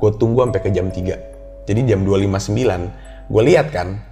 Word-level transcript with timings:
gue 0.00 0.10
tunggu 0.16 0.48
sampai 0.48 0.60
ke 0.64 0.70
jam 0.72 0.88
3 0.88 1.40
jadi 1.68 1.94
jam 1.94 2.00
2.59 2.02 3.30
gue 3.30 3.42
lihat 3.46 3.70
kan 3.70 4.02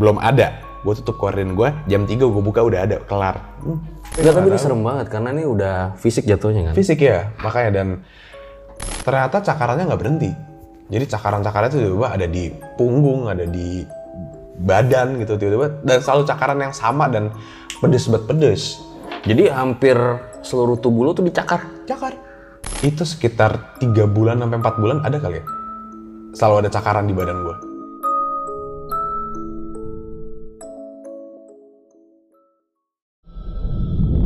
belum 0.00 0.16
ada. 0.16 0.56
Gue 0.82 0.98
tutup 0.98 1.20
korden 1.20 1.54
gue 1.54 1.68
jam 1.86 2.08
3 2.08 2.08
gue 2.08 2.42
buka 2.42 2.64
udah 2.64 2.80
ada 2.88 2.96
kelar. 3.04 3.36
Hmm, 3.60 3.78
Enggak, 4.18 4.32
tapi 4.34 4.46
ini 4.48 4.58
serem 4.58 4.80
banget 4.80 5.06
karena 5.12 5.28
ini 5.36 5.44
udah 5.46 5.94
fisik 6.00 6.24
jatuhnya 6.26 6.70
kan. 6.70 6.74
fisik 6.74 7.04
ya. 7.04 7.30
Makanya 7.44 7.70
dan 7.70 7.88
ternyata 9.04 9.44
cakarannya 9.44 9.84
nggak 9.92 10.00
berhenti. 10.00 10.30
Jadi 10.92 11.04
cakaran-cakarannya 11.08 11.72
tuh 11.72 11.80
tiba-tiba 11.84 12.08
ada 12.08 12.26
di 12.26 12.44
punggung 12.80 13.28
ada 13.28 13.44
di 13.44 13.84
badan 14.62 15.20
gitu 15.20 15.36
tiba-tiba 15.40 15.80
dan 15.84 15.98
selalu 16.04 16.22
cakaran 16.28 16.58
yang 16.60 16.74
sama 16.74 17.12
dan 17.12 17.28
pedes 17.78 18.08
banget 18.08 18.24
pedes. 18.26 18.62
Jadi 19.22 19.52
hampir 19.52 19.94
seluruh 20.42 20.80
tubuh 20.80 21.06
lo 21.06 21.12
tuh 21.12 21.22
dicakar. 21.28 21.62
cakar 21.86 22.14
itu 22.82 23.06
sekitar 23.06 23.78
tiga 23.78 24.10
bulan 24.10 24.42
sampai 24.42 24.58
4 24.58 24.82
bulan 24.82 24.98
ada 25.06 25.22
kali 25.22 25.38
ya 25.38 25.46
selalu 26.34 26.66
ada 26.66 26.70
cakaran 26.74 27.06
di 27.06 27.14
badan 27.14 27.38
gue 27.46 27.56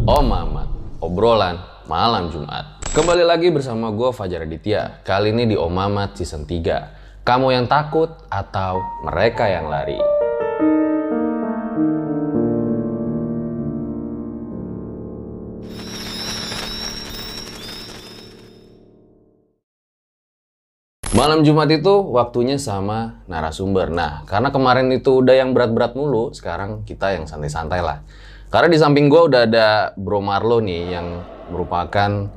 Oh 0.06 0.22
Mamat, 0.22 0.70
obrolan 1.02 1.58
malam 1.90 2.30
Jumat. 2.30 2.78
Kembali 2.94 3.26
lagi 3.26 3.50
bersama 3.50 3.90
gue 3.90 4.14
Fajar 4.14 4.46
Aditya. 4.46 5.02
Kali 5.02 5.34
ini 5.34 5.50
di 5.50 5.58
Om 5.58 5.66
Mamat 5.66 6.14
season 6.14 6.46
3. 6.46 7.26
Kamu 7.26 7.50
yang 7.50 7.66
takut 7.66 8.14
atau 8.30 8.78
mereka 9.02 9.50
yang 9.50 9.66
lari? 9.66 9.98
Malam 21.16 21.48
Jumat 21.48 21.72
itu 21.72 22.12
waktunya 22.12 22.60
sama 22.60 23.24
narasumber. 23.24 23.88
Nah, 23.88 24.28
karena 24.28 24.52
kemarin 24.52 24.92
itu 24.92 25.24
udah 25.24 25.32
yang 25.32 25.56
berat-berat 25.56 25.96
mulu, 25.96 26.36
sekarang 26.36 26.84
kita 26.84 27.16
yang 27.16 27.24
santai-santai 27.24 27.80
lah. 27.80 28.04
Karena 28.52 28.68
di 28.68 28.76
samping 28.76 29.08
gua 29.08 29.24
udah 29.24 29.48
ada 29.48 29.96
Bro 29.96 30.20
Marlo 30.20 30.60
nih 30.60 30.92
yang 30.92 31.24
merupakan 31.48 32.28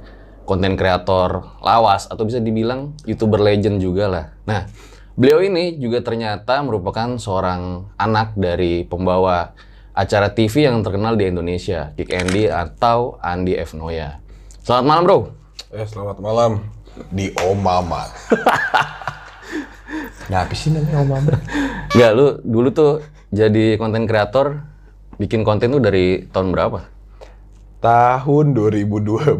konten 0.47 0.79
kreator 0.79 1.59
lawas 1.59 2.07
atau 2.07 2.23
bisa 2.23 2.39
dibilang 2.39 2.95
youtuber 3.03 3.43
legend 3.43 3.83
juga 3.83 4.07
lah. 4.07 4.25
Nah, 4.47 4.71
beliau 5.19 5.43
ini 5.43 5.75
juga 5.75 5.99
ternyata 5.99 6.63
merupakan 6.63 7.19
seorang 7.19 7.91
anak 7.99 8.39
dari 8.39 8.87
pembawa 8.87 9.59
acara 9.91 10.31
TV 10.31 10.71
yang 10.71 10.87
terkenal 10.87 11.19
di 11.19 11.27
Indonesia, 11.27 11.91
Kick 11.99 12.15
Andy 12.15 12.47
atau 12.47 13.19
Andi 13.19 13.59
F. 13.59 13.75
Noya. 13.75 14.23
Selamat 14.63 14.85
malam 14.87 15.03
bro. 15.03 15.19
Eh, 15.75 15.83
selamat 15.83 16.23
malam 16.23 16.78
di 17.07 17.31
Om 17.31 17.57
Mamat. 17.63 18.09
nah, 20.31 20.43
apa 20.43 20.53
sih 20.53 20.75
namanya 20.75 20.99
Om 21.01 21.09
Mamat? 21.09 21.39
Enggak, 21.95 22.11
lu 22.13 22.27
dulu 22.43 22.67
tuh 22.75 22.91
jadi 23.31 23.79
konten 23.79 24.03
kreator 24.09 24.65
bikin 25.19 25.47
konten 25.47 25.71
tuh 25.71 25.81
dari 25.83 26.27
tahun 26.31 26.51
berapa? 26.51 26.79
Tahun 27.79 28.45
2012 28.51 29.39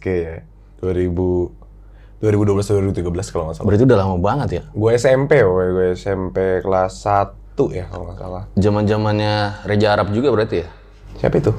kayaknya. 0.00 0.48
2000 0.80 1.64
2012 2.24 3.04
2013 3.04 3.32
kalau 3.32 3.44
nggak 3.48 3.56
salah. 3.60 3.66
Berarti 3.68 3.84
udah 3.84 3.98
lama 4.00 4.16
banget 4.16 4.48
ya. 4.60 4.62
Gue 4.72 4.96
SMP, 4.96 5.44
woy. 5.44 5.68
gue 5.76 5.86
SMP 5.92 6.64
kelas 6.64 7.04
1 7.04 7.76
ya 7.76 7.84
kalau 7.92 8.08
nggak 8.08 8.18
salah. 8.20 8.42
Zaman-zamannya 8.56 9.64
Reja 9.68 9.92
Arab 9.92 10.08
juga 10.16 10.32
berarti 10.32 10.64
ya? 10.64 10.68
Siapa 11.20 11.36
itu? 11.36 11.52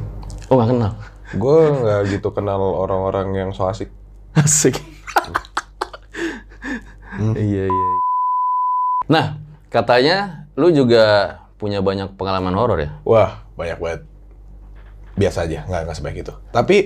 Oh 0.49 0.57
nggak 0.57 0.69
kenal. 0.73 0.91
Gue 1.37 1.59
nggak 1.69 2.01
gitu 2.17 2.29
kenal 2.33 2.61
orang-orang 2.61 3.27
yang 3.37 3.49
so 3.53 3.69
asik. 3.69 3.93
Asik. 4.41 4.81
Iya 7.35 7.65
iya. 7.71 7.91
Nah, 9.07 9.25
katanya 9.71 10.47
lu 10.59 10.71
juga 10.73 11.37
punya 11.55 11.79
banyak 11.79 12.19
pengalaman 12.19 12.55
horor 12.55 12.79
ya? 12.81 12.91
Wah, 13.07 13.45
banyak 13.55 13.79
banget. 13.79 14.01
Biasa 15.15 15.47
aja, 15.47 15.63
nggak, 15.63 15.81
nggak 15.87 15.97
sebaik 15.97 16.17
itu. 16.27 16.33
Tapi 16.51 16.77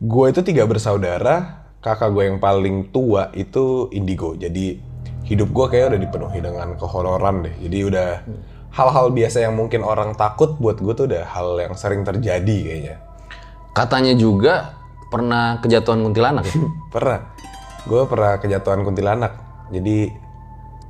gue 0.00 0.26
itu 0.32 0.40
tiga 0.40 0.64
bersaudara, 0.64 1.66
kakak 1.84 2.08
gue 2.12 2.24
yang 2.32 2.38
paling 2.40 2.88
tua 2.88 3.28
itu 3.36 3.92
indigo. 3.92 4.32
Jadi 4.32 4.80
hidup 5.28 5.52
gue 5.52 5.66
kayak 5.76 5.92
udah 5.92 6.00
dipenuhi 6.00 6.38
dengan 6.40 6.74
kehororan 6.80 7.44
deh. 7.44 7.54
Jadi 7.68 7.78
udah 7.84 8.08
hal-hal 8.72 9.06
biasa 9.12 9.44
yang 9.44 9.54
mungkin 9.58 9.84
orang 9.84 10.16
takut 10.16 10.56
buat 10.56 10.80
gue 10.80 10.92
tuh 10.96 11.06
udah 11.10 11.24
hal 11.26 11.58
yang 11.60 11.74
sering 11.76 12.06
terjadi 12.06 12.56
kayaknya. 12.64 12.96
Katanya 13.76 14.14
juga 14.16 14.78
pernah 15.10 15.58
kejatuhan 15.60 16.00
kuntilanak 16.06 16.46
ya? 16.48 16.54
Pernah. 16.94 17.20
Gue 17.86 18.02
pernah 18.08 18.36
kejatuhan 18.40 18.84
kuntilanak. 18.84 19.32
Jadi 19.70 20.10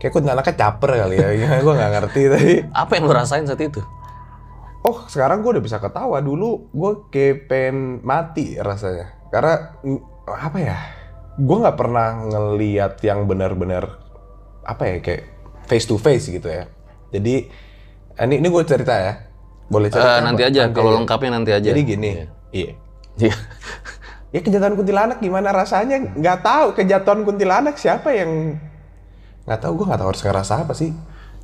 kayak 0.00 0.12
kuntilanaknya 0.14 0.54
caper 0.56 0.90
kali 1.06 1.16
ya. 1.20 1.28
gue 1.64 1.74
nggak 1.76 1.92
ngerti 2.00 2.22
tapi 2.32 2.52
Apa 2.72 2.90
yang 2.96 3.04
lu 3.06 3.12
rasain 3.12 3.44
saat 3.46 3.60
itu? 3.60 3.82
Oh, 4.80 5.04
sekarang 5.12 5.44
gue 5.44 5.60
udah 5.60 5.64
bisa 5.64 5.76
ketawa. 5.76 6.24
Dulu 6.24 6.72
gue 6.72 6.92
kayak 7.12 7.36
pengen 7.46 8.00
mati 8.00 8.56
rasanya. 8.56 9.12
Karena 9.28 9.76
apa 10.26 10.58
ya? 10.58 10.76
Gue 11.36 11.56
nggak 11.60 11.76
pernah 11.76 12.08
ngeliat 12.26 12.98
yang 13.04 13.28
benar-benar 13.28 14.00
apa 14.64 14.82
ya 14.86 14.96
kayak 15.00 15.24
face 15.68 15.86
to 15.86 16.00
face 16.00 16.32
gitu 16.32 16.48
ya. 16.48 16.64
Jadi 17.12 17.48
ini 18.20 18.34
ini 18.40 18.48
gue 18.48 18.64
cerita 18.64 18.96
ya. 18.96 19.14
Boleh 19.70 19.86
cerita? 19.92 20.18
Eh, 20.18 20.20
nanti 20.26 20.42
apa? 20.42 20.50
aja, 20.50 20.62
kalau 20.74 20.90
lengkapnya 20.98 21.30
nanti 21.38 21.50
aja. 21.54 21.68
Jadi 21.70 21.80
gini. 21.86 22.10
Iya. 22.10 22.26
Iya. 22.50 22.72
Iya. 23.20 23.34
Ya 24.30 24.40
kejatuhan 24.42 24.78
kuntilanak 24.78 25.18
gimana 25.18 25.50
rasanya? 25.50 25.98
Nggak 26.14 26.38
tahu 26.46 26.66
kejatuhan 26.78 27.26
kuntilanak 27.26 27.74
siapa 27.76 28.14
yang 28.14 28.62
nggak 29.44 29.60
tahu 29.60 29.82
gue 29.82 29.86
nggak 29.90 30.00
tahu 30.00 30.08
harus 30.14 30.22
ngerasa 30.22 30.52
apa 30.62 30.72
sih. 30.76 30.94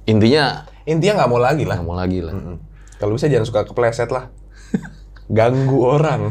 Intinya 0.06 0.62
Intinya 0.86 1.22
nggak 1.22 1.30
mau 1.30 1.42
lagi 1.42 1.64
lah. 1.66 1.76
nggak 1.82 1.88
mau 1.90 1.98
lagi 1.98 2.22
lah. 2.22 2.32
Mm. 2.32 2.56
Kalau 3.02 3.12
bisa 3.18 3.26
jangan 3.26 3.46
suka 3.50 3.66
kepleset 3.66 4.10
lah. 4.14 4.30
Ganggu 5.36 5.82
orang. 5.82 6.30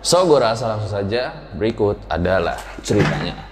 So, 0.00 0.24
gue 0.24 0.40
rasa 0.40 0.72
langsung 0.72 0.88
saja 0.88 1.52
berikut 1.52 2.00
adalah 2.08 2.56
ceritanya. 2.80 3.44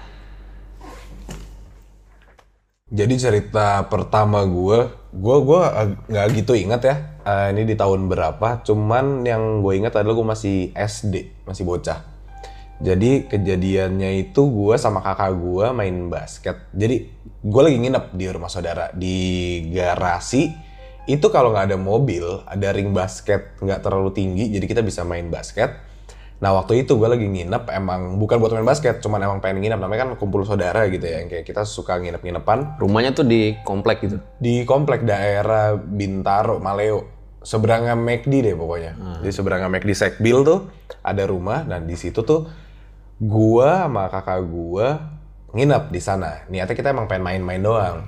Jadi 2.89 3.15
cerita 3.21 3.85
pertama 3.93 4.47
gue, 4.49 4.89
gue 5.13 5.37
gue 5.45 5.61
nggak 6.09 6.27
gitu 6.33 6.57
ingat 6.57 6.83
ya. 6.89 6.97
Eh, 7.25 7.49
ini 7.57 7.65
di 7.65 7.73
tahun 7.73 8.05
berapa? 8.05 8.61
Cuman 8.69 9.25
yang 9.25 9.65
gue 9.65 9.81
ingat 9.81 9.97
adalah 9.97 10.13
gue 10.13 10.29
masih 10.29 10.57
SD, 10.77 11.49
masih 11.49 11.65
bocah. 11.65 12.05
Jadi 12.85 13.33
kejadiannya 13.33 14.29
itu 14.29 14.45
gue 14.45 14.77
sama 14.77 15.01
kakak 15.01 15.33
gue 15.33 15.67
main 15.73 16.13
basket. 16.13 16.69
Jadi 16.77 17.09
gue 17.41 17.63
lagi 17.65 17.81
nginep 17.81 18.05
di 18.13 18.27
rumah 18.29 18.53
saudara 18.53 18.93
di 18.93 19.17
garasi. 19.73 20.53
Itu 21.09 21.33
kalau 21.33 21.57
nggak 21.57 21.73
ada 21.73 21.79
mobil, 21.81 22.45
ada 22.45 22.77
ring 22.77 22.93
basket 22.93 23.57
nggak 23.57 23.81
terlalu 23.81 24.13
tinggi, 24.13 24.53
jadi 24.53 24.65
kita 24.69 24.81
bisa 24.85 25.01
main 25.05 25.33
basket. 25.33 25.81
Nah 26.45 26.53
waktu 26.61 26.85
itu 26.85 26.97
gue 27.01 27.09
lagi 27.09 27.25
nginep 27.25 27.73
emang 27.73 28.21
bukan 28.21 28.37
buat 28.37 28.53
main 28.53 28.69
basket, 28.69 29.01
cuman 29.01 29.21
emang 29.25 29.39
pengen 29.41 29.65
nginep 29.65 29.81
namanya 29.81 30.01
kan 30.05 30.11
kumpul 30.21 30.45
saudara 30.45 30.85
gitu 30.93 31.05
ya, 31.05 31.25
yang 31.25 31.29
kayak 31.33 31.45
kita 31.49 31.65
suka 31.65 32.01
nginep-nginepan 32.01 32.81
Rumahnya 32.81 33.17
tuh 33.17 33.25
di 33.25 33.57
komplek 33.65 34.05
gitu. 34.05 34.17
di 34.41 34.65
komplek 34.69 35.09
daerah 35.09 35.77
Bintaro, 35.77 36.61
Maleo. 36.61 37.14
Seberangnya 37.45 37.93
McD 37.93 38.41
deh 38.41 38.57
pokoknya. 38.57 39.21
Di 39.21 39.29
seberangnya 39.29 39.69
McD 39.69 39.93
Sekbil 39.93 40.41
tuh 40.43 40.73
ada 41.05 41.29
rumah 41.29 41.61
dan 41.69 41.85
di 41.85 41.93
situ 41.95 42.25
tuh 42.25 42.49
gua 43.21 43.85
sama 43.85 44.09
kakak 44.09 44.41
gua 44.49 45.13
nginep 45.53 45.93
di 45.93 46.01
sana. 46.01 46.49
Niatnya 46.49 46.75
kita 46.75 46.91
emang 46.91 47.07
pengen 47.07 47.23
main-main 47.29 47.63
doang. 47.63 47.99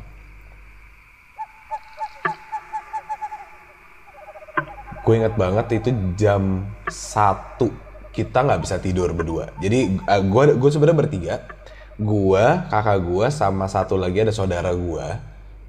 Gue 5.06 5.22
inget 5.22 5.38
banget 5.38 5.78
itu 5.78 5.94
jam 6.18 6.66
1 6.90 8.10
kita 8.10 8.42
nggak 8.42 8.66
bisa 8.66 8.82
tidur 8.82 9.14
berdua. 9.14 9.54
Jadi 9.62 10.02
gue 10.02 10.42
gue 10.58 10.70
sebenarnya 10.72 10.98
bertiga, 10.98 11.34
gue, 11.94 12.44
kakak 12.72 12.98
gue 13.06 13.26
sama 13.30 13.70
satu 13.70 13.94
lagi 13.94 14.26
ada 14.26 14.34
saudara 14.34 14.74
gue. 14.74 15.06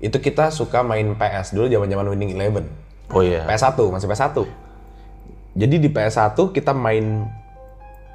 Itu 0.01 0.17
kita 0.17 0.49
suka 0.49 0.81
main 0.81 1.13
PS 1.13 1.53
dulu 1.53 1.69
zaman-zaman 1.69 2.17
Winning 2.17 2.33
Eleven. 2.33 2.65
Oh 3.11 3.23
iya. 3.23 3.47
PS1 3.47 3.77
masih 3.87 4.07
PS1. 4.07 4.37
Jadi 5.57 5.75
di 5.81 5.89
PS1 5.89 6.37
kita 6.53 6.71
main 6.75 7.25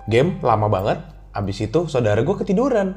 game 0.06 0.38
lama 0.44 0.68
banget. 0.68 0.98
Abis 1.32 1.64
itu 1.64 1.88
saudara 1.88 2.20
gue 2.20 2.36
ketiduran. 2.36 2.92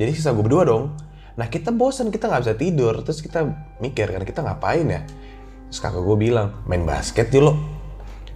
Jadi 0.00 0.10
sisa 0.16 0.32
gue 0.32 0.40
berdua 0.40 0.64
dong. 0.64 0.96
Nah 1.38 1.46
kita 1.46 1.70
bosan 1.70 2.08
kita 2.08 2.26
nggak 2.26 2.42
bisa 2.42 2.54
tidur. 2.56 2.94
Terus 3.04 3.20
kita 3.20 3.44
mikir 3.78 4.08
kan 4.08 4.24
kita 4.24 4.40
ngapain 4.40 4.88
ya? 4.88 5.02
Terus 5.68 5.78
kakak 5.84 6.00
gue 6.00 6.16
bilang 6.16 6.64
main 6.64 6.82
basket 6.82 7.28
lo. 7.36 7.54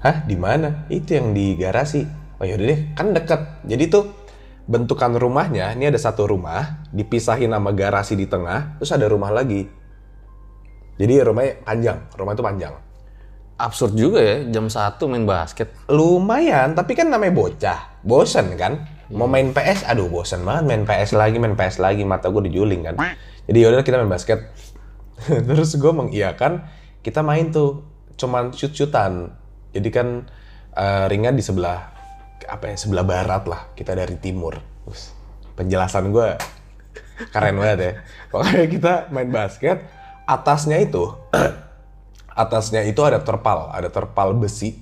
Hah 0.04 0.26
di 0.28 0.36
mana? 0.36 0.84
Itu 0.92 1.16
yang 1.16 1.32
di 1.32 1.56
garasi. 1.56 2.04
Oh 2.38 2.44
yaudah 2.44 2.66
deh 2.68 2.80
kan 2.92 3.16
deket. 3.16 3.40
Jadi 3.64 3.84
tuh 3.88 4.04
bentukan 4.68 5.18
rumahnya 5.18 5.74
ini 5.74 5.90
ada 5.90 5.98
satu 5.98 6.28
rumah 6.30 6.86
dipisahin 6.94 7.50
sama 7.50 7.72
garasi 7.72 8.14
di 8.14 8.28
tengah. 8.28 8.78
Terus 8.78 8.92
ada 8.92 9.06
rumah 9.08 9.32
lagi. 9.32 9.81
Jadi 11.02 11.14
rumahnya 11.18 11.52
panjang. 11.66 11.98
Rumah 12.14 12.32
itu 12.38 12.44
panjang. 12.46 12.74
Absurd 13.58 13.92
juga 13.98 14.18
ya 14.22 14.36
jam 14.54 14.70
1 14.70 14.98
main 15.10 15.26
basket. 15.26 15.74
lumayan 15.90 16.78
tapi 16.78 16.94
kan 16.94 17.10
namanya 17.10 17.34
bocah 17.34 17.78
bosen 18.02 18.58
kan 18.58 18.82
mau 19.12 19.28
main 19.28 19.52
PS 19.52 19.86
aduh 19.86 20.08
bosen 20.08 20.42
banget 20.42 20.64
main 20.66 20.82
PS 20.88 21.14
lagi 21.14 21.36
main 21.36 21.54
PS 21.54 21.78
lagi 21.78 22.02
mata 22.02 22.32
gue 22.32 22.48
dijuling 22.48 22.82
kan 22.82 22.96
jadi 23.46 23.58
yaudah 23.68 23.84
kita 23.84 24.00
main 24.00 24.10
basket 24.10 24.50
terus 25.48 25.76
gue 25.76 25.92
mengiyakan 25.92 26.64
kita 27.04 27.20
main 27.20 27.52
tuh 27.52 27.84
cuman 28.16 28.50
shoot 28.56 28.72
shootan 28.72 29.36
jadi 29.70 29.88
kan 29.92 30.08
eh, 30.74 31.04
ringnya 31.12 31.36
di 31.36 31.44
sebelah 31.44 31.92
apa 32.48 32.74
ya 32.74 32.76
sebelah 32.80 33.06
barat 33.06 33.44
lah 33.46 33.70
kita 33.78 33.94
dari 33.94 34.18
timur 34.18 34.58
Terus, 34.82 35.14
penjelasan 35.54 36.10
gue 36.10 36.28
keren 37.30 37.54
banget 37.60 37.78
ya 37.78 37.92
pokoknya 38.32 38.66
kita 38.66 38.92
main 39.14 39.30
basket 39.30 39.78
atasnya 40.24 40.78
itu 40.80 41.12
atasnya 42.32 42.82
itu 42.86 43.00
ada 43.04 43.20
terpal, 43.20 43.68
ada 43.72 43.88
terpal 43.92 44.32
besi 44.36 44.80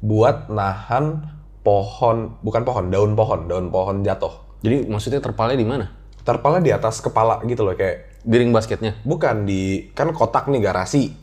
buat 0.00 0.48
nahan 0.48 1.24
pohon, 1.60 2.38
bukan 2.40 2.62
pohon, 2.62 2.84
daun 2.88 3.12
pohon, 3.18 3.40
daun 3.50 3.66
pohon 3.74 4.06
jatuh. 4.06 4.32
Jadi 4.62 4.86
maksudnya 4.86 5.20
terpalnya 5.20 5.56
di 5.58 5.66
mana? 5.66 5.86
Terpalnya 6.22 6.62
di 6.62 6.72
atas 6.74 6.98
kepala 7.02 7.42
gitu 7.46 7.62
loh, 7.66 7.74
kayak 7.74 8.26
Di 8.26 8.42
ring 8.42 8.50
basketnya. 8.50 8.98
bukan 9.06 9.46
di 9.46 9.94
kan 9.94 10.10
kotak 10.10 10.50
nih 10.50 10.58
garasi. 10.58 11.14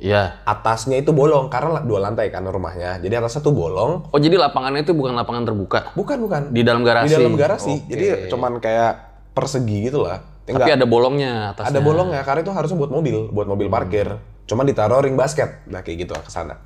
Iya. 0.00 0.40
Atasnya 0.48 0.96
itu 1.00 1.12
bolong 1.12 1.52
karena 1.52 1.84
dua 1.84 2.08
lantai 2.08 2.32
kan 2.32 2.44
rumahnya. 2.44 3.00
Jadi 3.00 3.12
atasnya 3.20 3.44
tuh 3.44 3.52
bolong. 3.52 4.08
Oh 4.08 4.20
jadi 4.20 4.36
lapangannya 4.36 4.84
itu 4.84 4.96
bukan 4.96 5.12
lapangan 5.12 5.44
terbuka. 5.44 5.92
Bukan, 5.92 6.16
bukan. 6.24 6.42
Di 6.52 6.64
dalam 6.64 6.80
garasi. 6.84 7.12
Di 7.12 7.16
dalam 7.20 7.36
garasi. 7.36 7.74
Oke. 7.84 7.88
Jadi 7.92 8.04
cuman 8.32 8.60
kayak 8.60 8.92
persegi 9.36 9.88
gitu 9.88 10.04
lah. 10.04 10.24
Tapi 10.56 10.72
ada 10.74 10.86
bolongnya 10.88 11.54
atasnya. 11.54 11.76
Ada 11.76 11.80
bolongnya 11.84 12.20
karena 12.26 12.40
itu 12.42 12.52
harusnya 12.54 12.76
buat 12.80 12.90
mobil, 12.90 13.30
buat 13.30 13.46
mobil 13.46 13.68
parkir. 13.70 14.08
Cuman 14.48 14.66
ditaruh 14.66 15.04
ring 15.06 15.14
basket, 15.14 15.62
nah 15.70 15.84
kayak 15.84 16.08
gitu 16.08 16.12
ke 16.16 16.30
sana. 16.32 16.58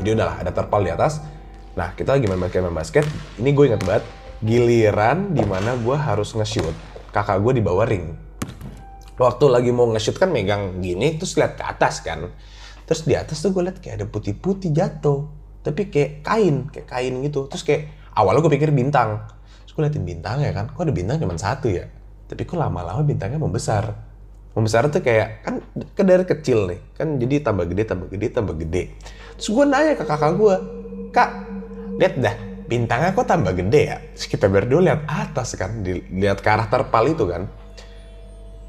Jadi 0.00 0.16
udahlah 0.16 0.40
ada 0.40 0.50
terpal 0.54 0.80
di 0.80 0.88
atas. 0.88 1.20
Nah 1.76 1.92
kita 1.92 2.16
lagi 2.16 2.24
main 2.24 2.40
basket, 2.40 2.60
main 2.64 2.76
basket. 2.76 3.04
Ini 3.36 3.50
gue 3.52 3.64
inget 3.68 3.82
banget 3.84 4.04
giliran 4.40 5.36
di 5.36 5.44
mana 5.44 5.76
gue 5.76 5.96
harus 5.96 6.32
nge-shoot. 6.32 6.72
Kakak 7.12 7.40
gue 7.44 7.60
di 7.60 7.62
bawah 7.64 7.84
ring. 7.84 8.16
Waktu 9.16 9.44
lagi 9.48 9.70
mau 9.72 9.88
nge-shoot 9.92 10.16
kan 10.16 10.32
megang 10.32 10.80
gini, 10.80 11.20
terus 11.20 11.36
lihat 11.36 11.60
ke 11.60 11.64
atas 11.64 12.00
kan. 12.00 12.32
Terus 12.88 13.04
di 13.04 13.12
atas 13.16 13.40
tuh 13.44 13.52
gue 13.52 13.64
lihat 13.64 13.80
kayak 13.80 14.00
ada 14.00 14.06
putih-putih 14.08 14.72
jatuh. 14.72 15.28
Tapi 15.60 15.92
kayak 15.92 16.24
kain, 16.24 16.68
kayak 16.72 16.88
kain 16.88 17.14
gitu. 17.24 17.44
Terus 17.48 17.64
kayak 17.64 18.12
awalnya 18.16 18.40
gue 18.44 18.52
pikir 18.56 18.72
bintang. 18.72 19.28
Terus 19.64 19.72
gue 19.76 19.82
liatin 19.84 20.04
bintangnya 20.06 20.52
kan, 20.56 20.72
kok 20.72 20.80
ada 20.80 20.94
bintang 20.94 21.20
cuma 21.20 21.36
satu 21.36 21.68
ya? 21.68 21.84
Tapi 22.26 22.42
kok 22.42 22.58
lama-lama 22.58 23.02
bintangnya 23.06 23.38
membesar. 23.38 23.94
Membesar 24.56 24.88
tuh 24.90 25.04
kayak, 25.04 25.46
kan 25.46 25.54
ke 25.74 26.02
dari 26.02 26.24
kecil 26.26 26.66
nih. 26.66 26.80
Kan 26.96 27.22
jadi 27.22 27.44
tambah 27.44 27.64
gede, 27.70 27.82
tambah 27.86 28.08
gede, 28.10 28.26
tambah 28.34 28.54
gede. 28.56 28.82
Terus 29.38 29.48
gue 29.52 29.64
nanya 29.68 29.94
ke 29.94 30.04
kakak 30.04 30.32
gue, 30.34 30.54
Kak, 31.12 31.30
lihat 32.00 32.14
dah, 32.18 32.36
bintangnya 32.66 33.12
kok 33.12 33.28
tambah 33.28 33.52
gede 33.52 33.80
ya? 33.84 33.98
Terus 34.16 34.26
kita 34.32 34.46
berdua 34.48 34.80
lihat 34.80 35.00
atas 35.06 35.54
kan, 35.54 35.84
lihat 36.10 36.40
ke 36.40 36.48
arah 36.48 36.66
terpal 36.66 37.04
itu 37.06 37.24
kan. 37.28 37.46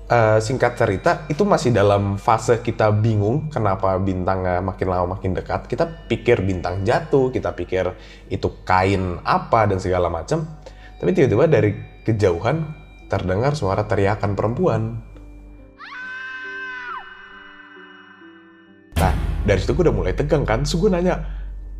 Eh, 0.07 0.39
singkat 0.39 0.79
cerita, 0.79 1.27
itu 1.27 1.43
masih 1.43 1.75
dalam 1.75 2.15
fase 2.15 2.63
kita 2.63 2.95
bingung 2.95 3.51
kenapa 3.51 3.99
bintangnya 3.99 4.63
makin 4.63 4.87
lama 4.87 5.19
makin 5.19 5.35
dekat. 5.35 5.67
Kita 5.67 5.83
pikir 6.07 6.47
bintang 6.47 6.87
jatuh, 6.87 7.27
kita 7.27 7.51
pikir 7.51 7.91
itu 8.31 8.47
kain 8.63 9.19
apa 9.27 9.67
dan 9.67 9.83
segala 9.83 10.07
macam. 10.07 10.47
Tapi 10.95 11.11
tiba-tiba 11.11 11.51
dari 11.51 11.75
kejauhan 12.07 12.86
terdengar 13.07 13.55
suara 13.55 13.87
teriakan 13.87 14.35
perempuan. 14.35 14.81
Nah, 18.99 19.13
dari 19.47 19.59
situ 19.63 19.73
gue 19.75 19.87
udah 19.87 19.95
mulai 19.95 20.13
tegang 20.15 20.43
kan. 20.43 20.63
Terus 20.67 20.75
gue 20.75 20.89
nanya, 20.91 21.23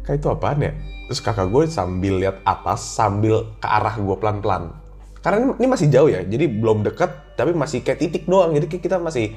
kak 0.08 0.20
itu 0.20 0.28
apaan 0.32 0.64
ya? 0.64 0.72
Terus 1.08 1.20
kakak 1.24 1.48
gue 1.52 1.64
sambil 1.68 2.20
lihat 2.20 2.44
atas, 2.44 2.84
sambil 2.84 3.56
ke 3.60 3.68
arah 3.68 3.96
gue 3.96 4.16
pelan-pelan. 4.20 4.76
Karena 5.24 5.52
ini, 5.60 5.68
masih 5.68 5.92
jauh 5.92 6.08
ya, 6.08 6.24
jadi 6.24 6.48
belum 6.48 6.88
deket, 6.88 7.36
tapi 7.36 7.52
masih 7.52 7.84
kayak 7.84 8.00
titik 8.00 8.24
doang. 8.28 8.56
Jadi 8.56 8.80
kita 8.80 8.96
masih, 8.96 9.36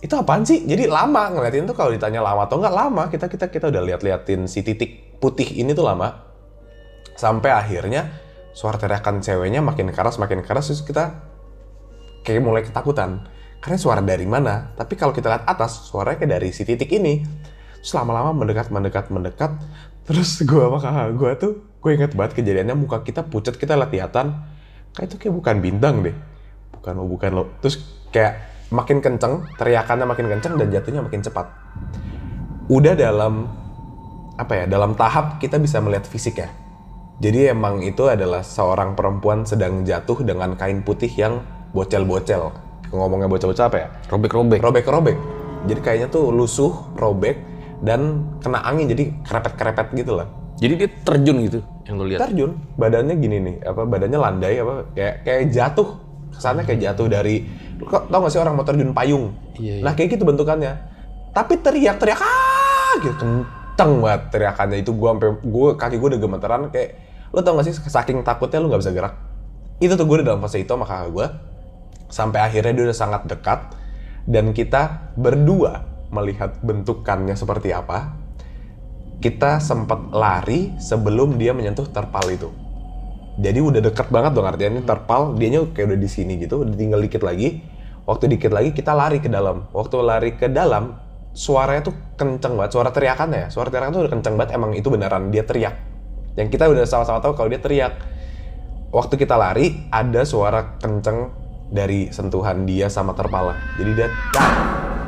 itu 0.00 0.14
apaan 0.16 0.48
sih? 0.48 0.64
Jadi 0.64 0.88
lama 0.88 1.28
ngeliatin 1.28 1.68
tuh 1.68 1.76
kalau 1.76 1.92
ditanya 1.92 2.24
lama 2.24 2.48
atau 2.48 2.56
nggak 2.56 2.72
lama, 2.72 3.02
kita 3.12 3.28
kita 3.28 3.52
kita 3.52 3.68
udah 3.68 3.82
lihat-liatin 3.92 4.48
si 4.48 4.64
titik 4.64 5.20
putih 5.20 5.44
ini 5.60 5.76
tuh 5.76 5.84
lama. 5.84 6.32
Sampai 7.12 7.52
akhirnya 7.52 8.08
suara 8.52 8.76
teriakan 8.76 9.24
ceweknya 9.24 9.64
makin 9.64 9.88
keras, 9.92 10.20
makin 10.20 10.44
keras, 10.44 10.68
terus 10.68 10.84
kita 10.84 11.24
kayak 12.22 12.40
mulai 12.44 12.62
ketakutan. 12.62 13.26
Karena 13.62 13.78
suara 13.78 14.02
dari 14.02 14.26
mana? 14.26 14.74
Tapi 14.74 14.98
kalau 14.98 15.14
kita 15.14 15.30
lihat 15.30 15.44
atas, 15.46 15.86
suaranya 15.86 16.18
kayak 16.18 16.32
dari 16.38 16.48
si 16.50 16.66
titik 16.66 16.90
ini. 16.90 17.22
Terus 17.78 17.92
lama-lama 17.94 18.34
mendekat, 18.34 18.74
mendekat, 18.74 19.10
mendekat. 19.14 19.54
Terus 20.02 20.42
gue 20.42 20.58
sama 20.58 20.78
kakak 20.82 21.10
gue 21.14 21.32
tuh, 21.38 21.52
gue 21.78 21.90
inget 21.94 22.12
banget 22.18 22.42
kejadiannya 22.42 22.74
muka 22.74 23.06
kita 23.06 23.22
pucat, 23.22 23.54
kita 23.54 23.78
lihatan. 23.78 24.42
Kayak 24.92 25.06
itu 25.08 25.16
kayak 25.18 25.34
bukan 25.38 25.56
bintang 25.62 26.02
deh. 26.02 26.14
Bukan 26.74 26.92
lo, 26.98 27.06
bukan 27.06 27.30
lo. 27.32 27.44
Terus 27.62 27.78
kayak 28.10 28.66
makin 28.74 28.98
kenceng, 28.98 29.46
teriakannya 29.54 30.06
makin 30.10 30.26
kenceng 30.26 30.58
dan 30.58 30.66
jatuhnya 30.74 31.02
makin 31.06 31.22
cepat. 31.22 31.46
Udah 32.66 32.98
dalam, 32.98 33.46
apa 34.34 34.52
ya, 34.58 34.64
dalam 34.66 34.98
tahap 34.98 35.38
kita 35.38 35.62
bisa 35.62 35.78
melihat 35.78 36.02
fisik 36.02 36.42
ya. 36.42 36.50
Jadi 37.22 37.54
emang 37.54 37.78
itu 37.86 38.10
adalah 38.10 38.42
seorang 38.42 38.98
perempuan 38.98 39.46
sedang 39.46 39.86
jatuh 39.86 40.26
dengan 40.26 40.58
kain 40.58 40.82
putih 40.82 41.06
yang 41.14 41.38
bocel-bocel. 41.70 42.50
Ngomongnya 42.90 43.30
bocel-bocel 43.30 43.70
apa 43.70 43.78
ya? 43.78 43.88
Robek-robek. 44.10 44.58
Robek-robek. 44.58 45.16
Jadi 45.70 45.80
kayaknya 45.86 46.10
tuh 46.10 46.34
lusuh, 46.34 46.74
robek, 46.98 47.38
dan 47.78 48.26
kena 48.42 48.66
angin 48.66 48.90
jadi 48.90 49.14
kerepet-kerepet 49.22 49.94
gitu 50.02 50.18
lah. 50.18 50.26
Jadi 50.58 50.72
dia 50.74 50.90
terjun 51.06 51.36
gitu 51.46 51.58
yang 51.86 51.94
lo 51.94 52.10
lihat. 52.10 52.26
Terjun, 52.26 52.58
badannya 52.74 53.14
gini 53.14 53.36
nih, 53.38 53.56
apa 53.70 53.82
badannya 53.86 54.18
landai 54.18 54.58
apa 54.58 54.74
kayak 54.90 55.14
kayak 55.22 55.42
jatuh. 55.54 55.88
Kesannya 56.34 56.66
kayak 56.66 56.80
jatuh 56.90 57.06
dari 57.06 57.46
kok 57.86 58.10
tau 58.10 58.18
gak 58.26 58.34
sih 58.34 58.42
orang 58.42 58.58
mau 58.58 58.66
terjun 58.66 58.90
payung? 58.90 59.30
Iya, 59.62 59.78
iya. 59.78 59.82
Nah, 59.86 59.94
kayak 59.94 60.18
gitu 60.18 60.26
bentukannya. 60.26 60.74
Tapi 61.30 61.54
teriak-teriak 61.62 62.18
ah 62.18 62.94
gitu 62.98 63.46
kenceng 63.82 63.98
banget 63.98 64.22
teriakannya 64.30 64.78
itu 64.84 64.92
gua 64.94 65.16
sampai 65.16 65.30
gua 65.42 65.68
kaki 65.74 65.96
gua 65.98 66.08
udah 66.14 66.20
gemeteran 66.22 66.62
kayak 66.70 66.90
lu 67.32 67.40
tau 67.40 67.56
gak 67.56 67.66
sih 67.66 67.74
saking 67.74 68.20
takutnya 68.22 68.60
lu 68.60 68.68
nggak 68.68 68.82
bisa 68.84 68.92
gerak. 68.92 69.14
Itu 69.80 69.96
tuh 69.96 70.04
gue 70.06 70.22
udah 70.22 70.36
dalam 70.36 70.40
fase 70.44 70.60
itu 70.60 70.70
sama 70.70 70.84
kakak 70.84 71.10
gue. 71.10 71.26
Sampai 72.12 72.44
akhirnya 72.44 72.72
dia 72.76 72.84
udah 72.92 72.98
sangat 72.98 73.24
dekat 73.24 73.72
dan 74.28 74.52
kita 74.52 75.12
berdua 75.16 75.82
melihat 76.12 76.60
bentukannya 76.60 77.32
seperti 77.34 77.72
apa. 77.72 78.14
Kita 79.22 79.62
sempat 79.62 80.12
lari 80.12 80.76
sebelum 80.76 81.40
dia 81.40 81.56
menyentuh 81.56 81.88
terpal 81.88 82.26
itu. 82.28 82.52
Jadi 83.40 83.58
udah 83.64 83.80
deket 83.80 84.12
banget 84.12 84.36
dong 84.36 84.44
artinya 84.44 84.76
ini 84.76 84.82
terpal, 84.84 85.32
dianya 85.40 85.64
kayak 85.72 85.94
udah 85.94 86.00
di 86.04 86.10
sini 86.10 86.36
gitu, 86.36 86.68
udah 86.68 86.74
tinggal 86.76 87.00
dikit 87.00 87.24
lagi. 87.24 87.64
Waktu 88.04 88.28
dikit 88.28 88.52
lagi 88.52 88.76
kita 88.76 88.92
lari 88.92 89.24
ke 89.24 89.30
dalam. 89.32 89.72
Waktu 89.72 89.96
lari 90.04 90.30
ke 90.36 90.52
dalam, 90.52 91.00
suaranya 91.32 91.88
tuh 91.88 91.94
kenceng 92.18 92.58
banget, 92.60 92.76
suara 92.76 92.90
teriakannya 92.92 93.46
ya. 93.46 93.48
Suara 93.48 93.72
teriakan 93.72 93.90
tuh 93.94 94.00
udah 94.04 94.12
kenceng 94.12 94.34
banget, 94.36 94.50
emang 94.52 94.76
itu 94.76 94.88
beneran 94.92 95.32
dia 95.32 95.46
teriak. 95.46 95.91
Yang 96.36 96.48
kita 96.56 96.68
udah 96.68 96.84
sama-sama 96.88 97.20
tahu 97.20 97.36
kalau 97.36 97.48
dia 97.52 97.60
teriak. 97.60 97.94
Waktu 98.92 99.16
kita 99.16 99.40
lari, 99.40 99.88
ada 99.88 100.20
suara 100.28 100.76
kenceng 100.76 101.32
dari 101.72 102.12
sentuhan 102.12 102.68
dia 102.68 102.92
sama 102.92 103.16
terpalnya. 103.16 103.56
Jadi 103.80 103.90
dia 103.96 104.08
dak 104.36 104.52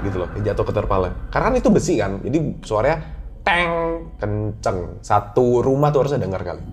gitu 0.09 0.16
loh, 0.25 0.28
dia 0.37 0.52
jatuh 0.52 0.64
ke 0.64 0.73
terpalnya. 0.73 1.12
Karena 1.28 1.52
kan 1.52 1.54
itu 1.61 1.69
besi 1.69 2.00
kan, 2.00 2.16
jadi 2.25 2.38
suaranya 2.64 2.99
teng 3.45 3.73
kenceng. 4.16 5.04
Satu 5.04 5.61
rumah 5.61 5.93
tuh 5.93 6.09
harusnya 6.09 6.25
dengar 6.25 6.40
kali. 6.40 6.64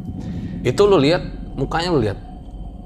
Itu 0.63 0.87
lo 0.87 0.95
lihat, 0.95 1.19
mukanya 1.59 1.91
lo 1.91 1.99
lihat. 1.99 2.19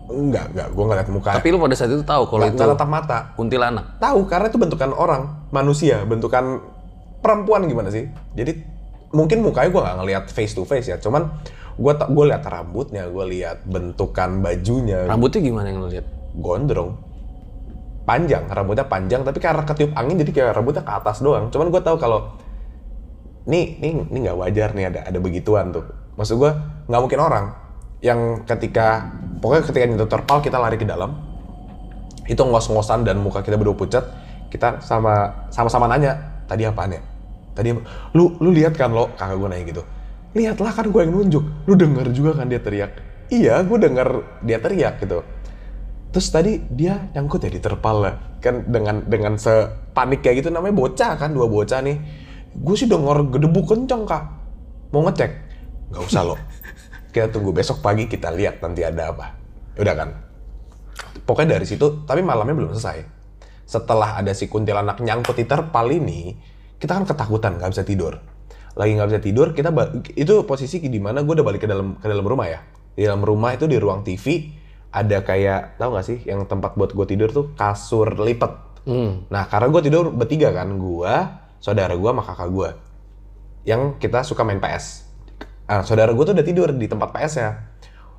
Enggak, 0.06 0.54
enggak. 0.54 0.68
Gue 0.74 0.84
nggak 0.86 0.98
liat 1.02 1.10
muka. 1.10 1.30
Tapi 1.38 1.48
lu 1.50 1.58
pada 1.58 1.76
saat 1.78 1.90
itu 1.90 2.06
tahu 2.06 2.24
kalau 2.30 2.46
itu 2.46 2.58
tatap 2.58 2.90
mata. 2.90 3.34
kuntilanak. 3.34 3.98
Tahu 3.98 4.30
karena 4.30 4.50
itu 4.50 4.58
bentukan 4.62 4.92
orang, 4.94 5.50
manusia, 5.50 6.06
bentukan 6.06 6.62
perempuan 7.26 7.66
gimana 7.66 7.90
sih? 7.90 8.06
Jadi 8.38 8.75
mungkin 9.16 9.40
mukanya 9.40 9.70
gue 9.72 9.82
nggak 9.82 9.98
ngelihat 10.04 10.24
face 10.28 10.52
to 10.52 10.68
face 10.68 10.92
ya, 10.92 11.00
cuman 11.00 11.32
gue 11.80 11.94
gue 11.96 12.26
lihat 12.28 12.44
rambutnya, 12.44 13.08
gue 13.08 13.26
lihat 13.32 13.64
bentukan 13.64 14.44
bajunya, 14.44 15.08
Rambutnya 15.08 15.40
gimana 15.40 15.72
yang 15.72 15.80
lu 15.80 15.88
lihat? 15.88 16.08
gondrong, 16.36 17.00
panjang, 18.04 18.44
rambutnya 18.52 18.84
panjang, 18.92 19.24
tapi 19.24 19.40
karena 19.40 19.64
ketiup 19.64 19.96
angin 19.96 20.20
jadi 20.20 20.32
kayak 20.36 20.52
rambutnya 20.60 20.84
ke 20.84 20.92
atas 20.92 21.24
doang. 21.24 21.48
Cuman 21.48 21.72
gue 21.72 21.80
tahu 21.80 21.96
kalau 21.96 22.36
nih 23.48 23.80
nih 23.80 24.12
nih 24.12 24.20
nggak 24.28 24.38
wajar 24.38 24.70
nih 24.76 24.92
ada 24.92 25.00
ada 25.08 25.18
begituan 25.24 25.72
tuh. 25.72 25.88
Maksud 26.20 26.36
gue 26.36 26.52
nggak 26.92 27.02
mungkin 27.02 27.20
orang 27.24 27.46
yang 28.04 28.44
ketika 28.44 29.08
pokoknya 29.40 29.64
ketika 29.66 29.86
nyentuh 29.88 30.10
terpal 30.12 30.38
kita 30.44 30.60
lari 30.60 30.76
ke 30.76 30.86
dalam 30.86 31.16
itu 32.26 32.42
ngos-ngosan 32.42 33.06
dan 33.06 33.22
muka 33.22 33.46
kita 33.46 33.58
berdua 33.58 33.78
pucat 33.78 34.06
kita 34.50 34.82
sama 34.82 35.46
sama-sama 35.50 35.90
nanya 35.90 36.18
tadi 36.46 36.66
apaan 36.66 36.98
ya 36.98 37.02
tadi 37.56 37.72
lu 38.14 38.36
lu 38.38 38.50
lihat 38.52 38.76
kan 38.76 38.92
lo 38.92 39.16
kakak 39.16 39.40
gue 39.40 39.50
nanya 39.50 39.66
gitu. 39.72 39.84
Lihatlah 40.36 40.72
kan 40.76 40.92
gue 40.92 41.02
yang 41.02 41.16
nunjuk. 41.16 41.44
Lu 41.66 41.74
denger 41.80 42.12
juga 42.12 42.44
kan 42.44 42.52
dia 42.52 42.60
teriak. 42.60 42.92
Iya 43.32 43.64
gue 43.64 43.78
denger 43.80 44.10
dia 44.44 44.60
teriak 44.60 45.00
gitu. 45.00 45.24
Terus 46.12 46.28
tadi 46.32 46.60
dia 46.72 47.08
nyangkut 47.16 47.48
ya 47.48 47.52
terpal 47.56 48.04
lah. 48.04 48.16
Kan 48.44 48.68
dengan 48.68 49.02
dengan 49.08 49.40
sepanik 49.40 50.22
kayak 50.22 50.44
gitu 50.44 50.50
namanya 50.52 50.76
bocah 50.76 51.16
kan 51.16 51.32
dua 51.32 51.48
bocah 51.48 51.80
nih. 51.80 51.98
Gue 52.56 52.76
sih 52.76 52.92
denger 52.92 53.32
gedebu 53.32 53.64
kenceng 53.64 54.04
kak. 54.04 54.24
Mau 54.92 55.08
ngecek? 55.08 55.32
Nggak 55.92 56.04
usah 56.04 56.22
lo. 56.28 56.36
Kita 57.16 57.32
tunggu 57.32 57.56
besok 57.56 57.80
pagi 57.80 58.12
kita 58.12 58.28
lihat 58.36 58.60
nanti 58.60 58.84
ada 58.84 59.16
apa. 59.16 59.40
Udah 59.80 59.96
kan? 59.96 60.10
Pokoknya 61.24 61.56
dari 61.60 61.68
situ 61.68 62.04
tapi 62.04 62.20
malamnya 62.20 62.56
belum 62.56 62.76
selesai. 62.76 63.08
Setelah 63.66 64.20
ada 64.20 64.36
si 64.36 64.46
kuntilanak 64.52 65.00
nyangkut 65.00 65.40
di 65.40 65.48
terpal 65.48 65.90
ini 65.90 66.36
kita 66.82 66.92
kan 66.98 67.04
ketakutan 67.08 67.58
nggak 67.60 67.72
bisa 67.72 67.84
tidur 67.84 68.14
lagi 68.76 68.92
nggak 68.96 69.10
bisa 69.12 69.22
tidur 69.24 69.48
kita 69.56 69.70
itu 70.20 70.44
posisi 70.44 70.84
di 70.84 71.00
mana 71.00 71.24
gue 71.24 71.34
udah 71.36 71.46
balik 71.48 71.64
ke 71.64 71.70
dalam 71.70 71.96
ke 72.00 72.08
dalam 72.08 72.26
rumah 72.28 72.48
ya 72.52 72.60
di 72.96 73.04
dalam 73.08 73.24
rumah 73.24 73.56
itu 73.56 73.66
di 73.68 73.80
ruang 73.80 74.04
TV 74.04 74.52
ada 74.92 75.24
kayak 75.24 75.80
tahu 75.80 75.90
nggak 75.96 76.06
sih 76.06 76.20
yang 76.28 76.44
tempat 76.48 76.76
buat 76.76 76.92
gue 76.92 77.06
tidur 77.08 77.30
tuh 77.32 77.46
kasur 77.56 78.16
lipat 78.20 78.64
Hmm. 78.86 79.26
nah 79.34 79.50
karena 79.50 79.74
gue 79.74 79.82
tidur 79.82 80.14
bertiga 80.14 80.54
kan 80.54 80.70
gue 80.78 81.14
saudara 81.58 81.98
gue 81.98 82.06
sama 82.06 82.22
kakak 82.22 82.50
gue 82.54 82.70
yang 83.66 83.98
kita 83.98 84.22
suka 84.22 84.46
main 84.46 84.62
PS 84.62 85.06
Nah, 85.66 85.82
saudara 85.82 86.14
gue 86.14 86.24
tuh 86.26 86.34
udah 86.38 86.46
tidur 86.46 86.70
di 86.78 86.86
tempat 86.86 87.10
PS 87.10 87.34
ya. 87.42 87.50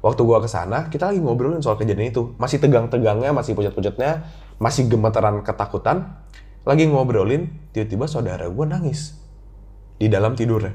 Waktu 0.03 0.21
gue 0.23 0.39
ke 0.43 0.51
sana, 0.51 0.91
kita 0.91 1.11
lagi 1.11 1.23
ngobrolin 1.23 1.63
soal 1.63 1.79
kejadian 1.79 2.11
itu. 2.11 2.35
Masih 2.39 2.59
tegang-tegangnya, 2.59 3.31
masih 3.31 3.55
pucat-pucatnya, 3.55 4.27
masih 4.59 4.91
gemetaran 4.91 5.43
ketakutan. 5.47 6.27
Lagi 6.66 6.82
ngobrolin, 6.90 7.46
tiba-tiba 7.70 8.11
saudara 8.11 8.50
gue 8.50 8.66
nangis 8.66 9.14
di 10.02 10.11
dalam 10.11 10.35
tidurnya. 10.35 10.75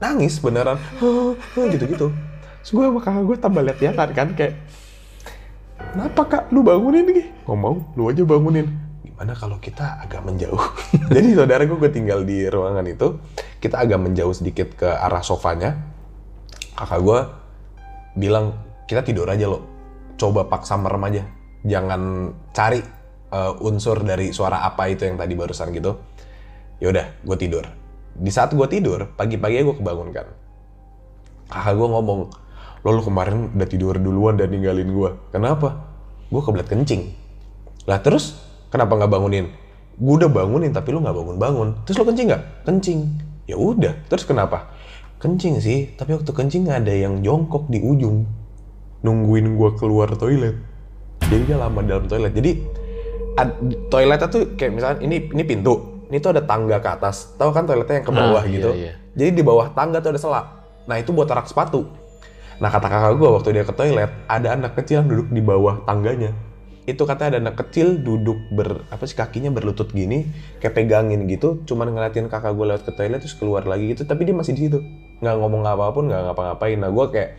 Nangis 0.00 0.40
beneran, 0.40 0.80
gitu-gitu. 1.52 2.08
Terus 2.64 2.70
gue 2.72 2.84
sama 2.88 3.00
kakak 3.04 3.24
gue 3.28 3.36
tambah 3.36 3.60
lihat-lihatan 3.60 4.08
kan 4.16 4.28
kayak, 4.32 4.56
kenapa 5.76 6.22
kak, 6.24 6.44
lu 6.48 6.64
bangunin 6.64 7.04
nih? 7.12 7.28
Ngomong, 7.44 7.92
lu 7.92 8.08
aja 8.08 8.24
bangunin. 8.24 8.72
Gimana 9.04 9.36
kalau 9.36 9.60
kita 9.60 10.00
agak 10.00 10.24
menjauh? 10.24 10.64
Jadi 11.12 11.28
saudara 11.36 11.60
gue, 11.68 11.76
gue 11.76 11.92
tinggal 11.92 12.24
di 12.24 12.48
ruangan 12.48 12.88
itu, 12.88 13.20
kita 13.60 13.84
agak 13.84 14.00
menjauh 14.00 14.32
sedikit 14.32 14.80
ke 14.80 14.88
arah 14.88 15.20
sofanya. 15.20 15.76
Kakak 16.72 17.00
gue 17.04 17.18
bilang, 18.16 18.56
kita 18.88 19.04
tidur 19.04 19.28
aja 19.28 19.44
lo. 19.44 19.60
Coba 20.16 20.48
paksa 20.48 20.80
merem 20.80 21.04
aja. 21.04 21.22
Jangan 21.68 22.32
cari 22.56 22.80
eh, 23.30 23.52
unsur 23.64 24.02
dari 24.02 24.34
suara 24.34 24.66
apa 24.66 24.90
itu 24.90 25.06
yang 25.06 25.16
tadi 25.16 25.32
barusan 25.38 25.70
gitu. 25.70 25.96
Yaudah, 26.82 27.06
gue 27.22 27.36
tidur. 27.36 27.64
Di 28.16 28.30
saat 28.32 28.52
gue 28.52 28.66
tidur, 28.66 29.14
pagi-pagi 29.14 29.62
gue 29.62 29.76
kebangunkan. 29.78 30.26
Kakak 31.50 31.74
gue 31.76 31.88
ngomong, 31.88 32.20
lo 32.82 32.90
lu 32.94 33.02
kemarin 33.02 33.52
udah 33.52 33.68
tidur 33.68 33.94
duluan 34.00 34.38
dan 34.38 34.50
ninggalin 34.50 34.88
gue. 34.88 35.10
Kenapa? 35.34 35.82
Gue 36.30 36.40
kebelet 36.40 36.68
kencing. 36.70 37.10
Lah 37.84 38.00
terus, 38.00 38.38
kenapa 38.70 38.96
nggak 38.96 39.10
bangunin? 39.10 39.50
Gue 40.00 40.14
udah 40.16 40.30
bangunin 40.32 40.72
tapi 40.72 40.94
lu 40.94 41.04
nggak 41.04 41.12
bangun-bangun. 41.12 41.68
Terus 41.84 41.96
lo 42.00 42.04
kencing 42.08 42.26
nggak? 42.32 42.42
Kencing. 42.64 43.00
Ya 43.44 43.56
udah. 43.60 43.92
Terus 44.08 44.24
kenapa? 44.24 44.72
Kencing 45.20 45.60
sih, 45.60 45.92
tapi 46.00 46.16
waktu 46.16 46.32
kencing 46.32 46.72
ada 46.72 46.94
yang 46.94 47.20
jongkok 47.20 47.68
di 47.68 47.82
ujung. 47.84 48.24
Nungguin 49.04 49.58
gue 49.58 49.70
keluar 49.76 50.16
toilet. 50.16 50.56
Jadi 51.28 51.44
dia 51.44 51.60
lama 51.60 51.84
dalam 51.84 52.08
toilet. 52.08 52.32
Jadi 52.32 52.79
ad- 53.40 53.56
toiletnya 53.88 54.28
tuh 54.28 54.54
kayak 54.54 54.72
misalnya 54.72 54.98
ini 55.00 55.16
ini 55.32 55.42
pintu. 55.42 56.04
Ini 56.10 56.18
tuh 56.18 56.34
ada 56.34 56.42
tangga 56.42 56.82
ke 56.82 56.90
atas. 56.90 57.32
Tahu 57.38 57.50
kan 57.50 57.64
toiletnya 57.64 58.02
yang 58.02 58.06
ke 58.06 58.12
bawah 58.12 58.42
Ah, 58.42 58.46
iya, 58.46 58.54
gitu. 58.58 58.70
iya. 58.74 58.92
Jadi 59.14 59.30
di 59.30 59.42
bawah 59.42 59.70
tangga 59.72 60.02
tuh 60.02 60.10
ada 60.12 60.20
selak. 60.20 60.46
Nah 60.86 60.96
itu 60.98 61.10
buat 61.10 61.26
rak 61.26 61.46
sepatu. 61.46 61.86
Nah 62.58 62.68
kata 62.68 62.86
kakak 62.86 63.14
gue 63.16 63.28
waktu 63.30 63.48
dia 63.54 63.64
ke 63.64 63.72
toilet, 63.72 64.10
ada 64.26 64.48
anak 64.52 64.76
kecil 64.76 65.00
yang 65.00 65.08
duduk 65.08 65.28
di 65.30 65.40
bawah 65.40 65.80
tangganya. 65.86 66.34
Itu 66.84 67.06
katanya 67.06 67.38
ada 67.38 67.40
anak 67.48 67.56
kecil 67.62 68.02
duduk 68.02 68.36
ber 68.50 68.84
apa 68.90 69.06
sih 69.06 69.14
kakinya 69.14 69.48
berlutut 69.48 69.94
gini, 69.94 70.26
kayak 70.58 70.74
pegangin 70.74 71.24
gitu, 71.24 71.62
cuman 71.64 71.94
ngeliatin 71.94 72.26
kakak 72.26 72.52
gue 72.52 72.66
lewat 72.66 72.82
ke 72.84 72.92
toilet 72.92 73.22
terus 73.22 73.38
keluar 73.38 73.62
lagi 73.64 73.94
gitu, 73.94 74.02
tapi 74.04 74.26
dia 74.26 74.34
masih 74.34 74.52
di 74.58 74.66
situ, 74.66 74.82
nggak 75.22 75.34
ngomong 75.38 75.62
apa 75.62 75.88
pun, 75.94 76.10
nggak 76.10 76.20
ngapa-ngapain. 76.26 76.76
Nah 76.76 76.90
gue 76.90 77.04
kayak 77.14 77.30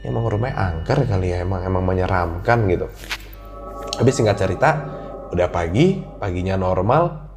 "Ya, 0.00 0.06
emang 0.08 0.24
rumahnya 0.30 0.54
angker 0.54 0.98
kali 1.02 1.26
ya, 1.34 1.42
emang 1.42 1.60
emang 1.60 1.82
menyeramkan 1.82 2.58
gitu. 2.70 2.86
Habis 3.98 4.14
singkat 4.14 4.36
cerita, 4.38 4.70
udah 5.32 5.48
pagi, 5.48 6.02
paginya 6.20 6.58
normal, 6.58 7.32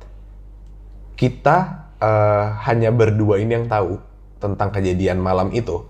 kita 1.15 1.87
eh, 2.01 2.45
hanya 2.67 2.91
berdua 2.91 3.39
ini 3.39 3.63
yang 3.63 3.67
tahu 3.69 4.01
tentang 4.41 4.73
kejadian 4.73 5.21
malam 5.21 5.53
itu. 5.53 5.85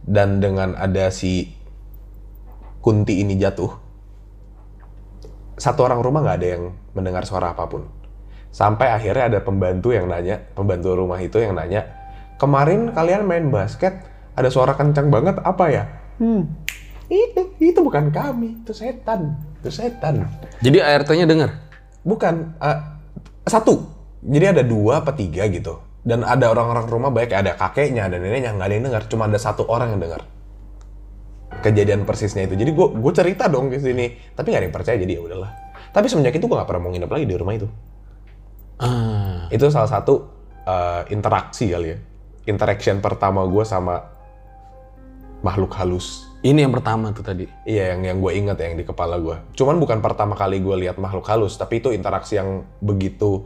Dan 0.00 0.40
dengan 0.40 0.74
ada 0.80 1.12
si 1.12 1.52
Kunti 2.80 3.20
ini 3.20 3.36
jatuh 3.36 3.90
satu 5.60 5.84
orang 5.84 6.00
rumah 6.00 6.24
nggak 6.24 6.38
ada 6.40 6.48
yang 6.56 6.64
mendengar 6.96 7.28
suara 7.28 7.52
apa 7.52 7.68
pun. 7.68 7.84
Sampai 8.48 8.88
akhirnya 8.88 9.36
ada 9.36 9.38
pembantu 9.44 9.92
yang 9.92 10.08
nanya 10.08 10.40
pembantu 10.56 10.96
rumah 10.96 11.20
itu 11.20 11.38
yang 11.38 11.54
nanya 11.54 11.86
kemarin 12.40 12.90
kalian 12.96 13.28
main 13.28 13.46
basket 13.52 14.00
ada 14.34 14.48
suara 14.48 14.72
kencang 14.74 15.12
banget 15.12 15.36
apa 15.44 15.64
ya? 15.68 15.84
Hmm 16.16 16.48
itu 17.10 17.42
itu 17.58 17.78
bukan 17.82 18.14
kami 18.14 18.62
itu 18.62 18.70
setan 18.70 19.34
itu 19.60 19.68
setan 19.74 20.30
Jadi 20.62 20.78
ART-nya 20.80 21.26
dengar. 21.26 21.50
Bukan 22.06 22.56
eh, 22.56 22.78
satu. 23.44 23.84
Jadi 24.22 24.44
ada 24.46 24.62
dua 24.64 25.04
apa 25.04 25.12
tiga 25.12 25.44
gitu. 25.50 25.76
Dan 26.00 26.24
ada 26.24 26.48
orang-orang 26.48 26.88
rumah 26.88 27.10
baik 27.12 27.36
ada 27.36 27.52
kakeknya, 27.58 28.08
ada 28.08 28.16
neneknya 28.16 28.56
nggak 28.56 28.68
ada 28.70 28.74
yang 28.78 28.84
dengar. 28.88 29.02
Cuma 29.10 29.28
ada 29.28 29.36
satu 29.36 29.68
orang 29.68 29.92
yang 29.96 30.00
dengar. 30.00 30.22
Kejadian 31.60 32.08
persisnya 32.08 32.48
itu. 32.48 32.56
Jadi 32.56 32.72
gue 32.72 32.86
gue 32.94 33.12
cerita 33.12 33.50
dong 33.52 33.68
ke 33.68 33.76
sini. 33.76 34.16
Tapi 34.32 34.46
nggak 34.48 34.60
ada 34.64 34.66
yang 34.70 34.76
percaya 34.76 34.96
jadi 34.96 35.12
ya 35.18 35.20
udahlah. 35.20 35.50
Tapi 35.92 36.06
semenjak 36.08 36.38
itu 36.40 36.46
gue 36.48 36.56
nggak 36.56 36.68
pernah 36.68 36.82
mau 36.86 36.90
nginep 36.94 37.10
lagi 37.10 37.26
di 37.26 37.36
rumah 37.36 37.54
itu. 37.58 37.68
Ah. 38.80 39.44
Itu 39.52 39.68
salah 39.68 39.90
satu 39.90 40.24
eh, 40.64 41.02
interaksi 41.12 41.68
kali 41.68 41.88
ya. 41.92 41.98
Interaction 42.48 43.04
pertama 43.04 43.44
gue 43.44 43.64
sama 43.68 44.08
makhluk 45.44 45.76
halus. 45.76 46.29
Ini 46.40 46.64
yang 46.64 46.72
pertama 46.72 47.12
tuh 47.12 47.20
tadi. 47.20 47.44
Iya, 47.68 47.96
yang 47.96 48.00
yang 48.00 48.16
gue 48.24 48.32
inget 48.32 48.56
yang 48.56 48.74
di 48.80 48.84
kepala 48.88 49.20
gue. 49.20 49.36
Cuman 49.52 49.76
bukan 49.76 50.00
pertama 50.00 50.32
kali 50.32 50.56
gue 50.64 50.76
lihat 50.88 50.96
makhluk 50.96 51.28
halus, 51.28 51.60
tapi 51.60 51.84
itu 51.84 51.92
interaksi 51.92 52.40
yang 52.40 52.64
begitu 52.80 53.44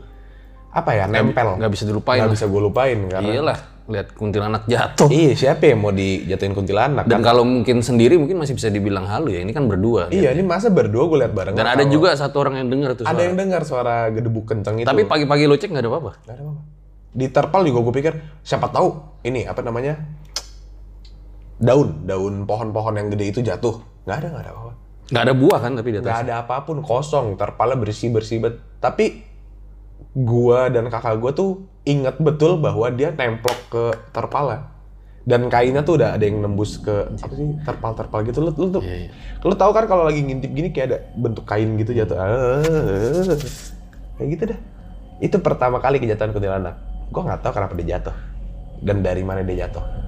apa 0.71 0.91
ya 0.95 1.07
nempel. 1.07 1.59
nggak 1.59 1.71
bisa 1.71 1.83
dilupain 1.87 2.23
Nggak 2.23 2.31
lah. 2.31 2.35
bisa 2.39 2.45
gue 2.47 2.61
lupain 2.63 2.99
karena. 3.11 3.31
Iyalah, 3.31 3.59
lihat 3.91 4.07
kuntilanak 4.15 4.63
jatuh. 4.63 5.11
Iya, 5.11 5.31
siapa 5.35 5.75
yang 5.75 5.83
mau 5.83 5.91
dijatuhin 5.91 6.55
kuntilanak? 6.55 7.03
Dan 7.03 7.19
kan? 7.19 7.35
kalau 7.35 7.43
mungkin 7.43 7.83
sendiri 7.83 8.15
mungkin 8.15 8.39
masih 8.39 8.55
bisa 8.55 8.71
dibilang 8.71 9.03
halu 9.11 9.35
ya. 9.35 9.43
Ini 9.43 9.51
kan 9.51 9.67
berdua. 9.67 10.07
Iya, 10.07 10.31
ini 10.31 10.47
masa 10.47 10.71
berdua 10.71 11.03
gue 11.11 11.19
lihat 11.19 11.33
bareng. 11.35 11.55
Dan 11.55 11.67
ada 11.67 11.83
juga 11.83 12.15
satu 12.15 12.47
orang 12.47 12.63
yang 12.63 12.71
dengar 12.71 12.95
tuh 12.95 13.03
ada 13.03 13.11
suara. 13.11 13.23
yang 13.27 13.35
dengar 13.35 13.61
suara 13.67 13.95
gedebuk 14.07 14.47
kenceng 14.47 14.83
itu. 14.83 14.87
Tapi 14.87 15.03
pagi-pagi 15.03 15.43
lo 15.51 15.59
cek 15.59 15.67
nggak 15.67 15.83
ada 15.83 15.91
apa-apa. 15.91 16.11
Nggak 16.23 16.35
ada 16.35 16.43
apa-apa. 16.47 16.63
Di 17.15 17.27
terpal 17.31 17.61
juga 17.67 17.79
gue 17.83 17.93
pikir 17.95 18.13
siapa 18.43 18.67
tahu 18.71 19.19
ini 19.23 19.47
apa 19.47 19.63
namanya 19.63 19.99
daun 21.59 22.03
daun 22.03 22.43
pohon-pohon 22.43 22.95
yang 22.99 23.07
gede 23.11 23.25
itu 23.31 23.39
jatuh. 23.39 23.79
Nggak 24.03 24.17
ada 24.21 24.27
nggak 24.31 24.43
ada 24.43 24.51
apa-apa. 24.51 24.73
Nggak 25.05 25.23
ada 25.23 25.33
buah 25.37 25.59
kan 25.61 25.71
tapi 25.77 25.89
di 25.93 25.97
atas. 26.01 26.07
nggak 26.09 26.21
ada 26.27 26.33
apa 26.43 26.55
pun 26.65 26.77
kosong 26.81 27.25
terpalnya 27.39 27.77
bersih 27.79 28.09
bersih 28.11 28.37
bet. 28.43 28.55
Tapi 28.83 29.23
gua 30.15 30.67
dan 30.67 30.91
kakak 30.91 31.15
gua 31.19 31.31
tuh 31.31 31.63
ingat 31.87 32.19
betul 32.19 32.59
bahwa 32.59 32.89
dia 32.91 33.13
nemplok 33.13 33.59
ke 33.71 33.83
terpalnya 34.11 34.73
dan 35.25 35.49
kainnya 35.49 35.81
tuh 35.81 35.97
udah 35.97 36.13
ada 36.13 36.21
yang 36.21 36.37
nembus 36.37 36.77
ke 36.77 36.93
apa 37.17 37.33
sih 37.33 37.57
terpal 37.65 37.91
terpal 37.97 38.19
gitu. 38.21 38.45
Lu 38.45 38.51
lu 38.53 38.67
tuh 38.69 38.83
Iya, 38.85 39.09
iya. 39.09 39.09
lu 39.41 39.55
tahu 39.57 39.71
kan 39.73 39.89
kalau 39.89 40.05
lagi 40.05 40.21
ngintip 40.21 40.51
gini 40.53 40.69
kayak 40.69 40.87
ada 40.91 40.97
bentuk 41.17 41.45
kain 41.49 41.73
gitu 41.81 41.97
jatuh. 41.97 42.17
Ah, 42.19 42.61
kayak 44.21 44.27
gitu 44.37 44.43
dah. 44.53 44.59
Itu 45.23 45.37
pertama 45.41 45.81
kali 45.81 45.97
kejatuhan 45.97 46.29
kuntilanak. 46.29 46.77
Gua 47.09 47.25
nggak 47.25 47.41
tahu 47.41 47.51
kenapa 47.57 47.73
dia 47.79 47.97
jatuh. 47.97 48.15
Dan 48.85 49.01
dari 49.01 49.23
mana 49.25 49.41
dia 49.41 49.65
jatuh 49.65 50.04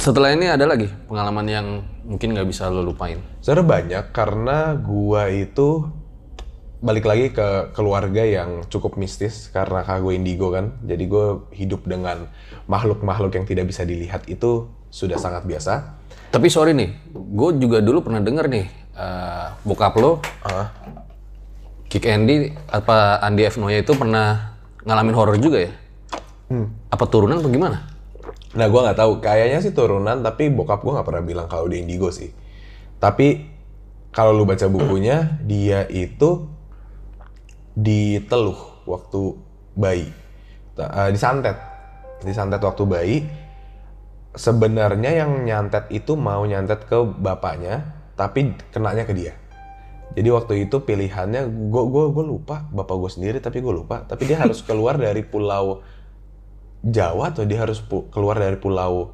Setelah 0.00 0.32
ini 0.32 0.48
ada 0.48 0.64
lagi 0.64 0.88
pengalaman 1.12 1.44
yang 1.44 1.66
mungkin 2.08 2.32
nggak 2.32 2.48
bisa 2.48 2.72
lo 2.72 2.80
lupain. 2.80 3.20
Sebenarnya 3.44 3.68
banyak 3.68 4.04
karena 4.16 4.72
gua 4.80 5.28
itu 5.28 5.92
balik 6.80 7.04
lagi 7.04 7.28
ke 7.28 7.76
keluarga 7.76 8.24
yang 8.24 8.64
cukup 8.72 8.96
mistis 8.96 9.52
karena 9.52 9.84
kakak 9.84 10.00
gue 10.00 10.16
indigo 10.16 10.48
kan. 10.48 10.80
Jadi 10.88 11.04
gue 11.04 11.44
hidup 11.52 11.84
dengan 11.84 12.32
makhluk-makhluk 12.64 13.36
yang 13.36 13.44
tidak 13.44 13.68
bisa 13.68 13.84
dilihat 13.84 14.24
itu 14.32 14.72
sudah 14.88 15.20
sangat 15.20 15.44
biasa. 15.44 16.00
Tapi 16.32 16.48
sorry 16.48 16.72
nih, 16.72 16.96
gue 17.12 17.50
juga 17.60 17.84
dulu 17.84 18.00
pernah 18.00 18.24
denger 18.24 18.48
nih, 18.48 18.66
eh, 18.96 19.46
bokap 19.68 20.00
lo, 20.00 20.24
Kick 21.92 22.08
Andy, 22.08 22.48
apa 22.72 23.20
Andi 23.20 23.44
F. 23.44 23.60
Noya 23.60 23.84
itu 23.84 23.92
pernah 23.92 24.56
ngalamin 24.80 25.12
horor 25.12 25.36
juga 25.36 25.60
ya? 25.60 25.72
Apa 26.88 27.04
turunan 27.04 27.44
apa 27.44 27.50
gimana? 27.52 27.99
Nah 28.50 28.66
gue 28.66 28.80
nggak 28.82 28.98
tahu, 28.98 29.22
kayaknya 29.22 29.62
sih 29.62 29.70
turunan 29.70 30.26
tapi 30.26 30.50
bokap 30.50 30.82
gue 30.82 30.90
nggak 30.90 31.06
pernah 31.06 31.22
bilang 31.22 31.46
kalau 31.46 31.70
dia 31.70 31.78
indigo 31.78 32.10
sih. 32.10 32.34
Tapi 32.98 33.46
kalau 34.10 34.34
lu 34.34 34.42
baca 34.42 34.66
bukunya, 34.66 35.38
dia 35.46 35.86
itu 35.86 36.50
diteluh 37.78 38.82
waktu 38.90 39.38
bayi, 39.78 40.10
eh, 40.74 41.10
disantet, 41.14 41.54
disantet 42.26 42.58
waktu 42.58 42.82
bayi. 42.90 43.16
Sebenarnya 44.34 45.10
yang 45.26 45.42
nyantet 45.46 45.90
itu 45.90 46.14
mau 46.14 46.42
nyantet 46.42 46.86
ke 46.86 46.98
bapaknya, 47.02 47.86
tapi 48.18 48.54
kenanya 48.74 49.06
ke 49.06 49.14
dia. 49.14 49.34
Jadi 50.10 50.26
waktu 50.26 50.66
itu 50.66 50.82
pilihannya, 50.82 51.70
gue 51.70 51.82
gue 51.86 52.24
lupa, 52.26 52.66
bapak 52.74 52.96
gue 52.98 53.10
sendiri 53.14 53.38
tapi 53.38 53.62
gue 53.62 53.70
lupa. 53.70 54.02
Tapi 54.10 54.26
dia 54.26 54.42
harus 54.42 54.58
keluar 54.66 54.98
dari 54.98 55.22
pulau 55.22 55.86
Jawa 56.80 57.36
atau 57.36 57.44
dia 57.44 57.60
harus 57.60 57.84
keluar 58.08 58.40
dari 58.40 58.56
pulau 58.56 59.12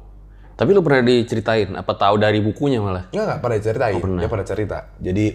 Tapi 0.57 0.73
lo 0.73 0.81
pernah 0.81 1.05
diceritain, 1.05 1.69
apa 1.77 1.93
tahu 1.93 2.17
dari 2.17 2.41
bukunya 2.41 2.81
malah? 2.81 3.13
Nggak, 3.13 3.25
nggak 3.29 3.39
pernah 3.45 3.57
ceritain. 3.61 3.93
Oh, 3.93 4.01
pernah. 4.01 4.21
Dia 4.25 4.29
pernah 4.33 4.47
cerita. 4.49 4.77
Jadi 4.97 5.25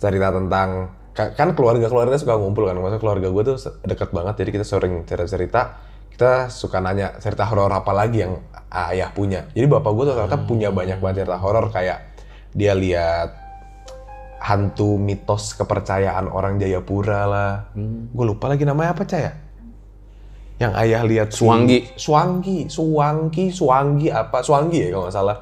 cerita 0.00 0.28
tentang 0.32 0.68
ka- 1.12 1.32
kan 1.36 1.52
keluarga-keluarga 1.52 2.16
suka 2.16 2.40
ngumpul 2.40 2.64
kan. 2.64 2.72
Maksudnya 2.80 3.00
keluarga 3.04 3.28
gue 3.28 3.42
tuh 3.52 3.56
deket 3.84 4.16
banget. 4.16 4.34
Jadi 4.40 4.50
kita 4.56 4.64
sering 4.64 5.04
cerita-cerita. 5.04 5.60
Kita 6.08 6.48
suka 6.48 6.80
nanya 6.80 7.20
cerita 7.20 7.44
horor 7.44 7.68
apa 7.68 7.92
lagi 7.92 8.24
yang 8.24 8.40
ayah 8.72 9.12
punya. 9.12 9.44
Jadi 9.52 9.68
bapak 9.68 9.92
gue 9.92 10.04
tuh 10.08 10.14
ternyata 10.16 10.38
punya 10.48 10.68
banyak 10.72 11.04
banget 11.04 11.28
cerita 11.28 11.36
horor 11.36 11.68
kayak 11.68 12.16
dia 12.56 12.72
lihat 12.72 13.36
hantu 14.40 14.96
mitos 14.96 15.52
kepercayaan 15.52 16.32
orang 16.32 16.56
Jayapura 16.56 17.28
lah. 17.28 17.52
Gue 18.08 18.24
lupa 18.24 18.48
lagi 18.48 18.64
namanya 18.64 18.96
apa 18.96 19.04
Caya? 19.04 19.36
Yang 20.56 20.72
ayah 20.80 21.02
lihat 21.04 21.28
Suwangi. 21.36 21.92
Suwangi, 22.00 22.58
Suwangi, 22.72 23.52
Suwangi 23.52 24.08
apa? 24.08 24.40
Suwangi 24.40 24.88
ya 24.88 24.88
kalau 24.96 25.04
nggak 25.04 25.16
salah. 25.16 25.36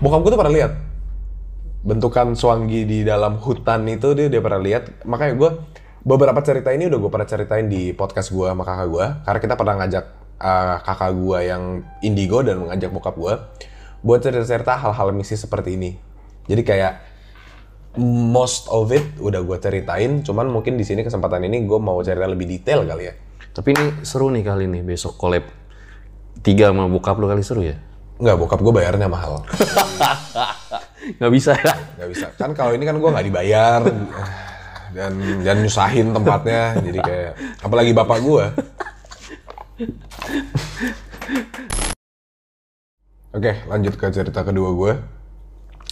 Bokap 0.00 0.20
gue 0.24 0.30
tuh 0.32 0.40
pernah 0.40 0.54
lihat 0.56 0.72
bentukan 1.84 2.34
Suwangi 2.34 2.88
di 2.88 3.06
dalam 3.06 3.38
hutan 3.38 3.84
itu 3.86 4.16
dia 4.16 4.32
dia 4.32 4.40
pernah 4.40 4.60
lihat. 4.60 5.04
Makanya 5.04 5.34
gue 5.36 5.50
beberapa 6.00 6.40
cerita 6.40 6.72
ini 6.72 6.88
udah 6.88 6.96
gue 6.96 7.10
pernah 7.12 7.28
ceritain 7.28 7.68
di 7.68 7.92
podcast 7.92 8.32
gue 8.32 8.48
sama 8.48 8.64
kakak 8.64 8.88
gue. 8.88 9.06
Karena 9.28 9.40
kita 9.44 9.54
pernah 9.60 9.74
ngajak 9.84 10.04
uh, 10.40 10.76
kakak 10.80 11.12
gue 11.12 11.38
yang 11.44 11.62
indigo 12.00 12.40
dan 12.40 12.56
mengajak 12.64 12.88
bokap 12.88 13.14
gue 13.20 13.34
buat 14.00 14.20
cerita-cerita 14.24 14.80
hal-hal 14.80 15.12
mistis 15.12 15.44
seperti 15.44 15.76
ini. 15.76 15.90
Jadi 16.48 16.62
kayak 16.64 16.92
most 18.00 18.72
of 18.72 18.88
it 18.96 19.04
udah 19.20 19.44
gue 19.44 19.58
ceritain. 19.60 20.24
Cuman 20.24 20.48
mungkin 20.48 20.80
di 20.80 20.88
sini 20.88 21.04
kesempatan 21.04 21.44
ini 21.44 21.68
gue 21.68 21.76
mau 21.76 22.00
cerita 22.00 22.24
lebih 22.24 22.48
detail 22.48 22.88
kali 22.88 23.04
ya. 23.12 23.27
Tapi 23.58 23.74
ini 23.74 24.06
seru 24.06 24.30
nih 24.30 24.46
kali 24.46 24.70
nih, 24.70 24.86
besok 24.86 25.18
collab 25.18 25.42
tiga 26.46 26.70
sama 26.70 26.86
bokap 26.86 27.18
lo 27.18 27.26
kali 27.26 27.42
seru 27.42 27.66
ya? 27.66 27.74
Nggak, 28.22 28.38
bokap 28.38 28.62
gue 28.62 28.70
bayarnya 28.70 29.10
mahal. 29.10 29.42
Nggak 31.18 31.32
bisa 31.34 31.56
ya? 31.58 31.72
nggak 31.98 32.10
bisa. 32.14 32.26
Kan 32.36 32.52
kalau 32.52 32.76
ini 32.76 32.84
kan 32.84 33.00
gue 33.00 33.10
nggak 33.10 33.26
dibayar. 33.26 33.80
Dan 34.92 35.12
dan 35.42 35.56
nyusahin 35.64 36.12
tempatnya. 36.12 36.76
Jadi 36.84 36.98
kayak 37.00 37.32
apalagi 37.64 37.96
bapak 37.96 38.18
gue 38.20 38.44
oke 43.32 43.52
lanjut 43.72 43.94
ke 43.96 44.06
cerita 44.12 44.44
kedua 44.44 44.68
gue 44.74 44.92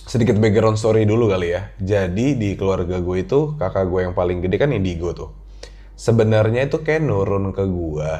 sedikit 0.04 0.36
background 0.36 0.76
story 0.76 1.08
dulu 1.08 1.32
kali 1.32 1.56
ya. 1.56 1.72
Jadi 1.80 2.36
di 2.36 2.60
keluarga 2.60 3.00
gue 3.00 3.16
itu 3.24 3.56
kakak 3.56 3.88
gue 3.88 4.00
yang 4.04 4.12
paling 4.12 4.44
gede 4.44 4.60
kan 4.60 4.68
indigo 4.70 5.16
tuh 5.16 5.45
sebenarnya 5.96 6.68
itu 6.68 6.84
kayak 6.84 7.02
nurun 7.02 7.50
ke 7.56 7.64
gue 7.64 8.12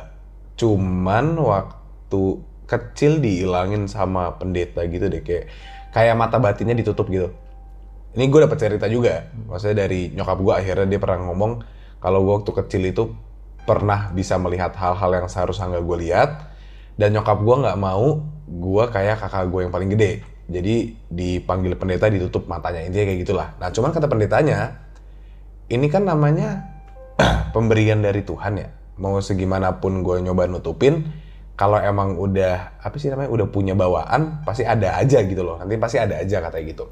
cuman 0.57 1.37
waktu 1.37 2.41
kecil 2.67 3.23
dihilangin 3.23 3.87
sama 3.87 4.35
pendeta 4.37 4.83
gitu 4.91 5.07
deh 5.07 5.23
kayak 5.23 5.47
kayak 5.95 6.15
mata 6.19 6.37
batinnya 6.37 6.77
ditutup 6.77 7.09
gitu. 7.09 7.33
Ini 8.17 8.29
gue 8.29 8.41
dapet 8.45 8.59
cerita 8.61 8.85
juga. 8.91 9.33
Maksudnya 9.49 9.87
dari 9.87 10.13
nyokap 10.13 10.39
gue 10.41 10.55
akhirnya 10.57 10.87
dia 10.89 11.01
pernah 11.01 11.31
ngomong 11.31 11.53
kalau 12.03 12.21
gue 12.27 12.35
waktu 12.43 12.53
kecil 12.53 12.83
itu 12.85 13.05
pernah 13.65 14.13
bisa 14.13 14.37
melihat 14.37 14.77
hal-hal 14.77 15.11
yang 15.25 15.27
seharusnya 15.31 15.73
nggak 15.73 15.85
gue 15.85 15.99
lihat 16.05 16.31
dan 17.01 17.17
nyokap 17.17 17.39
gue 17.41 17.57
nggak 17.65 17.79
mau 17.81 18.21
gue 18.47 18.85
kayak 18.93 19.25
kakak 19.25 19.47
gue 19.49 19.61
yang 19.65 19.73
paling 19.73 19.91
gede. 19.95 20.13
Jadi 20.47 20.75
dipanggil 21.11 21.75
pendeta 21.81 22.13
ditutup 22.13 22.45
matanya. 22.45 22.85
Intinya 22.85 23.05
kayak 23.09 23.21
gitulah. 23.25 23.49
Nah 23.57 23.69
cuman 23.73 23.91
kata 23.91 24.07
pendetanya 24.07 24.59
ini 25.73 25.87
kan 25.89 26.05
namanya 26.05 26.76
pemberian 27.55 28.01
dari 28.05 28.23
Tuhan 28.23 28.53
ya 28.61 28.69
mau 28.97 29.21
segimanapun 29.21 30.01
gue 30.01 30.25
nyoba 30.25 30.49
nutupin 30.49 31.05
kalau 31.57 31.81
emang 31.81 32.17
udah 32.21 32.81
apa 32.81 32.97
sih 33.01 33.09
namanya 33.09 33.33
udah 33.33 33.47
punya 33.49 33.73
bawaan 33.73 34.45
pasti 34.45 34.65
ada 34.65 34.97
aja 35.01 35.25
gitu 35.25 35.41
loh 35.45 35.57
nanti 35.61 35.77
pasti 35.77 35.97
ada 36.01 36.21
aja 36.21 36.41
katanya 36.41 36.65
gitu 36.73 36.87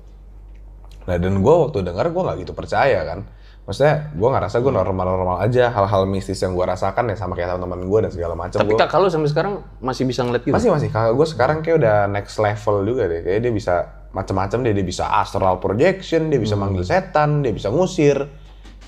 Nah 1.05 1.17
dan 1.21 1.41
gue 1.41 1.55
waktu 1.55 1.85
denger 1.85 2.07
gue 2.11 2.23
nggak 2.25 2.39
gitu 2.45 2.53
percaya 2.57 3.01
kan. 3.05 3.21
Maksudnya 3.65 4.13
gue 4.13 4.29
ngerasa 4.29 4.61
gue 4.61 4.73
normal-normal 4.77 5.37
aja 5.41 5.73
hal-hal 5.73 6.05
mistis 6.05 6.37
yang 6.45 6.53
gue 6.53 6.65
rasakan 6.69 7.09
ya 7.09 7.17
sama 7.17 7.33
kayak 7.33 7.57
teman-teman 7.57 7.89
gue 7.89 7.99
dan 8.05 8.11
segala 8.13 8.35
macam. 8.37 8.61
Tapi 8.61 8.77
Gua- 8.77 9.01
lo 9.01 9.09
sampai 9.09 9.31
sekarang 9.33 9.55
masih 9.81 10.05
bisa 10.05 10.21
ngeliat 10.21 10.45
gitu? 10.45 10.53
masih 10.53 10.69
masih 10.69 10.89
kakak 10.93 11.17
gue 11.17 11.27
sekarang 11.29 11.59
kayak 11.65 11.77
udah 11.81 11.97
next 12.13 12.37
level 12.37 12.85
juga 12.85 13.09
deh. 13.09 13.21
Kayak 13.25 13.41
dia 13.41 13.53
bisa 13.53 13.75
macam-macam 14.13 14.59
deh. 14.69 14.73
Dia 14.77 14.85
bisa 14.85 15.05
astral 15.09 15.57
projection, 15.65 16.29
dia 16.29 16.41
bisa 16.41 16.61
manggil 16.61 16.85
setan, 16.85 17.41
dia 17.41 17.53
bisa 17.57 17.73
ngusir. 17.73 18.29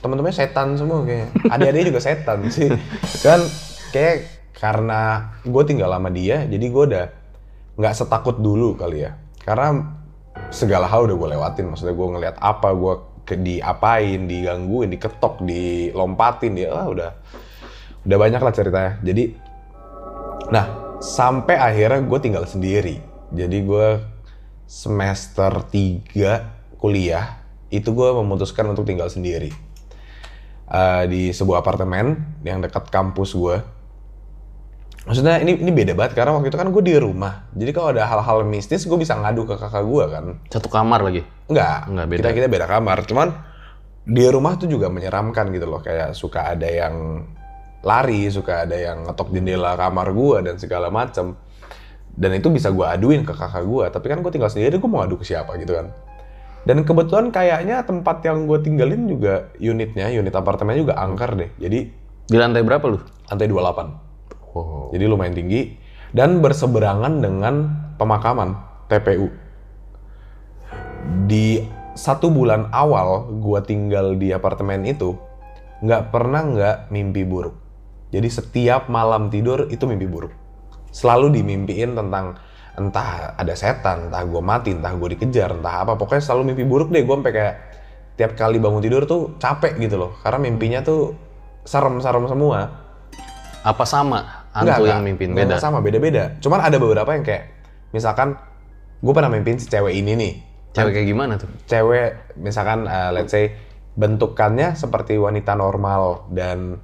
Teman-temannya 0.07 0.39
setan 0.39 0.79
semua 0.79 1.03
kayaknya. 1.03 1.29
Adik-adiknya 1.51 1.87
juga 1.91 2.03
setan 2.03 2.39
sih. 2.55 2.71
Dan 3.27 3.43
kayak 3.91 4.17
karena 4.55 5.35
gue 5.43 5.63
tinggal 5.67 5.91
sama 5.91 6.09
dia, 6.15 6.47
jadi 6.47 6.67
gue 6.71 6.85
udah 6.95 7.07
nggak 7.75 7.95
setakut 7.99 8.39
dulu 8.39 8.79
kali 8.79 9.03
ya. 9.03 9.19
Karena 9.43 9.99
segala 10.55 10.87
hal 10.87 11.11
udah 11.11 11.17
gue 11.19 11.29
lewatin. 11.35 11.67
Maksudnya 11.75 11.99
gue 11.99 12.09
ngeliat 12.15 12.37
apa, 12.39 12.71
gue 12.71 12.95
ke 13.27 13.35
diapain, 13.35 14.31
digangguin, 14.31 14.95
diketok, 14.95 15.43
dilompatin, 15.43 16.55
dia 16.55 16.71
ah, 16.71 16.87
udah 16.87 17.11
udah 18.07 18.17
banyak 18.23 18.39
lah 18.39 18.55
ceritanya. 18.55 18.95
Jadi 19.03 19.47
Nah, 20.47 20.95
sampai 21.03 21.59
akhirnya 21.59 22.07
gue 22.07 22.19
tinggal 22.23 22.47
sendiri. 22.47 23.03
Jadi 23.35 23.67
gue 23.67 23.99
semester 24.67 25.51
3 25.67 26.79
kuliah, 26.79 27.43
itu 27.75 27.91
gue 27.91 28.09
memutuskan 28.23 28.71
untuk 28.71 28.87
tinggal 28.87 29.11
sendiri. 29.11 29.51
Eh, 30.67 31.05
di 31.07 31.23
sebuah 31.31 31.63
apartemen 31.63 32.19
yang 32.43 32.59
dekat 32.59 32.91
kampus 32.91 33.39
gue. 33.39 33.57
Maksudnya 35.07 35.39
ini 35.39 35.63
ini 35.63 35.71
beda 35.71 35.95
banget 35.95 36.19
karena 36.19 36.35
waktu 36.35 36.51
itu 36.51 36.59
kan 36.59 36.75
gue 36.75 36.83
di 36.83 36.99
rumah. 36.99 37.47
Jadi 37.55 37.71
kalau 37.71 37.95
ada 37.95 38.03
hal-hal 38.03 38.43
mistis 38.43 38.83
gue 38.83 38.99
bisa 38.99 39.15
ngadu 39.15 39.47
ke 39.47 39.55
kakak 39.55 39.87
gue 39.87 40.05
kan. 40.11 40.25
Satu 40.51 40.67
kamar 40.67 41.07
lagi? 41.07 41.23
Enggak, 41.47 41.87
Enggak, 41.87 42.07
beda. 42.11 42.19
kita 42.19 42.31
kita 42.35 42.47
beda 42.51 42.67
kamar. 42.67 42.99
Cuman 43.07 43.29
di 44.03 44.27
rumah 44.27 44.59
tuh 44.59 44.67
juga 44.67 44.91
menyeramkan 44.91 45.55
gitu 45.55 45.71
loh. 45.71 45.79
Kayak 45.79 46.19
suka 46.19 46.59
ada 46.59 46.67
yang 46.67 47.23
lari, 47.87 48.27
suka 48.27 48.67
ada 48.67 48.75
yang 48.75 49.07
ngetok 49.07 49.31
jendela 49.31 49.79
kamar 49.79 50.11
gua 50.11 50.43
dan 50.43 50.59
segala 50.59 50.91
macam. 50.91 51.39
Dan 52.11 52.35
itu 52.35 52.51
bisa 52.51 52.75
gua 52.75 52.91
aduin 52.99 53.23
ke 53.23 53.31
kakak 53.31 53.63
gua. 53.63 53.87
Tapi 53.95 54.11
kan 54.11 54.19
gue 54.19 54.35
tinggal 54.35 54.51
sendiri, 54.51 54.83
gue 54.83 54.91
mau 54.91 54.99
adu 54.99 55.15
ke 55.15 55.23
siapa 55.23 55.55
gitu 55.63 55.79
kan. 55.79 55.95
Dan 56.67 56.83
kebetulan 56.83 57.31
kayaknya 57.31 57.87
tempat 57.87 58.27
yang 58.27 58.51
gue 58.51 58.59
tinggalin 58.59 59.07
juga 59.07 59.55
unitnya, 59.63 60.11
unit 60.11 60.35
apartemennya 60.35 60.83
juga 60.83 60.95
angker 60.99 61.39
deh. 61.39 61.51
Jadi 61.63 61.81
Di 62.27 62.35
lantai 62.35 62.67
berapa 62.67 62.83
lu? 62.91 62.99
lantai 63.31 63.47
28. 63.47 64.51
Wow. 64.51 64.91
Jadi 64.91 65.05
lumayan 65.07 65.35
tinggi 65.39 65.79
dan 66.11 66.43
berseberangan 66.43 67.23
dengan 67.23 67.55
pemakaman 67.95 68.59
TPU. 68.91 69.31
Di 71.31 71.63
satu 71.95 72.35
bulan 72.35 72.75
awal 72.75 73.31
gua 73.39 73.63
tinggal 73.63 74.19
di 74.19 74.35
apartemen 74.35 74.83
itu 74.85 75.15
nggak 75.87 76.11
pernah 76.11 76.43
nggak 76.43 76.77
mimpi 76.91 77.23
buruk. 77.23 77.55
Jadi 78.11 78.27
setiap 78.27 78.91
malam 78.91 79.31
tidur 79.31 79.71
itu 79.71 79.87
mimpi 79.87 80.07
buruk. 80.07 80.33
Selalu 80.91 81.43
dimimpiin 81.43 81.95
tentang 81.95 82.39
entah 82.77 83.35
ada 83.37 83.55
setan, 83.57 84.13
entah 84.13 84.23
gua 84.29 84.45
mati, 84.45 84.77
entah 84.77 84.93
gua 84.95 85.09
dikejar, 85.11 85.57
entah 85.57 85.83
apa. 85.83 85.97
Pokoknya 85.97 86.23
selalu 86.23 86.53
mimpi 86.53 86.65
buruk 86.69 86.93
deh. 86.93 87.03
Gua 87.03 87.19
sampai 87.21 87.33
kayak 87.33 87.55
tiap 88.17 88.33
kali 88.37 88.57
bangun 88.57 88.81
tidur 88.81 89.05
tuh 89.05 89.37
capek 89.41 89.77
gitu 89.81 89.97
loh. 89.97 90.17
Karena 90.21 90.39
mimpinya 90.41 90.81
tuh 90.85 91.17
serem-serem 91.65 92.25
semua. 92.29 92.85
Apa 93.67 93.83
sama 93.83 94.47
hantu 94.55 94.87
yang 94.87 95.03
mimpin? 95.03 95.35
Beda? 95.35 95.59
sama, 95.59 95.83
beda-beda. 95.83 96.39
Cuman 96.39 96.63
ada 96.63 96.79
beberapa 96.79 97.11
yang 97.13 97.27
kayak, 97.27 97.45
misalkan 97.91 98.39
gue 99.03 99.13
pernah 99.13 99.29
mimpin 99.29 99.59
si 99.59 99.67
cewek 99.67 99.93
ini 99.93 100.15
nih. 100.15 100.33
Cewek 100.73 100.93
kayak 101.03 101.09
gimana 101.09 101.35
tuh? 101.41 101.51
Cewek, 101.67 102.39
misalkan 102.39 102.87
uh, 102.87 103.11
let's 103.11 103.35
say 103.35 103.53
bentukannya 103.97 104.77
seperti 104.77 105.17
wanita 105.17 105.57
normal 105.57 106.29
dan 106.31 106.79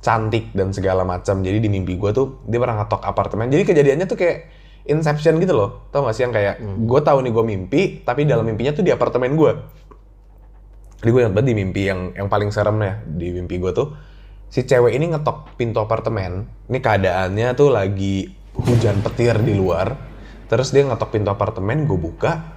cantik 0.00 0.52
dan 0.52 0.72
segala 0.74 1.04
macam. 1.06 1.40
Jadi 1.40 1.64
di 1.64 1.68
mimpi 1.70 1.96
gue 1.96 2.10
tuh 2.12 2.44
dia 2.44 2.58
pernah 2.58 2.82
ngetok 2.82 3.04
apartemen. 3.04 3.48
Jadi 3.48 3.62
kejadiannya 3.62 4.06
tuh 4.10 4.18
kayak 4.18 4.38
Inception 4.84 5.40
gitu 5.40 5.56
loh. 5.56 5.88
Tau 5.88 6.04
gak 6.04 6.14
sih 6.16 6.28
yang 6.28 6.34
kayak 6.34 6.60
gue 6.60 7.00
tahu 7.00 7.24
nih 7.24 7.32
gue 7.32 7.44
mimpi, 7.44 7.82
tapi 8.04 8.28
dalam 8.28 8.44
mimpinya 8.44 8.76
tuh 8.76 8.84
di 8.84 8.92
apartemen 8.92 9.32
gue. 9.32 9.52
Jadi 11.00 11.10
gue 11.12 11.20
ingat 11.20 11.34
banget 11.36 11.48
di 11.52 11.56
mimpi 11.56 11.82
yang 11.84 12.00
yang 12.16 12.28
paling 12.32 12.48
serem 12.48 12.80
ya 12.80 12.96
di 13.04 13.28
mimpi 13.28 13.60
gue 13.60 13.76
tuh 13.76 13.92
si 14.48 14.64
cewek 14.64 14.96
ini 14.96 15.12
ngetok 15.12 15.58
pintu 15.58 15.82
apartemen. 15.82 16.48
Ini 16.70 16.78
keadaannya 16.80 17.48
tuh 17.58 17.68
lagi 17.74 18.30
hujan 18.56 19.02
petir 19.04 19.36
di 19.42 19.52
luar. 19.52 19.92
Terus 20.48 20.70
dia 20.70 20.84
ngetok 20.84 21.10
pintu 21.10 21.32
apartemen, 21.32 21.88
gue 21.88 21.98
buka 21.98 22.54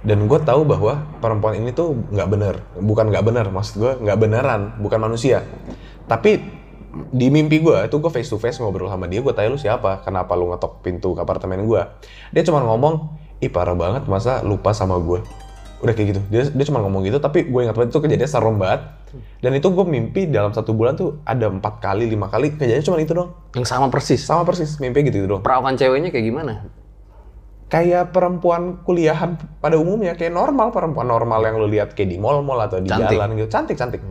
dan 0.00 0.24
gue 0.24 0.40
tahu 0.40 0.64
bahwa 0.64 1.04
perempuan 1.20 1.60
ini 1.60 1.76
tuh 1.76 1.92
nggak 1.92 2.28
bener, 2.28 2.54
bukan 2.80 3.12
nggak 3.12 3.24
bener, 3.24 3.46
maksud 3.52 3.74
gue 3.76 3.92
nggak 4.00 4.18
beneran, 4.20 4.60
bukan 4.80 4.96
manusia. 4.96 5.44
Tapi 6.08 6.59
di 7.10 7.30
mimpi 7.30 7.62
gue 7.62 7.86
itu 7.86 7.96
gue 8.02 8.10
face 8.10 8.26
to 8.30 8.36
face 8.36 8.58
ngobrol 8.58 8.90
sama 8.90 9.06
dia, 9.06 9.22
gue 9.22 9.30
tanya 9.30 9.54
lu 9.54 9.58
siapa, 9.58 10.02
kenapa 10.02 10.34
lu 10.34 10.50
ngetok 10.50 10.82
pintu 10.82 11.14
ke 11.14 11.20
apartemen 11.22 11.62
gue? 11.62 11.82
Dia 12.34 12.42
cuma 12.42 12.60
ngomong, 12.66 13.14
ih 13.38 13.50
parah 13.50 13.78
banget 13.78 14.10
masa 14.10 14.42
lupa 14.42 14.74
sama 14.74 14.98
gue 14.98 15.22
udah 15.80 15.94
kayak 15.96 16.08
gitu. 16.12 16.20
Dia 16.28 16.42
dia 16.52 16.64
cuma 16.68 16.84
ngomong 16.84 17.08
gitu 17.08 17.16
tapi 17.16 17.48
gue 17.48 17.60
ingat 17.64 17.72
banget 17.72 17.96
itu 17.96 18.00
kejadian 18.04 18.28
serem 18.28 18.56
banget. 18.60 18.84
Dan 19.42 19.56
itu 19.58 19.66
gue 19.72 19.82
mimpi 19.82 20.30
dalam 20.30 20.54
satu 20.54 20.70
bulan 20.76 20.94
tuh 20.94 21.18
ada 21.26 21.50
empat 21.50 21.82
kali 21.82 22.06
lima 22.06 22.30
kali 22.30 22.54
kejadian 22.54 22.84
cuma 22.86 23.02
itu 23.02 23.10
dong 23.10 23.34
Yang 23.58 23.66
sama 23.66 23.90
persis. 23.90 24.22
sama 24.22 24.46
persis 24.46 24.78
mimpi 24.78 25.02
gitu, 25.02 25.18
gitu 25.18 25.26
dong 25.26 25.42
Perawakan 25.42 25.74
ceweknya 25.74 26.14
kayak 26.14 26.26
gimana? 26.30 26.52
kayak 27.70 28.10
perempuan 28.10 28.82
kuliahan 28.82 29.38
pada 29.62 29.78
umumnya 29.78 30.18
kayak 30.18 30.34
normal 30.34 30.74
perempuan 30.74 31.06
normal 31.06 31.38
yang 31.46 31.54
lu 31.54 31.70
lihat 31.70 31.94
kayak 31.94 32.10
di 32.10 32.18
mall-mall 32.18 32.58
atau 32.66 32.82
di 32.82 32.90
Cantik. 32.90 33.14
jalan 33.14 33.28
gitu. 33.38 33.46
Cantik 33.46 33.76
cantik 33.78 34.02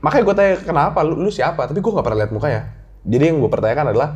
makanya 0.00 0.24
gue 0.24 0.34
tanya 0.36 0.54
kenapa? 0.64 0.98
Lu, 1.04 1.16
lu 1.16 1.30
siapa? 1.32 1.68
Tapi 1.68 1.78
gue 1.80 1.92
nggak 1.92 2.04
pernah 2.04 2.18
lihat 2.24 2.32
mukanya. 2.32 2.62
Jadi 3.04 3.24
yang 3.32 3.40
gue 3.40 3.50
pertanyakan 3.52 3.86
adalah 3.92 4.08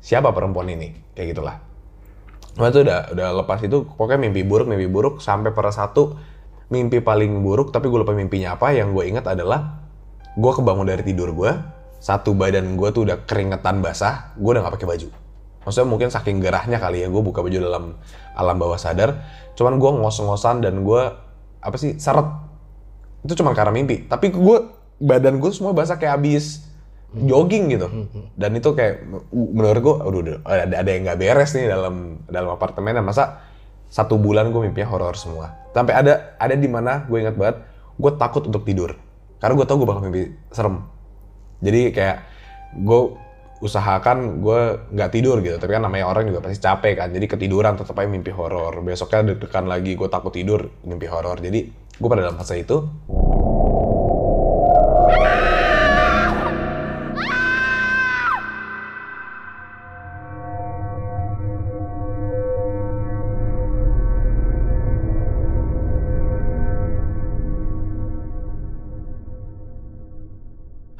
siapa 0.00 0.32
perempuan 0.32 0.68
ini? 0.72 0.96
Kayak 1.12 1.36
gitulah. 1.36 1.56
Nah 2.54 2.70
itu 2.70 2.86
udah 2.86 3.10
udah 3.10 3.28
lepas 3.42 3.58
itu 3.66 3.82
pokoknya 3.98 4.18
mimpi 4.30 4.46
buruk 4.46 4.70
mimpi 4.70 4.86
buruk 4.86 5.18
sampai 5.18 5.50
pada 5.50 5.74
satu 5.74 6.14
mimpi 6.70 7.02
paling 7.02 7.42
buruk 7.42 7.74
tapi 7.74 7.90
gue 7.90 7.98
lupa 7.98 8.14
mimpinya 8.14 8.54
apa 8.54 8.70
yang 8.70 8.94
gue 8.94 9.04
ingat 9.10 9.26
adalah 9.26 9.82
gue 10.38 10.52
kebangun 10.54 10.86
dari 10.86 11.02
tidur 11.02 11.34
gue 11.34 11.50
satu 11.98 12.32
badan 12.38 12.78
gue 12.78 12.88
tuh 12.94 13.10
udah 13.10 13.26
keringetan 13.26 13.82
basah 13.82 14.34
gue 14.38 14.50
udah 14.54 14.62
nggak 14.62 14.74
pakai 14.78 14.88
baju. 14.88 15.08
Maksudnya 15.64 15.88
mungkin 15.88 16.08
saking 16.12 16.38
gerahnya 16.44 16.78
kali 16.78 17.02
ya 17.02 17.08
gue 17.10 17.22
buka 17.24 17.42
baju 17.42 17.58
dalam 17.58 17.84
alam 18.38 18.56
bawah 18.60 18.78
sadar 18.78 19.18
cuman 19.58 19.82
gue 19.82 19.90
ngos-ngosan 19.98 20.62
dan 20.62 20.86
gue 20.86 21.02
apa 21.58 21.76
sih 21.80 21.98
seret. 21.98 22.28
Itu 23.26 23.34
cuma 23.40 23.50
karena 23.56 23.74
mimpi. 23.74 24.06
Tapi 24.06 24.30
gue 24.30 24.58
badan 25.02 25.42
gue 25.42 25.50
semua 25.50 25.74
basah 25.74 25.98
kayak 25.98 26.20
habis 26.20 26.66
jogging 27.14 27.70
gitu. 27.70 27.88
Dan 28.34 28.58
itu 28.58 28.74
kayak 28.74 29.06
menurut 29.30 29.80
gue 29.80 29.94
aduh 30.02 30.22
ada 30.42 30.74
ada 30.82 30.90
yang 30.90 31.06
nggak 31.06 31.18
beres 31.18 31.54
nih 31.54 31.70
dalam 31.70 32.18
dalam 32.26 32.50
apartemen 32.54 32.98
masa 33.06 33.46
satu 33.86 34.18
bulan 34.18 34.50
gue 34.50 34.58
mimpinya 34.66 34.90
horor 34.90 35.14
semua. 35.14 35.70
Sampai 35.70 35.94
ada 35.94 36.34
ada 36.38 36.54
di 36.58 36.66
mana 36.66 37.06
gue 37.06 37.18
ingat 37.22 37.38
banget 37.38 37.56
gue 37.94 38.12
takut 38.18 38.42
untuk 38.50 38.66
tidur. 38.66 38.98
Karena 39.38 39.54
gue 39.54 39.66
tau 39.66 39.78
gue 39.78 39.86
bakal 39.86 40.02
mimpi 40.10 40.34
serem. 40.50 40.82
Jadi 41.62 41.94
kayak 41.94 42.18
gue 42.82 43.00
usahakan 43.62 44.42
gue 44.42 44.60
nggak 44.90 45.10
tidur 45.14 45.38
gitu. 45.38 45.54
Tapi 45.62 45.70
kan 45.70 45.86
namanya 45.86 46.10
orang 46.10 46.26
juga 46.26 46.42
pasti 46.42 46.58
capek 46.58 46.94
kan. 46.98 47.08
Jadi 47.14 47.30
ketiduran 47.30 47.78
tetap 47.78 47.94
aja 47.94 48.10
mimpi 48.10 48.34
horor. 48.34 48.82
Besoknya 48.82 49.30
deg-degan 49.30 49.70
lagi 49.70 49.94
gue 49.94 50.08
takut 50.10 50.34
tidur 50.34 50.66
mimpi 50.82 51.06
horor. 51.06 51.38
Jadi 51.38 51.60
gue 51.70 52.08
pada 52.10 52.26
dalam 52.26 52.34
fase 52.34 52.58
itu 52.58 52.82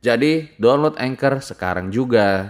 Jadi 0.00 0.56
download 0.56 0.96
Anchor 0.96 1.44
sekarang 1.44 1.92
juga. 1.92 2.48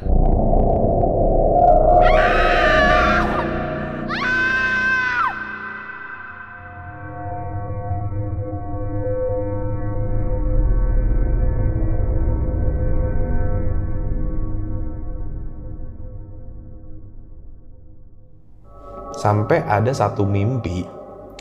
sampai 19.21 19.61
ada 19.69 19.93
satu 19.93 20.25
mimpi 20.25 20.81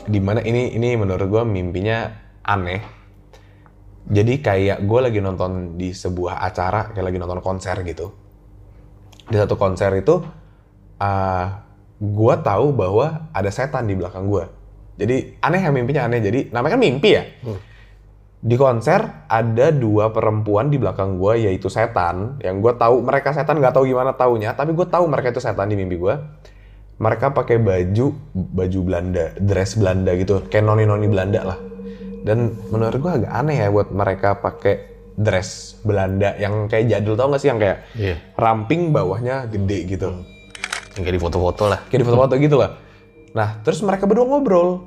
di 0.04 0.20
mana 0.20 0.44
ini 0.44 0.76
ini 0.76 1.00
menurut 1.00 1.24
gue 1.32 1.42
mimpinya 1.48 2.12
aneh 2.44 2.99
jadi 4.10 4.42
kayak 4.42 4.78
gue 4.90 5.00
lagi 5.00 5.22
nonton 5.22 5.78
di 5.78 5.94
sebuah 5.94 6.42
acara 6.42 6.90
kayak 6.90 7.06
lagi 7.14 7.18
nonton 7.22 7.38
konser 7.38 7.78
gitu. 7.86 8.10
Di 9.30 9.38
satu 9.38 9.54
konser 9.54 9.94
itu 9.94 10.18
uh, 10.98 11.46
gue 12.02 12.34
tahu 12.42 12.74
bahwa 12.74 13.30
ada 13.30 13.50
setan 13.54 13.86
di 13.86 13.94
belakang 13.94 14.26
gue. 14.26 14.44
Jadi 14.98 15.38
aneh 15.38 15.62
ya 15.62 15.70
mimpinya 15.70 16.10
aneh. 16.10 16.18
Jadi 16.18 16.50
namanya 16.50 16.74
kan 16.74 16.82
mimpi 16.82 17.10
ya. 17.14 17.22
Di 18.40 18.56
konser 18.58 19.30
ada 19.30 19.70
dua 19.70 20.10
perempuan 20.10 20.74
di 20.74 20.82
belakang 20.82 21.14
gue 21.14 21.46
yaitu 21.46 21.70
setan. 21.70 22.42
Yang 22.42 22.66
gue 22.66 22.72
tahu 22.82 23.06
mereka 23.06 23.30
setan 23.30 23.62
nggak 23.62 23.78
tahu 23.78 23.86
gimana 23.86 24.18
taunya. 24.18 24.58
Tapi 24.58 24.74
gue 24.74 24.86
tahu 24.90 25.06
mereka 25.06 25.30
itu 25.30 25.38
setan 25.38 25.70
di 25.70 25.78
mimpi 25.78 25.94
gue. 25.94 26.14
Mereka 26.98 27.30
pakai 27.30 27.62
baju 27.62 28.10
baju 28.34 28.78
Belanda 28.82 29.38
dress 29.38 29.78
Belanda 29.78 30.18
gitu. 30.18 30.42
Kayak 30.50 30.66
noni 30.66 30.82
noni 30.82 31.06
Belanda 31.06 31.46
lah 31.46 31.69
dan 32.20 32.38
menurut 32.68 32.96
gue 32.96 33.12
agak 33.16 33.32
aneh 33.32 33.56
ya 33.58 33.68
buat 33.68 33.88
mereka 33.88 34.36
pakai 34.36 34.74
dress 35.12 35.80
Belanda 35.80 36.32
yang 36.34 36.64
kayak 36.64 36.88
jadul 36.88 37.12
tau 37.12 37.28
gak 37.28 37.40
sih 37.40 37.48
yang 37.48 37.58
kayak 37.58 37.78
Iya. 37.92 38.16
ramping 38.34 38.88
bawahnya 38.88 39.44
gede 39.46 39.78
gitu 39.86 40.08
Yang 40.90 41.02
kayak 41.02 41.16
di 41.16 41.22
foto-foto 41.22 41.64
lah. 41.66 41.80
kayak 41.86 42.00
di 42.00 42.06
foto-foto 42.06 42.34
gitu 42.36 42.56
lah. 42.56 42.70
Nah, 43.30 43.62
terus 43.62 43.78
mereka 43.80 44.04
berdua 44.04 44.26
ngobrol. 44.26 44.82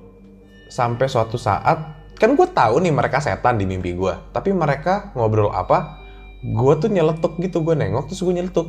Sampai 0.67 1.07
suatu 1.07 1.37
saat, 1.37 1.79
kan 2.13 2.33
gue 2.33 2.43
tahu 2.45 2.81
nih 2.81 2.91
mereka 2.91 3.17
setan 3.17 3.55
di 3.55 3.63
mimpi 3.63 3.93
gue. 3.93 4.11
Tapi 4.29 4.51
mereka 4.51 5.13
ngobrol 5.13 5.47
apa, 5.47 6.01
gue 6.41 6.73
tuh 6.75 6.89
nyeletuk 6.89 7.39
gitu. 7.39 7.61
Gue 7.61 7.71
nengok, 7.73 8.09
terus 8.09 8.19
gue 8.19 8.33
nyeletuk. 8.33 8.67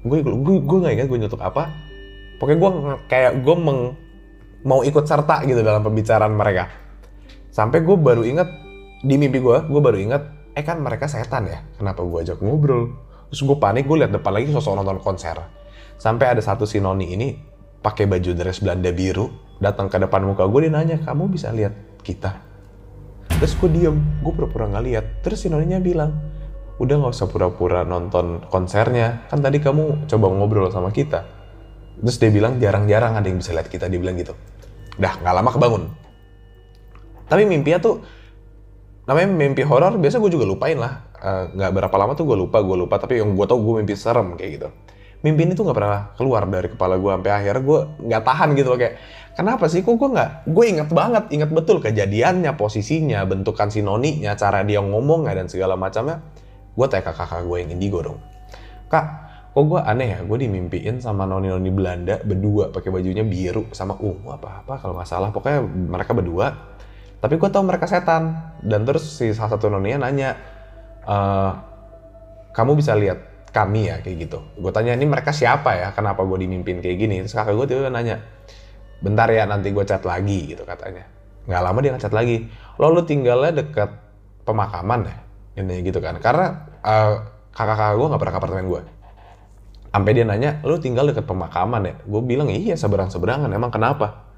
Gue 0.00 0.22
gue 0.22 0.32
gue 0.58 0.78
nggak 0.80 0.94
ingat 0.94 1.06
gue 1.06 1.18
nyeletuk 1.18 1.42
apa. 1.42 1.68
Pokoknya 2.38 2.58
gue 2.58 2.70
kayak 3.06 3.32
gue 3.38 3.56
meng- 3.58 3.92
mau 4.62 4.80
ikut 4.80 5.04
serta 5.04 5.44
gitu 5.44 5.60
dalam 5.60 5.80
pembicaraan 5.80 6.32
mereka. 6.32 6.64
Sampai 7.50 7.82
gue 7.82 7.98
baru 7.98 8.22
inget, 8.22 8.46
di 9.02 9.18
mimpi 9.18 9.42
gue, 9.42 9.58
gue 9.66 9.80
baru 9.82 9.98
inget, 9.98 10.22
eh 10.54 10.62
kan 10.62 10.78
mereka 10.78 11.10
setan 11.10 11.50
ya, 11.50 11.66
kenapa 11.74 12.06
gue 12.06 12.18
ajak 12.22 12.38
ngobrol? 12.38 12.94
Terus 13.30 13.42
gue 13.46 13.56
panik, 13.58 13.86
gue 13.86 14.06
liat 14.06 14.14
depan 14.14 14.38
lagi 14.38 14.50
sosok 14.54 14.78
nonton 14.78 15.02
konser. 15.02 15.38
Sampai 15.98 16.30
ada 16.30 16.42
satu 16.42 16.64
si 16.64 16.78
Noni 16.78 17.14
ini 17.14 17.28
pakai 17.82 18.06
baju 18.06 18.30
dress 18.34 18.62
Belanda 18.62 18.94
biru, 18.94 19.30
datang 19.58 19.90
ke 19.90 19.98
depan 19.98 20.22
muka 20.22 20.46
gue, 20.46 20.66
dia 20.66 20.72
nanya, 20.72 20.96
kamu 21.02 21.26
bisa 21.30 21.50
lihat 21.50 21.74
kita? 22.06 22.38
Terus 23.40 23.56
gue 23.56 23.70
diem, 23.72 23.96
gue 24.20 24.32
pura-pura 24.36 24.68
nggak 24.68 24.84
lihat. 24.84 25.04
Terus 25.24 25.42
si 25.42 25.48
Noninya 25.48 25.80
bilang, 25.80 26.12
udah 26.76 26.94
nggak 27.00 27.12
usah 27.12 27.28
pura-pura 27.28 27.84
nonton 27.88 28.44
konsernya, 28.52 29.26
kan 29.32 29.40
tadi 29.40 29.60
kamu 29.60 30.06
coba 30.06 30.26
ngobrol 30.28 30.68
sama 30.68 30.92
kita. 30.92 31.24
Terus 32.00 32.16
dia 32.20 32.30
bilang, 32.32 32.56
jarang-jarang 32.60 33.16
ada 33.16 33.26
yang 33.28 33.40
bisa 33.40 33.52
lihat 33.56 33.68
kita, 33.68 33.88
dia 33.88 33.96
bilang 34.00 34.16
gitu. 34.16 34.36
Dah, 35.00 35.16
nggak 35.20 35.34
lama 35.40 35.50
kebangun. 35.52 35.84
Tapi 37.30 37.46
mimpinya 37.46 37.78
tuh 37.78 38.02
namanya 39.06 39.30
mimpi 39.30 39.62
horor 39.62 39.96
biasa 39.96 40.18
gue 40.18 40.30
juga 40.34 40.44
lupain 40.44 40.74
lah. 40.74 41.06
Eh, 41.14 41.44
nggak 41.54 41.70
berapa 41.70 41.96
lama 41.96 42.18
tuh 42.18 42.26
gue 42.26 42.36
lupa 42.36 42.58
gue 42.58 42.74
lupa. 42.74 42.98
Tapi 42.98 43.22
yang 43.22 43.38
gue 43.38 43.46
tau 43.46 43.62
gue 43.62 43.74
mimpi 43.78 43.94
serem 43.94 44.34
kayak 44.34 44.50
gitu. 44.58 44.68
Mimpi 45.22 45.46
ini 45.46 45.52
tuh 45.54 45.68
nggak 45.68 45.78
pernah 45.78 46.00
keluar 46.18 46.42
dari 46.50 46.68
kepala 46.74 46.98
gue 46.98 47.10
sampai 47.14 47.30
akhirnya 47.30 47.62
gue 47.62 47.80
nggak 48.10 48.22
tahan 48.26 48.48
gitu 48.58 48.68
loh 48.74 48.78
kayak 48.80 48.94
kenapa 49.38 49.70
sih? 49.70 49.86
Kok 49.86 49.94
gue 49.94 50.08
nggak 50.18 50.30
gue 50.50 50.64
inget 50.66 50.88
banget 50.90 51.24
inget 51.30 51.50
betul 51.54 51.78
kejadiannya 51.78 52.58
posisinya 52.58 53.22
bentukan 53.28 53.70
si 53.70 53.84
noninya 53.84 54.34
cara 54.34 54.66
dia 54.66 54.82
ngomongnya 54.82 55.38
dan 55.38 55.46
segala 55.46 55.78
macamnya. 55.78 56.18
Gue 56.74 56.90
tanya 56.90 57.06
ke 57.06 57.12
kakak 57.14 57.46
gue 57.46 57.56
yang 57.62 57.70
indigo 57.70 58.02
dong 58.02 58.18
kak 58.90 59.06
kok 59.50 59.64
gue 59.66 59.80
aneh 59.82 60.08
ya? 60.14 60.18
Gue 60.26 60.42
dimimpiin 60.42 60.98
sama 60.98 61.26
noni-noni 61.26 61.70
Belanda 61.70 62.18
berdua 62.22 62.74
pakai 62.74 62.90
bajunya 62.90 63.22
biru 63.22 63.70
sama 63.70 63.98
ungu 63.98 64.34
apa 64.34 64.62
apa 64.62 64.74
kalau 64.82 64.98
nggak 64.98 65.08
salah. 65.08 65.30
Pokoknya 65.30 65.62
mereka 65.64 66.14
berdua 66.14 66.46
tapi 67.20 67.36
gue 67.36 67.50
tahu 67.52 67.64
mereka 67.68 67.84
setan. 67.84 68.52
Dan 68.64 68.88
terus 68.88 69.04
si 69.16 69.32
salah 69.36 69.56
satu 69.56 69.68
noninya 69.68 70.08
nanya 70.08 70.36
"Eh, 71.04 71.52
kamu 72.56 72.80
bisa 72.80 72.96
lihat 72.96 73.48
kami 73.52 73.92
ya? 73.92 74.00
Kayak 74.00 74.16
gitu. 74.28 74.38
Gue 74.56 74.72
tanya 74.72 74.96
ini 74.96 75.04
mereka 75.04 75.30
siapa 75.30 75.76
ya? 75.76 75.88
Kenapa 75.92 76.24
gue 76.24 76.38
dimimpin 76.40 76.80
kayak 76.80 76.96
gini? 76.96 77.16
Terus 77.24 77.36
kakak 77.36 77.54
gue 77.56 77.66
tiba 77.68 77.92
nanya 77.92 78.24
bentar 79.00 79.28
ya 79.32 79.48
nanti 79.48 79.72
gue 79.72 79.84
chat 79.84 80.02
lagi 80.04 80.56
gitu 80.56 80.64
katanya. 80.64 81.04
Nggak 81.48 81.62
lama 81.62 81.78
dia 81.84 81.92
ngechat 81.96 82.12
lagi. 82.16 82.36
Lo 82.80 82.88
lu 82.92 83.04
tinggalnya 83.04 83.52
dekat 83.64 83.90
pemakaman 84.48 85.00
ya? 85.08 85.16
Ini 85.60 85.84
gitu 85.84 86.00
kan. 86.00 86.16
Karena 86.24 86.46
eh, 86.84 87.12
kakak-kakak 87.52 87.96
gue 88.00 88.06
nggak 88.08 88.20
pernah 88.20 88.34
ke 88.34 88.40
apartemen 88.40 88.66
gue 88.68 88.82
sampai 89.90 90.14
dia 90.14 90.22
nanya 90.22 90.62
lu 90.62 90.78
tinggal 90.78 91.04
dekat 91.10 91.26
pemakaman 91.26 91.82
ya? 91.84 91.94
Gue 92.06 92.22
bilang 92.24 92.48
iya 92.48 92.78
seberang 92.78 93.10
seberangan 93.12 93.50
emang 93.50 93.68
kenapa 93.74 94.29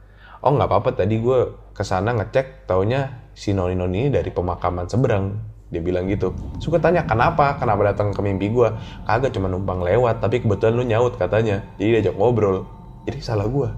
oh 0.42 0.50
nggak 0.52 0.68
apa-apa 0.68 0.90
tadi 0.98 1.22
gue 1.22 1.70
ke 1.72 1.82
sana 1.86 2.12
ngecek 2.12 2.66
taunya 2.66 3.30
si 3.32 3.56
noni 3.56 3.78
noni 3.78 4.06
ini 4.06 4.10
dari 4.12 4.28
pemakaman 4.28 4.90
seberang. 4.90 5.50
Dia 5.72 5.80
bilang 5.80 6.04
gitu. 6.04 6.36
Suka 6.60 6.76
tanya 6.76 7.08
kenapa? 7.08 7.56
Kenapa 7.56 7.80
datang 7.88 8.12
ke 8.12 8.20
mimpi 8.20 8.52
gue 8.52 8.68
kagak 9.08 9.32
cuma 9.32 9.48
numpang 9.48 9.80
lewat 9.80 10.20
tapi 10.20 10.44
kebetulan 10.44 10.74
lu 10.76 10.84
nyaut 10.84 11.16
katanya. 11.16 11.64
Jadi 11.80 11.88
diajak 11.96 12.14
ngobrol. 12.20 12.68
Jadi 13.08 13.24
salah 13.24 13.48
gue 13.48 13.68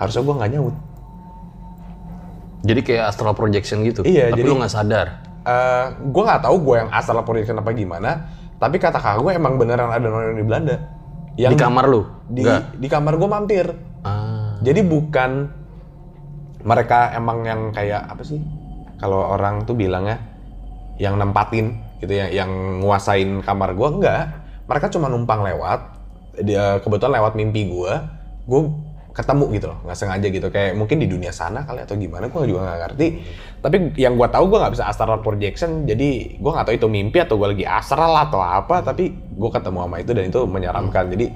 harusnya 0.00 0.22
gue 0.24 0.34
nggak 0.40 0.50
nyaut. 0.56 0.76
Jadi 2.62 2.80
kayak 2.80 3.04
astral 3.12 3.36
projection 3.36 3.84
gitu. 3.84 4.00
Iya, 4.06 4.32
Tapi 4.32 4.40
jadi- 4.40 4.48
lu 4.48 4.56
nggak 4.56 4.72
sadar. 4.72 5.06
Eh, 5.42 5.86
gue 6.08 6.22
nggak 6.22 6.40
tahu 6.46 6.56
gue 6.62 6.76
yang 6.86 6.90
asal 6.94 7.18
projection 7.26 7.58
apa 7.58 7.74
gimana 7.74 8.30
tapi 8.62 8.78
kata 8.78 9.02
kakak 9.02 9.26
gue 9.26 9.32
emang 9.34 9.58
beneran 9.58 9.90
ada 9.90 10.06
noni 10.06 10.38
di 10.38 10.46
Belanda. 10.46 10.76
Di 11.34 11.56
kamar 11.58 11.90
lu? 11.90 12.06
di, 12.30 12.46
di 12.78 12.86
kamar 12.86 13.18
gue 13.18 13.26
mampir. 13.26 13.66
Ah. 14.06 14.54
Jadi 14.62 14.86
bukan 14.86 15.50
mereka 16.62 17.10
emang 17.14 17.42
yang 17.46 17.60
kayak 17.74 18.06
apa 18.06 18.22
sih? 18.22 18.38
Kalau 19.02 19.34
orang 19.34 19.66
tuh 19.66 19.74
bilangnya 19.74 20.18
yang 20.98 21.18
nempatin 21.18 21.74
gitu 21.98 22.14
ya, 22.14 22.30
yang 22.30 22.82
nguasain 22.82 23.42
kamar 23.42 23.74
gua 23.74 23.88
enggak. 23.90 24.22
Mereka 24.70 24.94
cuma 24.94 25.10
numpang 25.10 25.42
lewat. 25.42 25.80
Dia 26.46 26.78
kebetulan 26.80 27.18
lewat 27.18 27.34
mimpi 27.34 27.66
gua, 27.66 28.06
gua 28.46 28.70
ketemu 29.12 29.44
gitu 29.60 29.66
loh, 29.68 29.78
nggak 29.84 29.98
sengaja 29.98 30.26
gitu. 30.32 30.48
Kayak 30.48 30.72
mungkin 30.78 30.96
di 30.96 31.06
dunia 31.10 31.28
sana 31.34 31.68
kali 31.68 31.84
atau 31.84 31.98
gimana, 31.98 32.32
gua 32.32 32.48
juga 32.48 32.64
nggak 32.64 32.80
ngerti. 32.88 33.06
Tapi 33.60 33.76
yang 34.00 34.16
gua 34.16 34.32
tahu 34.32 34.48
gua 34.48 34.64
nggak 34.64 34.74
bisa 34.78 34.88
astral 34.88 35.20
projection, 35.20 35.84
jadi 35.84 36.40
gua 36.40 36.56
nggak 36.56 36.66
tahu 36.70 36.74
itu 36.78 36.88
mimpi 36.88 37.18
atau 37.20 37.36
gua 37.36 37.52
lagi 37.52 37.66
astral 37.68 38.14
atau 38.16 38.40
apa. 38.40 38.80
Tapi 38.80 39.34
gua 39.36 39.50
ketemu 39.52 39.78
sama 39.84 39.96
itu 40.00 40.10
dan 40.16 40.24
itu 40.30 40.40
menyeramkan. 40.46 41.04
Jadi 41.12 41.26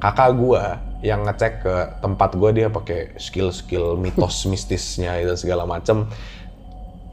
kakak 0.00 0.30
gua 0.38 0.80
yang 1.02 1.26
ngecek 1.26 1.66
ke 1.66 1.74
tempat 1.98 2.38
gua 2.38 2.54
dia 2.54 2.70
pakai 2.70 3.18
skill-skill 3.18 3.98
mitos 3.98 4.46
mistisnya 4.50 5.18
itu 5.18 5.34
segala 5.34 5.66
macem. 5.66 6.06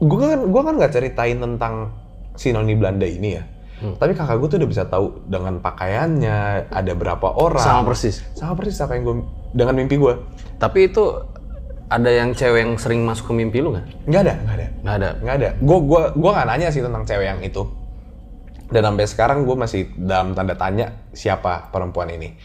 Gua 0.00 0.32
kan 0.32 0.40
gua 0.48 0.62
kan 0.70 0.74
nggak 0.78 0.94
ceritain 0.94 1.42
tentang 1.42 1.92
si 2.38 2.54
noni 2.54 2.78
Belanda 2.78 3.04
ini 3.04 3.30
ya. 3.36 3.44
Tapi 3.80 4.12
kakak 4.12 4.36
gua 4.38 4.48
tuh 4.48 4.58
udah 4.62 4.70
bisa 4.70 4.84
tahu 4.86 5.26
dengan 5.26 5.58
pakaiannya 5.58 6.70
ada 6.70 6.92
berapa 6.94 7.34
orang. 7.34 7.64
Sama 7.64 7.82
persis. 7.90 8.22
sama 8.38 8.54
persis 8.54 8.78
apa 8.80 8.96
yang 8.96 9.02
gua 9.04 9.16
dengan 9.52 9.74
mimpi 9.76 9.98
gua. 9.98 10.22
Tapi 10.62 10.88
itu 10.88 11.04
ada 11.90 12.06
yang 12.06 12.30
cewek 12.30 12.62
yang 12.62 12.72
sering 12.78 13.02
masuk 13.02 13.34
ke 13.34 13.34
mimpi 13.34 13.58
lu 13.58 13.74
nggak? 13.74 13.86
nggak 14.06 14.22
ada 14.22 14.34
nggak 14.38 14.54
ada. 14.54 14.66
Nggak 14.70 14.94
ada. 14.94 15.08
nggak 15.18 15.34
ada. 15.34 15.48
Gua 15.58 15.78
gua 15.82 16.02
gua 16.14 16.30
nggak 16.38 16.46
nanya 16.54 16.68
sih 16.70 16.80
tentang 16.80 17.02
cewek 17.02 17.26
yang 17.26 17.42
itu. 17.42 17.62
Dan 18.70 18.86
sampai 18.86 19.02
sekarang 19.10 19.42
gue 19.42 19.56
masih 19.58 19.90
dalam 19.98 20.30
tanda 20.30 20.54
tanya 20.54 20.94
siapa 21.10 21.74
perempuan 21.74 22.06
ini 22.14 22.38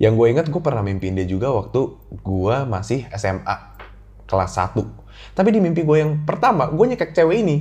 yang 0.00 0.16
gue 0.16 0.26
ingat 0.32 0.48
gue 0.48 0.62
pernah 0.62 0.80
mimpiin 0.80 1.16
dia 1.16 1.28
juga 1.28 1.52
waktu 1.52 1.80
gue 2.10 2.56
masih 2.68 3.08
SMA 3.12 3.56
kelas 4.24 4.52
1 4.56 5.02
tapi 5.32 5.48
di 5.54 5.60
mimpi 5.62 5.86
gue 5.86 5.96
yang 6.02 6.12
pertama 6.26 6.68
gue 6.68 6.84
nyekek 6.92 7.14
cewek 7.14 7.38
ini. 7.44 7.56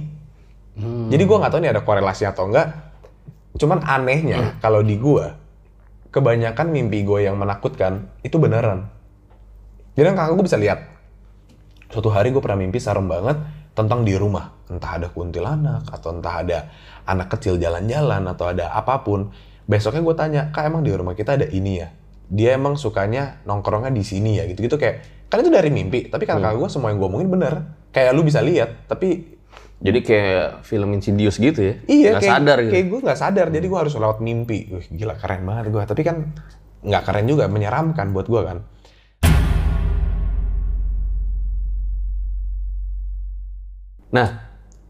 Jadi 0.82 1.24
gue 1.28 1.38
nggak 1.38 1.52
tahu 1.52 1.62
nih 1.62 1.72
ada 1.76 1.84
korelasi 1.84 2.24
atau 2.26 2.48
enggak 2.48 2.91
cuman 3.52 3.84
anehnya 3.84 4.56
kalau 4.63 4.80
di 4.80 4.96
gue 4.96 5.28
kebanyakan 6.15 6.72
mimpi 6.72 7.04
gue 7.04 7.28
yang 7.28 7.36
menakutkan 7.36 8.08
itu 8.24 8.39
beneran. 8.39 8.88
Jadi 9.94 10.06
kan 10.12 10.15
kakak 10.15 10.34
gue 10.39 10.46
bisa 10.48 10.58
lihat 10.60 10.80
suatu 11.91 12.08
hari 12.08 12.32
gue 12.32 12.39
pernah 12.39 12.60
mimpi 12.60 12.80
serem 12.80 13.06
banget 13.06 13.38
tentang 13.76 14.08
di 14.08 14.15
rumah. 14.15 14.56
Entah 14.72 14.96
ada 14.96 15.08
kuntilanak 15.12 15.91
atau 15.91 16.15
entah 16.15 16.36
ada 16.39 16.60
anak 17.04 17.36
kecil 17.36 17.60
jalan-jalan 17.60 18.24
atau 18.32 18.56
ada 18.56 18.72
apa 18.72 19.04
pun. 19.04 19.30
Besoknya 19.67 20.02
gue 20.04 20.15
tanya 20.15 20.41
kak 20.56 20.72
emang 20.72 20.84
di 20.84 20.96
rumah 20.96 21.13
kita 21.13 21.36
ada 21.36 21.48
ini 21.52 21.84
ya 21.84 22.01
dia 22.32 22.56
emang 22.56 22.80
sukanya 22.80 23.44
nongkrongnya 23.44 23.91
di 23.91 24.08
sini 24.08 24.39
ya 24.39 24.48
gitu-gitu. 24.48 24.80
Kayak 24.80 25.28
kan 25.28 25.44
itu 25.44 25.52
dari 25.52 25.67
mimpi 25.67 26.08
tapi 26.08 26.24
kata 26.24 26.39
kakak 26.39 26.56
gue 26.63 26.70
semua 26.72 26.96
yang 26.96 27.04
gue 27.04 27.08
omongin 27.12 27.28
bener. 27.28 27.54
Kayak 27.91 28.15
lu 28.15 28.24
bisa 28.24 28.39
lihat 28.39 28.88
tapi 28.88 29.38
Jadi 29.82 30.06
kayak 30.06 30.62
film 30.62 30.94
Insidious 30.94 31.41
gitu 31.41 31.58
ya? 31.58 31.74
iya 31.89 32.13
Nggak 32.13 32.22
kayak, 32.22 32.34
sadar 32.38 32.58
gitu. 32.62 32.72
kayak 32.72 32.86
gue 32.86 33.00
nggak 33.02 33.17
sadar 33.20 33.48
jadi 33.50 33.65
gue 33.65 33.80
harus 33.82 33.94
lewat 33.98 34.17
mimpi. 34.22 34.70
Wih, 34.70 34.86
gila 34.94 35.17
keren 35.17 35.41
banget 35.41 35.74
gue 35.74 35.84
tapi 35.84 36.02
kan 36.06 36.17
nggak 36.86 37.02
keren 37.02 37.26
juga 37.26 37.50
menyeramkan 37.50 38.13
buat 38.13 38.30
gue 38.30 38.41
kan? 38.46 38.58
Nah, 44.12 44.28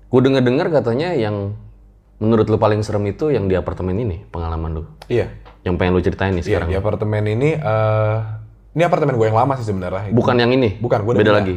gue 0.09 0.21
denger-dengar 0.21 0.67
katanya 0.73 1.13
yang 1.13 1.53
menurut 2.17 2.49
lu 2.49 2.57
paling 2.57 2.81
serem 2.81 3.05
itu 3.07 3.29
yang 3.29 3.45
di 3.45 3.55
apartemen 3.57 3.97
ini, 3.97 4.25
pengalaman 4.29 4.81
lu. 4.81 4.83
iya 5.07 5.29
Yang 5.61 5.75
pengen 5.77 5.91
lu 5.93 6.01
ceritain 6.01 6.33
nih 6.33 6.41
iya 6.41 6.47
sekarang. 6.57 6.69
di 6.69 6.75
apartemen 6.75 7.23
ini 7.23 7.49
eh 7.53 8.17
ini 8.71 8.81
apartemen 8.81 9.19
gue 9.19 9.27
yang 9.27 9.35
lama 9.35 9.53
sih 9.59 9.67
sebenarnya 9.67 10.15
Bukan 10.15 10.35
yang 10.39 10.49
ini? 10.49 10.79
Bukan, 10.79 11.03
gue 11.03 11.11
udah 11.13 11.21
Beda 11.21 11.31
pindah. 11.35 11.41
lagi? 11.43 11.55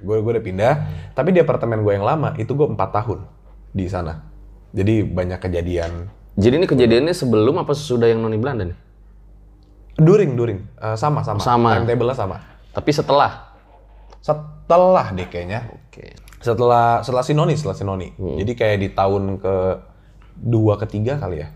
Gue 0.00 0.16
gue 0.20 0.32
udah 0.32 0.44
pindah, 0.44 0.72
tapi 1.12 1.32
di 1.32 1.40
apartemen 1.40 1.80
gue 1.80 1.92
yang 1.92 2.04
lama 2.04 2.32
itu 2.36 2.52
gue 2.52 2.68
empat 2.68 2.88
tahun 2.94 3.24
di 3.72 3.84
sana. 3.84 4.24
Jadi 4.70 5.02
banyak 5.02 5.40
kejadian. 5.40 6.08
Jadi 6.36 6.54
ini 6.56 6.66
kejadiannya 6.68 7.12
sebelum 7.12 7.58
apa 7.58 7.74
sesudah 7.74 8.08
yang 8.08 8.22
noni 8.22 8.38
Belanda 8.38 8.64
nih? 8.64 8.78
During, 10.00 10.32
during, 10.32 10.64
Eh, 10.80 10.96
sama, 10.96 11.20
sama. 11.20 11.40
Sama. 11.42 11.76
Timetable-nya 11.76 12.16
sama. 12.16 12.36
Tapi 12.72 12.90
setelah? 12.94 13.52
Setelah 14.20 15.12
deh 15.12 15.28
kayaknya. 15.28 15.68
Oke. 15.68 16.16
Setelah 16.40 17.04
setelah 17.04 17.20
si 17.20 17.32
Noni, 17.36 17.52
setelah 17.52 17.76
si 17.76 17.84
Noni. 17.84 18.08
Hmm. 18.16 18.36
Jadi 18.40 18.52
kayak 18.56 18.76
di 18.80 18.88
tahun 18.92 19.36
ke 19.36 19.54
dua 20.40 20.80
ketiga 20.80 21.20
kali 21.20 21.44
ya. 21.44 21.48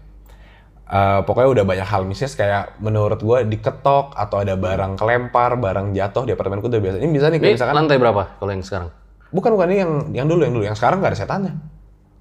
Eh, 0.84 1.20
pokoknya 1.24 1.48
udah 1.48 1.64
banyak 1.64 1.88
hal 1.88 2.04
mistis 2.04 2.36
kayak 2.36 2.76
menurut 2.76 3.16
gue 3.16 3.38
diketok 3.48 4.12
atau 4.12 4.36
ada 4.36 4.52
barang 4.52 5.00
kelempar, 5.00 5.56
barang 5.56 5.90
jatuh 5.90 6.28
di 6.28 6.32
apartemenku 6.32 6.68
udah 6.68 6.76
biasa. 6.76 6.96
Ini 7.00 7.08
bisa 7.08 7.32
nih 7.32 7.40
kayak 7.40 7.50
Ini 7.50 7.56
misalkan 7.56 7.74
lantai 7.74 7.96
berapa 7.96 8.22
kalau 8.36 8.52
yang 8.52 8.60
sekarang? 8.60 8.90
bukan 9.32 9.50
bukan 9.50 9.66
ini 9.66 9.78
yang 9.80 9.92
yang 10.14 10.26
dulu 10.28 10.46
yang 10.46 10.54
dulu 10.54 10.62
yang 10.62 10.76
sekarang 10.76 11.00
nggak 11.00 11.10
ada 11.10 11.18
setannya. 11.18 11.52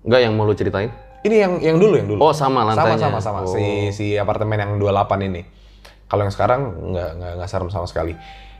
Enggak 0.02 0.19
yang 0.23 0.34
mau 0.34 0.47
lu 0.47 0.56
ceritain? 0.56 0.89
Ini 1.21 1.36
yang 1.38 1.54
yang 1.60 1.78
dulu 1.78 1.93
yang 1.93 2.08
dulu. 2.08 2.19
Oh 2.19 2.32
sama 2.32 2.63
lantainya? 2.63 2.97
Sama 2.97 3.19
sama 3.19 3.19
sama 3.19 3.39
Oh. 3.43 3.52
si 3.52 3.91
si 3.91 4.06
apartemen 4.15 4.56
yang 4.58 4.71
28 4.76 5.21
ini. 5.23 5.43
Kalau 6.08 6.23
yang 6.23 6.32
sekarang 6.32 6.62
nggak 6.89 7.10
nggak 7.19 7.32
nggak 7.38 7.49
serem 7.52 7.67
sama 7.67 7.86
sekali. 7.86 8.15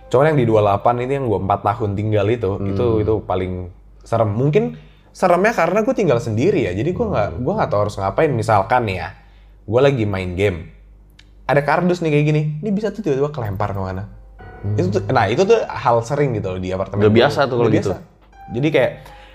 Cuman 0.07 0.29
yang 0.29 0.37
di 0.37 0.45
28 0.45 0.99
ini 0.99 1.13
yang 1.15 1.25
gue 1.25 1.39
4 1.39 1.59
tahun 1.63 1.89
tinggal 1.95 2.27
itu 2.27 2.51
itu 2.61 2.85
Hmm. 2.91 3.01
itu 3.01 3.13
paling 3.23 3.53
serem. 3.99 4.29
Mungkin 4.29 4.75
seremnya 5.09 5.51
karena 5.51 5.79
gue 5.81 5.95
tinggal 5.95 6.19
sendiri 6.19 6.59
ya. 6.61 6.71
Jadi 6.71 6.91
gue 6.91 7.05
nggak 7.07 7.39
gue 7.39 7.53
nggak 7.55 7.69
tahu 7.69 7.79
harus 7.81 7.95
ngapain. 7.95 8.29
Misalkan 8.29 8.83
nih 8.85 8.97
ya, 8.99 9.09
gue 9.63 9.82
lagi 9.82 10.04
main 10.04 10.36
game. 10.36 10.71
Ada 11.43 11.63
kardus 11.63 11.99
nih 11.99 12.12
kayak 12.12 12.26
gini. 12.26 12.41
Ini 12.63 12.69
bisa 12.71 12.91
tuh 12.91 13.04
tiba-tiba 13.04 13.32
kelempar 13.32 13.76
ke 13.76 13.80
mana. 13.80 14.04
Itu 14.80 14.95
tuh, 14.95 15.02
nah 15.12 15.28
itu 15.28 15.43
tuh 15.43 15.60
hal 15.67 15.99
sering 16.08 16.39
gitu 16.39 16.56
loh 16.56 16.60
di 16.60 16.71
apartemen. 16.71 17.04
Hmm. 17.04 17.08
Udah 17.12 17.15
biasa 17.15 17.39
tuh 17.52 17.56
kalau 17.60 17.71
gitu. 17.71 17.91
biasa. 17.91 17.95
Jadi 18.56 18.67
kayak 18.71 18.91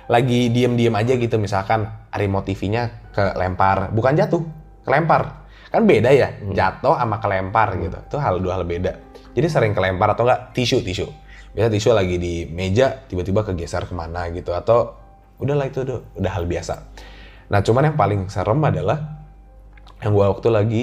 lagi 0.08 0.40
diem-diem 0.48 0.94
aja 0.96 1.12
gitu 1.20 1.36
misalkan 1.36 1.84
remote 2.08 2.48
TV-nya 2.48 3.12
kelempar, 3.12 3.92
bukan 3.92 4.16
jatuh, 4.16 4.40
kelempar. 4.88 5.44
Kan 5.68 5.84
beda 5.84 6.08
ya, 6.16 6.32
Hmm. 6.32 6.56
jatuh 6.56 6.96
sama 6.96 7.20
kelempar 7.20 7.76
gitu. 7.76 7.98
Itu 8.08 8.16
hal 8.16 8.40
dua 8.40 8.56
hal 8.56 8.64
beda. 8.64 8.96
Jadi 9.36 9.46
sering 9.52 9.72
kelempar 9.76 10.16
atau 10.16 10.24
enggak 10.24 10.56
tisu 10.56 10.80
tisu. 10.80 11.04
Biasa 11.52 11.68
tisu 11.68 11.92
lagi 11.92 12.16
di 12.16 12.48
meja 12.48 13.04
tiba-tiba 13.04 13.44
kegeser 13.44 13.84
ke 13.84 13.92
mana 13.92 14.32
gitu 14.32 14.56
atau 14.56 14.96
udahlah 15.36 15.68
itu 15.68 15.84
udah, 15.84 16.16
udah 16.16 16.32
hal 16.32 16.48
biasa. 16.48 16.74
Nah 17.52 17.60
cuman 17.60 17.92
yang 17.92 17.96
paling 18.00 18.20
serem 18.32 18.60
adalah 18.64 19.17
yang 20.02 20.14
gua 20.14 20.30
waktu 20.30 20.48
lagi 20.50 20.82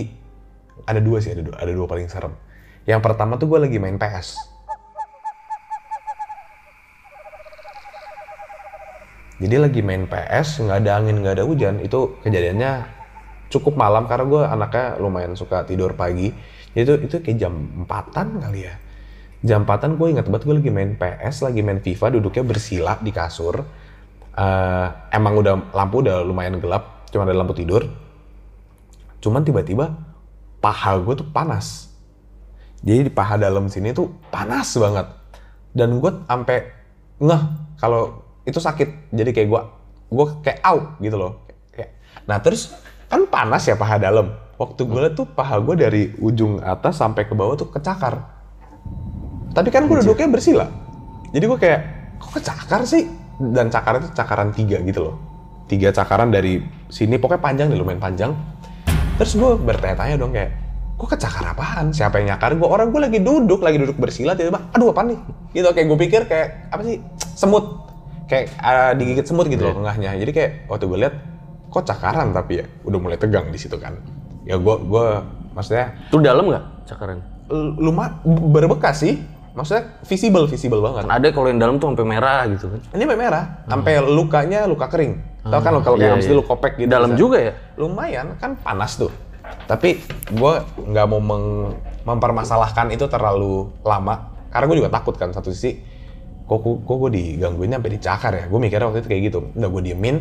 ada 0.84 1.00
dua 1.00 1.24
sih 1.24 1.32
ada 1.32 1.42
dua 1.42 1.56
ada 1.56 1.72
dua 1.72 1.88
paling 1.88 2.08
serem. 2.12 2.36
Yang 2.86 3.02
pertama 3.02 3.42
tuh 3.42 3.50
gue 3.50 3.60
lagi 3.66 3.78
main 3.82 3.98
PS. 3.98 4.38
Jadi 9.36 9.56
lagi 9.60 9.82
main 9.84 10.08
PS, 10.08 10.64
nggak 10.64 10.78
ada 10.86 10.92
angin, 10.96 11.20
nggak 11.20 11.42
ada 11.42 11.44
hujan. 11.44 11.82
Itu 11.84 12.22
kejadiannya 12.24 12.88
cukup 13.52 13.76
malam 13.76 14.08
karena 14.08 14.26
gue 14.30 14.42
anaknya 14.48 14.86
lumayan 15.02 15.34
suka 15.36 15.66
tidur 15.68 15.98
pagi. 15.98 16.32
Itu 16.72 17.02
itu 17.02 17.20
kayak 17.20 17.38
jam 17.42 17.54
empatan 17.84 18.40
kali 18.40 18.70
ya. 18.70 18.76
Jam 19.44 19.66
empatan 19.66 19.98
gue 19.98 20.08
ingat 20.14 20.30
banget 20.30 20.46
gue 20.48 20.56
lagi 20.62 20.72
main 20.72 20.92
PS, 20.96 21.44
lagi 21.44 21.60
main 21.66 21.82
FIFA, 21.82 22.22
duduknya 22.22 22.44
bersila 22.46 22.94
di 23.02 23.12
kasur. 23.12 23.66
Eh, 24.36 24.88
emang 25.12 25.34
udah 25.42 25.74
lampu 25.74 26.06
udah 26.06 26.22
lumayan 26.24 26.62
gelap, 26.62 27.10
cuma 27.10 27.26
ada 27.28 27.36
lampu 27.36 27.58
tidur. 27.58 28.05
Cuman 29.26 29.42
tiba-tiba 29.42 29.98
paha 30.62 31.02
gue 31.02 31.18
tuh 31.18 31.26
panas. 31.34 31.90
Jadi 32.86 33.10
di 33.10 33.12
paha 33.12 33.42
dalam 33.42 33.66
sini 33.66 33.90
tuh 33.90 34.14
panas 34.30 34.70
banget. 34.78 35.10
Dan 35.74 35.98
gue 35.98 36.12
sampai 36.30 36.70
ngeh 37.18 37.44
kalau 37.82 38.22
itu 38.46 38.62
sakit. 38.62 39.10
Jadi 39.10 39.34
kayak 39.34 39.50
gue 39.50 39.62
gue 40.14 40.26
kayak 40.46 40.62
au 40.62 40.94
gitu 41.02 41.18
loh. 41.18 41.42
Nah 42.30 42.38
terus 42.38 42.70
kan 43.10 43.26
panas 43.26 43.66
ya 43.66 43.74
paha 43.74 43.98
dalam. 43.98 44.30
Waktu 44.62 44.82
gue 44.86 45.00
liat 45.10 45.18
tuh 45.18 45.26
paha 45.26 45.58
gue 45.58 45.76
dari 45.76 46.04
ujung 46.22 46.62
atas 46.62 47.02
sampai 47.02 47.26
ke 47.26 47.34
bawah 47.34 47.58
tuh 47.58 47.74
kecakar. 47.74 48.22
Tapi 49.52 49.74
kan 49.74 49.90
gue 49.90 49.98
duduknya 50.06 50.30
bersila. 50.30 50.68
Jadi 51.36 51.44
gue 51.44 51.60
kayak, 51.60 51.82
kok 52.20 52.40
kecakar 52.40 52.88
sih? 52.88 53.08
Dan 53.36 53.68
cakar 53.68 54.00
itu 54.00 54.08
cakaran 54.16 54.56
tiga 54.56 54.80
gitu 54.80 55.12
loh. 55.12 55.16
Tiga 55.68 55.92
cakaran 55.92 56.32
dari 56.32 56.64
sini, 56.88 57.20
pokoknya 57.20 57.42
panjang 57.44 57.68
deh, 57.68 57.80
lumayan 57.80 58.00
panjang. 58.00 58.32
Terus 59.16 59.32
gue 59.40 59.52
bertanya-tanya 59.64 60.16
dong 60.20 60.36
kayak, 60.36 60.52
kok 61.00 61.08
kecakar 61.16 61.56
apaan? 61.56 61.96
Siapa 61.96 62.20
yang 62.20 62.36
nyakar 62.36 62.60
gue? 62.60 62.68
Orang 62.68 62.92
gue 62.92 63.00
lagi 63.00 63.20
duduk, 63.24 63.64
lagi 63.64 63.80
duduk 63.80 63.96
bersila, 63.96 64.36
tiba-tiba, 64.36 64.60
aduh 64.76 64.92
apa 64.92 65.02
nih? 65.08 65.20
Gitu, 65.56 65.68
kayak 65.72 65.88
gue 65.88 65.98
pikir 66.04 66.22
kayak, 66.28 66.48
apa 66.72 66.82
sih? 66.84 67.00
Semut. 67.36 67.88
Kayak 68.28 68.58
ah, 68.60 68.92
digigit 68.92 69.24
semut 69.24 69.48
gitu 69.48 69.64
loh 69.64 69.78
tengahnya. 69.80 70.20
Jadi 70.20 70.32
kayak, 70.36 70.52
waktu 70.68 70.86
gue 70.92 71.00
lihat, 71.00 71.16
kok 71.72 71.88
cakaran 71.88 72.36
tapi 72.36 72.60
ya? 72.60 72.66
Udah 72.84 73.00
mulai 73.00 73.16
tegang 73.16 73.48
di 73.48 73.60
situ 73.60 73.80
kan. 73.80 73.96
Ya 74.44 74.60
gue, 74.60 74.76
gue 74.84 75.08
maksudnya, 75.56 75.96
Itu 76.12 76.20
dalam 76.20 76.52
nggak 76.52 76.66
cakaran? 76.92 77.20
lumayan 77.54 78.18
berbekas 78.26 79.06
sih. 79.06 79.22
Maksudnya 79.56 80.02
visible, 80.04 80.50
visible 80.52 80.84
banget. 80.84 81.08
Kan 81.08 81.14
ada 81.16 81.28
kalau 81.32 81.48
yang 81.48 81.62
dalam 81.64 81.80
tuh 81.80 81.94
sampai 81.94 82.04
merah 82.04 82.44
gitu 82.52 82.68
kan. 82.68 82.80
Ini 82.92 83.08
sampai 83.08 83.20
merah, 83.22 83.44
sampai 83.72 83.94
lukanya 84.04 84.60
luka 84.68 84.92
kering. 84.92 85.35
Tahu 85.46 85.62
kan 85.62 85.74
kalau 85.86 85.98
iya, 86.02 86.18
kayak 86.18 86.26
iya. 86.26 86.34
lu 86.34 86.42
kopek 86.42 86.74
gitu. 86.82 86.90
Dalam 86.90 87.14
bisa. 87.14 87.22
juga 87.22 87.38
ya? 87.38 87.54
Lumayan, 87.78 88.34
kan 88.42 88.58
panas 88.58 88.98
tuh. 88.98 89.14
Tapi 89.70 90.02
gue 90.34 90.54
nggak 90.90 91.06
mau 91.06 91.22
meng- 91.22 91.78
mempermasalahkan 92.02 92.90
itu 92.90 93.06
terlalu 93.06 93.70
lama. 93.86 94.34
Karena 94.50 94.66
gue 94.66 94.78
juga 94.82 94.90
takut 94.90 95.14
kan 95.14 95.30
satu 95.30 95.54
sisi. 95.54 95.78
Kok, 96.50 96.60
kok, 96.62 96.76
kok 96.82 96.96
gue 96.98 97.12
digangguinnya 97.14 97.78
sampai 97.78 97.94
dicakar 97.94 98.32
ya? 98.34 98.46
Gue 98.50 98.58
mikirnya 98.58 98.90
waktu 98.90 99.06
itu 99.06 99.10
kayak 99.14 99.22
gitu. 99.30 99.40
Udah 99.54 99.70
gue 99.70 99.82
diemin. 99.86 100.18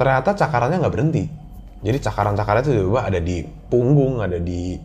Ternyata 0.00 0.32
cakarannya 0.32 0.80
nggak 0.80 0.94
berhenti. 0.96 1.24
Jadi 1.84 1.98
cakaran-cakarannya 2.00 2.64
tuh 2.64 2.72
tiba-tiba 2.72 3.02
ada 3.04 3.20
di 3.20 3.36
punggung, 3.68 4.24
ada 4.24 4.40
di 4.40 4.80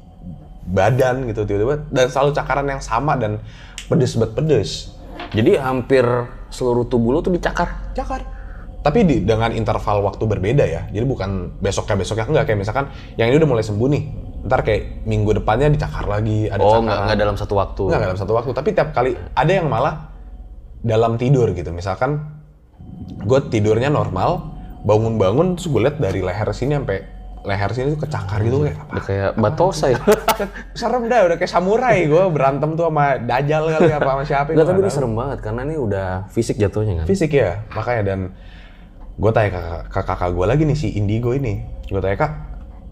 badan 0.67 1.23
gitu 1.23 1.47
tiba-tiba. 1.47 1.87
Dan 1.87 2.11
selalu 2.11 2.35
cakaran 2.35 2.67
yang 2.67 2.83
sama 2.83 3.15
dan 3.15 3.39
pedes 3.87 4.19
bet 4.19 4.35
pedes. 4.35 4.91
Jadi 5.31 5.55
hampir 5.55 6.03
seluruh 6.51 6.83
tubuh 6.83 7.15
lo 7.15 7.23
tuh 7.23 7.31
dicakar. 7.31 7.95
cakar. 7.95 8.36
Tapi 8.87 8.99
di, 9.03 9.15
dengan 9.27 9.51
interval 9.51 9.99
waktu 10.07 10.23
berbeda 10.23 10.63
ya. 10.63 10.87
Jadi 10.87 11.03
bukan 11.03 11.59
besoknya 11.59 11.99
besoknya 11.99 12.25
enggak 12.31 12.45
kayak 12.47 12.59
misalkan 12.63 12.85
yang 13.19 13.27
ini 13.27 13.35
udah 13.35 13.49
mulai 13.51 13.63
sembuh 13.67 13.87
nih. 13.91 14.03
Ntar 14.47 14.63
kayak 14.63 15.03
minggu 15.03 15.43
depannya 15.43 15.67
dicakar 15.67 16.07
lagi, 16.07 16.47
ada 16.47 16.63
oh, 16.63 16.79
nggak 16.79 16.99
nggak 17.11 17.17
dalam 17.19 17.35
satu 17.35 17.53
waktu. 17.59 17.83
Enggak, 17.83 17.99
nggak 17.99 18.09
dalam 18.15 18.21
satu 18.23 18.33
waktu. 18.39 18.51
Tapi 18.55 18.69
tiap 18.71 18.89
kali 18.95 19.11
ada 19.35 19.51
yang 19.51 19.67
malah 19.67 20.15
dalam 20.79 21.19
tidur 21.19 21.51
gitu. 21.51 21.75
Misalkan 21.75 22.39
gue 23.27 23.39
tidurnya 23.51 23.91
normal, 23.91 24.55
bangun-bangun 24.87 25.59
terus 25.59 25.67
gue 25.67 25.81
liat 25.83 25.97
dari 25.99 26.23
leher 26.23 26.47
sini 26.55 26.79
sampai 26.79 26.97
leher 27.47 27.71
sini 27.71 27.95
tuh 27.95 28.01
kecakar 28.03 28.39
gitu 28.43 28.63
kayak 28.63 28.75
apa? 28.75 28.91
Udah 28.91 29.03
kayak 29.03 29.31
batosa 29.39 29.85
ya. 29.91 29.99
Serem 30.79 31.07
dah, 31.07 31.27
udah 31.27 31.35
kayak 31.39 31.51
samurai 31.51 32.03
gue 32.07 32.23
berantem 32.31 32.75
tuh 32.75 32.91
sama 32.91 33.19
dajal 33.19 33.63
kali 33.71 33.91
apa 33.91 34.09
sama 34.15 34.23
siapa. 34.27 34.49
Nggak, 34.51 34.67
tapi 34.67 34.79
ini 34.83 34.91
serem 34.91 35.13
banget 35.15 35.39
karena 35.43 35.61
ini 35.63 35.75
udah 35.79 36.07
fisik 36.31 36.55
jatuhnya 36.59 37.03
kan. 37.03 37.05
fisik 37.07 37.31
ya 37.35 37.63
makanya 37.71 38.03
dan 38.13 38.19
gue 39.17 39.31
tanya 39.33 39.49
ke, 39.49 39.61
kakak 39.89 40.29
gue 40.29 40.45
lagi 40.45 40.63
nih 40.69 40.77
si 40.77 40.87
Indigo 40.93 41.33
ini. 41.33 41.65
Gue 41.89 41.97
tanya 41.97 42.17
kak 42.21 42.31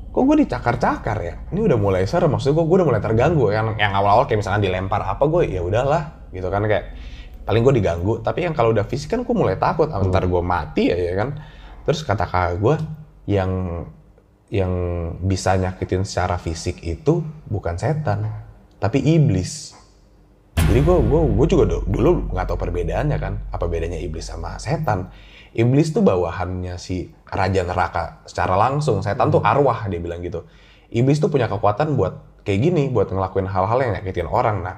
kok 0.09 0.23
gue 0.25 0.35
dicakar-cakar 0.41 1.17
ya? 1.21 1.35
Ini 1.53 1.59
udah 1.69 1.77
mulai 1.77 2.09
serem 2.09 2.33
maksudnya 2.33 2.57
gue 2.57 2.65
gue 2.65 2.75
udah 2.81 2.87
mulai 2.87 3.01
terganggu. 3.01 3.45
Yang 3.53 3.77
yang 3.77 3.93
awal-awal 3.93 4.25
kayak 4.25 4.41
misalkan 4.41 4.65
dilempar 4.65 5.05
apa 5.05 5.23
gue 5.29 5.53
ya 5.53 5.61
udahlah 5.61 6.25
gitu 6.33 6.49
kan 6.49 6.65
kayak 6.65 6.97
paling 7.45 7.61
gue 7.61 7.73
diganggu. 7.77 8.13
Tapi 8.25 8.49
yang 8.49 8.57
kalau 8.57 8.73
udah 8.73 8.85
fisik 8.89 9.13
kan 9.13 9.21
gue 9.21 9.35
mulai 9.37 9.55
takut 9.61 9.85
ah, 9.93 10.01
ntar 10.01 10.25
gue 10.25 10.41
mati 10.41 10.89
ya, 10.89 10.97
ya 10.97 11.13
kan. 11.13 11.29
Terus 11.85 12.01
kata 12.01 12.25
kakak 12.25 12.57
gue 12.57 12.75
yang 13.29 13.51
yang 14.49 14.73
bisa 15.25 15.57
nyakitin 15.57 16.05
secara 16.05 16.37
fisik 16.37 16.81
itu 16.85 17.21
bukan 17.49 17.77
setan 17.77 18.29
tapi 18.81 19.01
iblis. 19.01 19.73
Jadi 20.57 20.81
gue 20.81 20.97
gue 21.05 21.21
gue 21.37 21.47
juga 21.49 21.63
du- 21.69 21.85
dulu 21.85 22.33
nggak 22.33 22.45
tahu 22.49 22.57
perbedaannya 22.57 23.17
kan 23.21 23.33
apa 23.53 23.65
bedanya 23.69 24.01
iblis 24.01 24.25
sama 24.25 24.57
setan 24.57 25.13
iblis 25.55 25.95
tuh 25.95 26.03
bawahannya 26.03 26.75
si 26.75 27.09
raja 27.31 27.63
neraka 27.63 28.21
secara 28.27 28.59
langsung 28.59 28.99
setan 28.99 29.31
tuh 29.31 29.39
arwah 29.39 29.87
dia 29.87 29.97
bilang 30.03 30.19
gitu 30.19 30.43
iblis 30.91 31.17
tuh 31.17 31.31
punya 31.31 31.47
kekuatan 31.47 31.95
buat 31.95 32.43
kayak 32.43 32.59
gini 32.61 32.83
buat 32.91 33.09
ngelakuin 33.09 33.47
hal-hal 33.47 33.77
yang 33.81 33.91
nyakitin 33.97 34.27
orang 34.27 34.61
nah 34.61 34.75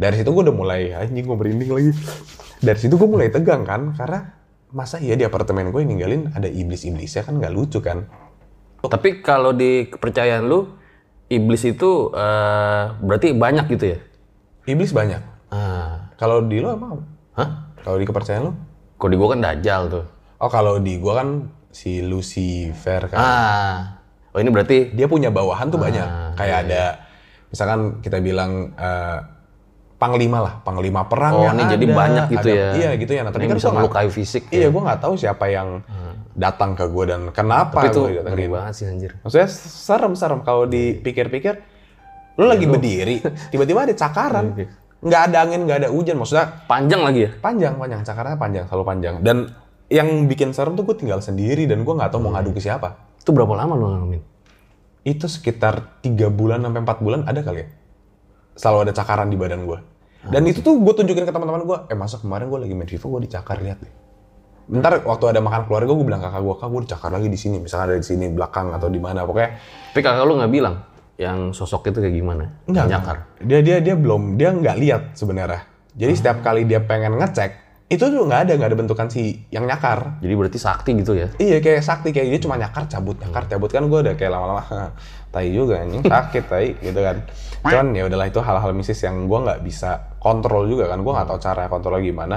dari 0.00 0.16
situ 0.16 0.32
gue 0.32 0.42
udah 0.48 0.56
mulai 0.56 0.94
anjing 0.96 1.26
gue 1.26 1.36
merinding 1.36 1.70
lagi 1.74 1.90
dari 2.64 2.78
situ 2.80 2.94
gue 2.96 3.08
mulai 3.10 3.28
tegang 3.28 3.66
kan 3.66 3.92
karena 3.92 4.32
masa 4.70 5.02
iya 5.02 5.18
di 5.18 5.26
apartemen 5.26 5.74
gue 5.74 5.82
ninggalin 5.82 6.30
ada 6.32 6.46
iblis-iblisnya 6.46 7.26
kan 7.26 7.36
nggak 7.36 7.52
lucu 7.52 7.82
kan 7.82 8.06
Tapi 8.80 9.20
kalau 9.20 9.52
di 9.52 9.92
kepercayaan 9.92 10.48
lu, 10.48 10.64
iblis 11.28 11.68
itu 11.68 12.08
eh, 12.16 12.84
berarti 12.96 13.36
banyak 13.36 13.68
gitu 13.76 13.84
ya? 13.92 13.98
iblis 14.64 14.96
banyak 14.96 15.20
Ah. 15.52 16.14
kalau 16.16 16.46
di 16.46 16.62
lo 16.62 16.72
emang 16.72 17.02
Hah? 17.36 17.74
kalau 17.82 17.98
di 17.98 18.06
kepercayaan 18.08 18.44
lo 18.48 18.52
Kalau 18.96 19.10
di 19.10 19.16
gua 19.18 19.32
kan 19.32 19.40
dajjal 19.40 19.82
tuh. 19.88 20.04
Oh 20.40 20.48
kalau 20.48 20.76
di 20.76 20.96
gue 20.96 21.12
kan 21.12 21.28
si 21.70 22.00
Lucifer 22.00 23.06
kan 23.06 23.16
Ah. 23.16 23.76
Oh 24.30 24.38
ini 24.38 24.48
berarti 24.48 24.90
dia 24.90 25.04
punya 25.04 25.28
bawahan 25.28 25.68
tuh 25.68 25.76
Ah, 25.76 25.84
banyak. 25.84 26.08
Kayak 26.34 26.46
iya, 26.56 26.64
ada 26.64 26.82
misalkan 27.46 27.80
kita 27.98 28.18
bilang 28.18 28.72
eh, 28.72 29.18
panglima 29.96 30.38
lah, 30.40 30.54
panglima 30.60 31.04
perang 31.04 31.34
Oh, 31.34 31.44
yang 31.44 31.54
ini 31.54 31.64
jadi 31.68 31.84
ada, 31.84 31.94
banyak 31.94 32.24
gitu 32.30 32.48
ada- 32.48 32.56
ya. 32.56 32.68
Iya 32.72 32.90
gitu 32.96 33.12
ya. 33.12 33.20
Nah, 33.20 33.30
tapi 33.30 33.42
Ini 33.42 33.48
kan 33.48 33.56
bisa 33.58 33.68
gua 33.68 33.76
melukai 33.76 34.08
fisik 34.08 34.42
ya. 34.46 34.54
Iya, 34.56 34.66
gue 34.68 34.80
nggak 34.80 35.00
tahu 35.00 35.14
siapa 35.14 35.44
yang 35.46 35.68
datang 36.32 36.72
ke 36.72 36.86
gue 36.86 37.04
dan 37.04 37.20
kenapa 37.30 37.74
tapi 37.76 37.90
itu 37.90 38.00
gue 38.08 38.22
ngeri 38.22 38.46
banget 38.48 38.72
sih 38.72 38.86
anjir. 38.86 39.12
Maksudnya 39.20 39.48
serem-serem 39.50 40.40
kalau 40.40 40.64
dipikir-pikir, 40.64 41.54
lu 42.34 42.46
lagi 42.46 42.64
berdiri, 42.64 43.18
tiba-tiba 43.50 43.82
ada 43.82 43.92
cakaran, 43.92 44.54
Iya, 44.54 44.66
nggak 45.02 45.22
ada 45.26 45.36
angin, 45.42 45.60
nggak 45.66 45.78
ada 45.80 45.88
hujan, 45.90 46.16
maksudnya 46.16 46.64
Panjang 46.64 47.02
lagi 47.02 47.20
ya? 47.20 47.30
panjang, 47.36 47.74
panjang, 47.74 48.00
cakarannya 48.00 48.38
panjang, 48.38 48.64
selalu 48.64 48.84
panjang. 48.86 49.14
Dan 49.20 49.36
yang 49.90 50.30
bikin 50.30 50.54
serem 50.54 50.78
tuh 50.78 50.86
gue 50.86 50.96
tinggal 50.96 51.18
sendiri 51.18 51.66
dan 51.66 51.82
gue 51.82 51.94
nggak 51.94 52.14
tahu 52.14 52.22
mau 52.22 52.38
ngadu 52.38 52.54
ke 52.54 52.62
siapa. 52.62 53.18
Itu 53.18 53.34
berapa 53.34 53.52
lama 53.52 53.74
lu 53.76 53.86
ngalamin? 53.90 54.22
itu 55.04 55.24
sekitar 55.24 56.00
tiga 56.04 56.28
bulan 56.28 56.60
sampai 56.60 56.80
empat 56.84 56.98
bulan 57.00 57.24
ada 57.24 57.40
kali 57.40 57.64
ya 57.64 57.68
selalu 58.56 58.78
ada 58.88 58.92
cakaran 58.92 59.32
di 59.32 59.36
badan 59.40 59.64
gue 59.64 59.78
dan 60.28 60.42
itu 60.44 60.60
tuh 60.60 60.76
gue 60.76 60.92
tunjukin 60.92 61.24
ke 61.24 61.32
teman-teman 61.32 61.64
gue 61.64 61.78
eh 61.88 61.96
masa 61.96 62.20
kemarin 62.20 62.52
gue 62.52 62.60
lagi 62.60 62.74
main 62.76 62.88
FIFA 62.88 63.06
gue 63.08 63.20
dicakar 63.28 63.58
lihat 63.64 63.80
deh 63.80 63.94
Bentar 64.70 65.02
waktu 65.02 65.34
ada 65.34 65.42
makan 65.42 65.66
keluarga 65.66 65.90
gue 65.90 66.06
bilang 66.06 66.22
kakak 66.22 66.42
gue 66.46 66.54
kak 66.54 66.68
gue 66.70 66.80
dicakar 66.86 67.10
lagi 67.10 67.26
di 67.26 67.38
sini 67.40 67.56
misalnya 67.58 67.84
ada 67.90 67.96
di 67.98 68.06
sini 68.06 68.30
belakang 68.30 68.70
atau 68.70 68.86
di 68.86 69.00
mana 69.02 69.26
pokoknya 69.26 69.50
Tapi 69.90 70.00
kakak 70.04 70.24
lu 70.28 70.38
nggak 70.38 70.52
bilang 70.52 70.74
yang 71.20 71.52
sosok 71.52 71.92
itu 71.92 72.00
kayak 72.00 72.16
gimana? 72.16 72.44
Enggak, 72.64 72.84
Nyakar. 72.88 73.16
dia 73.44 73.60
dia 73.60 73.76
dia 73.82 73.92
belum 73.92 74.40
dia 74.40 74.54
nggak 74.54 74.76
lihat 74.78 75.02
sebenarnya 75.18 75.66
jadi 75.96 76.12
setiap 76.14 76.38
kali 76.44 76.68
dia 76.68 76.84
pengen 76.84 77.18
ngecek 77.18 77.50
itu 77.90 78.06
tuh 78.06 78.22
nggak 78.22 78.46
ada 78.46 78.52
nggak 78.54 78.70
ada 78.70 78.78
bentukan 78.78 79.10
si 79.10 79.42
yang 79.50 79.66
nyakar 79.66 80.22
Jadi 80.22 80.32
berarti 80.38 80.58
sakti 80.62 80.94
gitu 81.02 81.18
ya? 81.18 81.26
Iya 81.42 81.58
kayak 81.58 81.82
sakti 81.82 82.14
kayak 82.14 82.30
dia 82.30 82.40
cuma 82.46 82.54
nyakar 82.54 82.86
cabut 82.86 83.18
nyakar 83.18 83.50
cabut 83.50 83.66
kan 83.66 83.90
gue 83.90 83.98
udah 83.98 84.14
kayak 84.14 84.30
lama-lama 84.30 84.62
tai 85.34 85.50
juga 85.50 85.82
anjing 85.82 86.06
sakit 86.06 86.44
tai 86.46 86.78
gitu 86.78 87.00
kan. 87.02 87.26
Cuman 87.66 87.90
ya 87.90 88.06
udahlah 88.06 88.30
itu 88.30 88.38
hal-hal 88.38 88.70
mistis 88.78 89.02
yang 89.02 89.26
gue 89.26 89.38
nggak 89.42 89.66
bisa 89.66 90.14
kontrol 90.22 90.70
juga 90.70 90.86
kan 90.86 91.02
gue 91.02 91.12
nggak 91.12 91.28
tahu 91.34 91.38
cara 91.42 91.66
kontrolnya 91.66 92.02
gimana. 92.06 92.36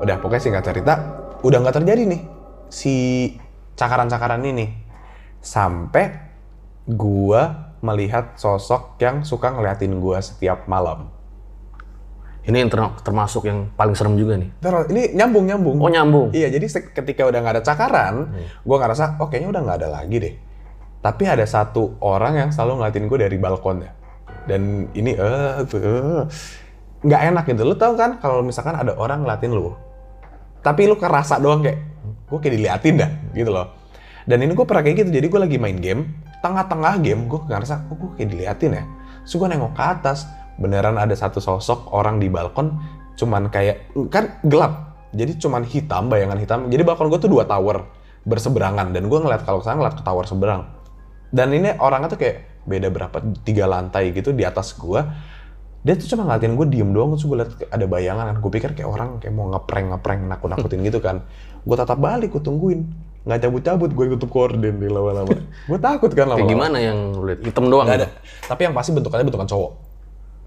Udah 0.00 0.16
pokoknya 0.16 0.40
singkat 0.40 0.64
cerita 0.64 0.94
udah 1.44 1.58
nggak 1.60 1.76
terjadi 1.76 2.02
nih 2.08 2.20
si 2.72 2.94
cakaran-cakaran 3.76 4.40
ini 4.48 4.72
sampai 5.44 6.08
gue 6.88 7.42
melihat 7.84 8.32
sosok 8.40 8.96
yang 8.96 9.28
suka 9.28 9.52
ngeliatin 9.52 10.00
gue 10.00 10.18
setiap 10.24 10.64
malam. 10.64 11.12
Ini 12.46 12.62
yang 12.62 12.70
ter- 12.70 13.02
termasuk 13.02 13.42
yang 13.50 13.74
paling 13.74 13.98
serem 13.98 14.14
juga 14.14 14.38
nih. 14.38 14.50
Ntar, 14.62 14.86
ini 14.94 15.18
nyambung 15.18 15.44
nyambung. 15.50 15.76
Oh 15.82 15.90
nyambung. 15.90 16.28
Iya, 16.30 16.46
jadi 16.54 16.66
ketika 16.94 17.26
udah 17.26 17.38
nggak 17.42 17.54
ada 17.58 17.64
cakaran, 17.66 18.14
gue 18.62 18.76
ngerasa, 18.78 19.18
oh 19.18 19.26
kayaknya 19.26 19.50
udah 19.50 19.62
nggak 19.66 19.78
ada 19.82 19.88
lagi 19.90 20.16
deh. 20.22 20.34
Tapi 21.02 21.22
ada 21.26 21.42
satu 21.42 21.98
orang 22.02 22.38
yang 22.38 22.50
selalu 22.54 22.82
ngeliatin 22.82 23.04
gue 23.10 23.18
dari 23.18 23.36
balkonnya. 23.42 23.90
Dan 24.46 24.86
ini, 24.94 25.18
eh, 25.18 25.58
eh, 25.66 26.22
nggak 27.02 27.20
enak 27.34 27.44
gitu. 27.50 27.62
Lu 27.66 27.74
tau 27.74 27.98
kan 27.98 28.22
kalau 28.22 28.46
misalkan 28.46 28.78
ada 28.78 28.94
orang 28.94 29.26
ngeliatin 29.26 29.50
lu, 29.50 29.74
tapi 30.62 30.86
lu 30.86 30.94
kerasa 30.94 31.42
doang 31.42 31.66
kayak, 31.66 31.82
gue 32.30 32.38
kayak 32.38 32.54
diliatin 32.54 32.94
dah, 32.94 33.10
gitu 33.34 33.50
loh. 33.50 33.74
Dan 34.26 34.42
ini 34.42 34.54
gue 34.54 34.66
pernah 34.66 34.82
kayak 34.86 35.06
gitu, 35.06 35.10
jadi 35.14 35.26
gue 35.26 35.40
lagi 35.50 35.58
main 35.58 35.78
game, 35.78 36.14
tengah-tengah 36.42 36.98
game 37.02 37.26
gue 37.26 37.38
ngerasa, 37.46 37.90
kok 37.90 37.94
gue 37.94 38.10
kayak 38.18 38.28
diliatin 38.30 38.70
ya. 38.74 38.84
Terus 39.26 39.34
gue 39.34 39.48
nengok 39.50 39.74
ke 39.74 39.82
atas, 39.82 40.26
beneran 40.56 40.96
ada 40.96 41.12
satu 41.12 41.38
sosok 41.40 41.92
orang 41.92 42.16
di 42.20 42.28
balkon, 42.32 42.76
cuman 43.16 43.48
kayak, 43.52 43.92
kan 44.08 44.40
gelap. 44.44 44.98
Jadi 45.16 45.40
cuman 45.40 45.64
hitam, 45.64 46.12
bayangan 46.12 46.36
hitam. 46.36 46.60
Jadi 46.68 46.82
balkon 46.84 47.08
gue 47.08 47.20
tuh 47.20 47.30
dua 47.32 47.48
tower 47.48 47.84
berseberangan. 48.26 48.92
Dan 48.92 49.08
gue 49.08 49.18
ngeliat 49.22 49.46
kalau 49.46 49.62
ke 49.62 49.70
sana 49.70 49.80
ngeliat 49.80 49.96
ke 49.96 50.04
tower 50.04 50.26
seberang. 50.28 50.66
Dan 51.30 51.54
ini 51.54 51.72
orangnya 51.78 52.12
tuh 52.12 52.20
kayak 52.20 52.64
beda 52.66 52.88
berapa, 52.90 53.16
tiga 53.46 53.64
lantai 53.70 54.10
gitu 54.12 54.34
di 54.34 54.42
atas 54.42 54.74
gue. 54.76 55.00
Dia 55.86 55.94
tuh 55.94 56.10
cuma 56.10 56.26
ngeliatin 56.26 56.58
gue 56.58 56.66
diem 56.66 56.90
doang, 56.90 57.14
terus 57.14 57.24
gue 57.30 57.36
liat 57.38 57.50
ada 57.70 57.86
bayangan 57.86 58.24
kan. 58.34 58.36
Gue 58.42 58.50
pikir 58.50 58.74
kayak 58.74 58.90
orang 58.90 59.08
kayak 59.22 59.32
mau 59.32 59.46
ngeprank-ngeprank, 59.54 60.20
nakut-nakutin 60.26 60.82
gitu 60.82 60.98
kan. 60.98 61.22
Gue 61.62 61.76
tatap 61.78 62.02
balik, 62.02 62.34
gue 62.34 62.42
tungguin. 62.42 62.82
Nggak 63.26 63.46
cabut-cabut, 63.46 63.90
gue 63.94 64.04
tutup 64.18 64.30
korden 64.30 64.82
di 64.82 64.88
lama-lama. 64.90 65.30
gue 65.70 65.78
takut 65.78 66.10
kan 66.10 66.26
Kayak 66.26 66.30
lama-lama. 66.34 66.50
gimana 66.50 66.76
yang 66.82 66.98
lu 67.14 67.30
lihat? 67.30 67.40
Hitam 67.42 67.70
doang. 67.70 67.86
Nggak 67.86 67.98
ada. 68.02 68.08
Tapi 68.50 68.60
yang 68.66 68.74
pasti 68.74 68.90
bentukannya 68.94 69.24
bentukan 69.26 69.46
cowok. 69.46 69.72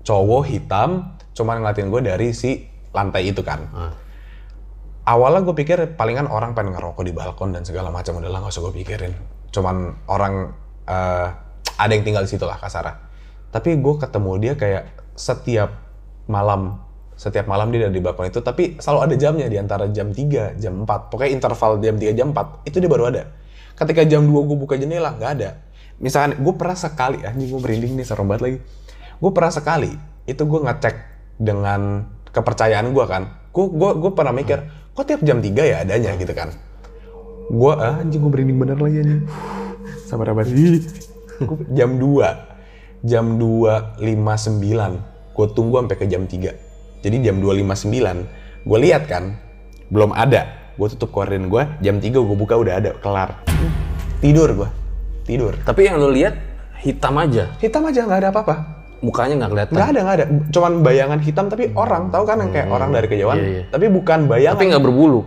Cowok 0.09 0.49
hitam, 0.49 1.13
cuman 1.37 1.61
ngeliatin 1.61 1.93
gue 1.93 2.01
dari 2.01 2.33
si 2.33 2.65
lantai 2.89 3.29
itu 3.29 3.45
kan. 3.45 3.61
Ah. 3.69 3.93
Awalnya 5.05 5.45
gue 5.45 5.53
pikir 5.53 5.77
palingan 5.93 6.25
orang 6.25 6.57
pengen 6.57 6.73
ngerokok 6.73 7.05
di 7.05 7.13
balkon 7.13 7.53
dan 7.53 7.61
segala 7.61 7.93
macam 7.93 8.17
udah 8.17 8.29
lah 8.29 8.41
nggak 8.41 8.49
usah 8.49 8.61
gue 8.65 8.73
pikirin. 8.81 9.13
Cuman 9.53 10.05
orang 10.09 10.49
eh, 10.89 11.27
ada 11.77 11.91
yang 11.93 12.01
tinggal 12.01 12.25
di 12.25 12.29
situ 12.33 12.49
lah 12.49 12.57
kasarnya. 12.57 12.97
Tapi 13.53 13.77
gue 13.77 13.93
ketemu 14.01 14.31
dia 14.41 14.53
kayak 14.57 15.13
setiap 15.13 15.69
malam, 16.29 16.81
setiap 17.17 17.45
malam 17.45 17.69
dia 17.69 17.85
ada 17.85 17.93
di 17.93 18.01
balkon 18.01 18.33
itu. 18.33 18.41
Tapi 18.41 18.81
selalu 18.81 18.99
ada 19.09 19.15
jamnya 19.17 19.45
di 19.45 19.57
antara 19.61 19.85
jam 19.93 20.09
3, 20.09 20.57
jam 20.57 20.73
4. 20.85 21.13
Pokoknya 21.13 21.31
interval 21.37 21.77
jam 21.81 21.95
3, 21.97 22.17
jam 22.17 22.27
4 22.33 22.65
itu 22.65 22.77
dia 22.81 22.89
baru 22.89 23.13
ada. 23.13 23.29
Ketika 23.77 24.01
jam 24.09 24.25
2 24.25 24.33
gue 24.33 24.57
buka 24.57 24.73
jendela 24.73 25.13
nggak 25.13 25.31
ada. 25.37 25.49
Misalkan 26.01 26.37
gue 26.39 26.53
pernah 26.53 26.77
sekali, 26.77 27.21
anjing 27.25 27.49
gue 27.49 27.61
merinding 27.61 27.93
nih 27.97 28.05
serem 28.05 28.25
banget 28.29 28.41
lagi. 28.45 28.57
Gue 29.19 29.31
pernah 29.35 29.51
sekali 29.51 29.91
itu 30.23 30.41
gue 30.47 30.59
ngecek 30.63 30.95
dengan 31.39 32.07
kepercayaan 32.31 32.91
gue 32.95 33.05
kan. 33.05 33.51
Gue 33.51 33.67
gue 33.67 33.91
gue 33.99 34.11
pernah 34.15 34.31
mikir, 34.31 34.63
kok 34.95 35.03
tiap 35.03 35.21
jam 35.27 35.43
3 35.43 35.51
ya 35.51 35.83
adanya 35.83 36.15
gitu 36.15 36.31
kan. 36.31 36.55
Gue 37.51 37.73
ah, 37.75 37.99
anjing 37.99 38.23
gue 38.23 38.31
merinding 38.31 38.59
bener 38.59 38.77
lagi 38.79 38.97
anjing. 39.03 39.21
Sabar 40.07 40.31
sabar. 40.31 40.45
Jam 41.77 42.01
2. 42.01 43.05
Jam 43.05 43.25
2.59. 43.39 44.01
Gue 45.33 45.47
tunggu 45.55 45.75
sampai 45.79 45.97
ke 45.97 46.05
jam 46.09 46.27
3. 46.27 46.99
Jadi 46.99 47.15
jam 47.23 47.39
2.59 47.39 48.67
gue 48.67 48.77
lihat 48.79 49.07
kan 49.07 49.39
belum 49.89 50.11
ada. 50.11 50.73
Gue 50.75 50.87
tutup 50.95 51.11
korden 51.11 51.51
gue, 51.51 51.63
jam 51.83 51.99
3 51.99 52.11
gue 52.11 52.37
buka 52.39 52.55
udah 52.55 52.79
ada, 52.79 52.91
kelar. 52.99 53.39
Tidur 54.19 54.51
gue. 54.51 54.69
Tidur. 55.27 55.53
Tapi 55.63 55.87
yang 55.87 55.99
lu 55.99 56.11
lihat 56.11 56.35
hitam 56.83 57.15
aja. 57.19 57.51
Hitam 57.59 57.87
aja 57.87 58.03
nggak 58.03 58.19
ada 58.23 58.29
apa-apa. 58.31 58.78
Mukanya 58.99 59.33
nggak 59.39 59.51
kelihatan. 59.55 59.73
Nggak 59.75 59.89
ada, 59.89 59.99
nggak 60.03 60.15
ada. 60.19 60.25
Cuman 60.51 60.71
bayangan 60.83 61.19
hitam 61.23 61.45
tapi 61.47 61.63
orang, 61.71 62.11
tahu 62.11 62.23
kan 62.27 62.37
yang 62.43 62.51
kayak 62.51 62.67
orang 62.67 62.89
dari 62.91 63.07
kejauhan. 63.07 63.37
Iya, 63.39 63.47
iya. 63.47 63.63
Tapi 63.71 63.85
bukan 63.87 64.19
bayangan. 64.27 64.59
Tapi 64.59 64.65
nggak 64.71 64.83
berbulu. 64.83 65.19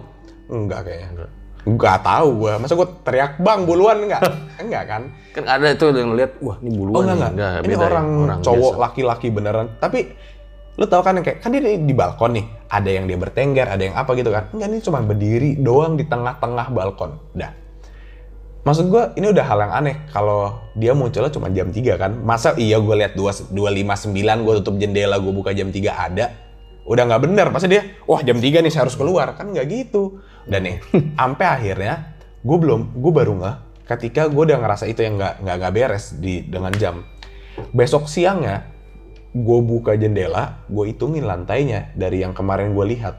Enggak 0.52 0.80
kayaknya. 0.84 1.26
Enggak 1.62 1.96
tahu 2.02 2.28
gua. 2.42 2.52
Masa 2.58 2.74
gua 2.74 2.88
teriak, 3.06 3.38
"Bang, 3.38 3.64
buluan 3.64 4.04
enggak?" 4.04 4.22
enggak 4.58 4.84
kan? 4.92 5.02
Kan 5.32 5.44
ada 5.48 5.66
itu 5.72 5.84
yang 5.94 6.12
lihat, 6.12 6.36
wah 6.44 6.60
ini 6.60 6.70
buluan 6.76 6.96
Oh 6.96 7.00
enggak 7.06 7.16
nih. 7.16 7.30
enggak. 7.32 7.50
Ini 7.52 7.66
beda 7.72 7.80
ya, 7.80 7.88
orang, 7.88 8.06
cowok 8.42 8.72
laki-laki 8.76 9.28
beneran. 9.32 9.66
Tapi 9.80 10.00
lu 10.76 10.84
tahu 10.88 11.00
kan 11.04 11.20
yang 11.20 11.24
kayak 11.24 11.38
kan 11.40 11.48
dia 11.52 11.62
di, 11.62 11.80
di 11.88 11.94
balkon 11.96 12.32
nih. 12.36 12.46
Ada 12.68 12.90
yang 12.92 13.04
dia 13.08 13.16
bertengger, 13.16 13.66
ada 13.68 13.82
yang 13.84 13.96
apa 13.96 14.10
gitu 14.12 14.28
kan. 14.28 14.52
Enggak, 14.52 14.68
ini 14.68 14.78
cuma 14.84 14.98
berdiri 15.00 15.50
doang 15.56 15.96
di 15.96 16.04
tengah-tengah 16.04 16.66
balkon. 16.68 17.16
Udah. 17.32 17.52
Maksud 18.62 18.94
gua 18.94 19.10
ini 19.18 19.26
udah 19.26 19.42
hal 19.42 19.58
yang 19.58 19.74
aneh 19.74 19.96
kalau 20.14 20.62
dia 20.78 20.94
munculnya 20.94 21.34
cuma 21.34 21.50
jam 21.50 21.74
3 21.74 21.98
kan. 21.98 22.14
Masa 22.14 22.54
iya 22.54 22.78
gua 22.78 22.94
lihat 22.94 23.18
2 23.18 23.50
259 23.50 24.46
gua 24.46 24.54
tutup 24.62 24.78
jendela 24.78 25.18
gua 25.18 25.32
buka 25.34 25.50
jam 25.50 25.74
3 25.74 25.82
ada. 25.90 26.30
Udah 26.86 27.02
nggak 27.06 27.22
bener. 27.26 27.46
Masa 27.50 27.66
dia, 27.66 27.98
wah 28.06 28.22
jam 28.22 28.38
3 28.38 28.62
nih 28.62 28.70
saya 28.70 28.86
harus 28.86 28.94
keluar. 28.94 29.34
Kan 29.34 29.50
nggak 29.50 29.66
gitu. 29.66 30.22
Dan 30.46 30.62
nih, 30.66 30.76
sampai 31.18 31.46
akhirnya 31.46 32.14
gue 32.42 32.58
belum, 32.58 32.98
gue 32.98 33.12
baru 33.14 33.38
nggak 33.38 33.56
ketika 33.86 34.30
gue 34.30 34.42
udah 34.50 34.58
ngerasa 34.58 34.90
itu 34.90 35.04
yang 35.04 35.18
nggak 35.18 35.42
nggak 35.42 35.56
nggak 35.58 35.72
beres 35.74 36.04
di 36.18 36.42
dengan 36.46 36.72
jam. 36.74 37.06
Besok 37.74 38.08
siangnya 38.08 38.66
gue 39.32 39.58
buka 39.62 39.94
jendela, 39.94 40.64
gue 40.66 40.92
hitungin 40.92 41.24
lantainya 41.24 41.92
dari 41.94 42.22
yang 42.22 42.34
kemarin 42.34 42.74
gue 42.74 42.86
lihat. 42.94 43.16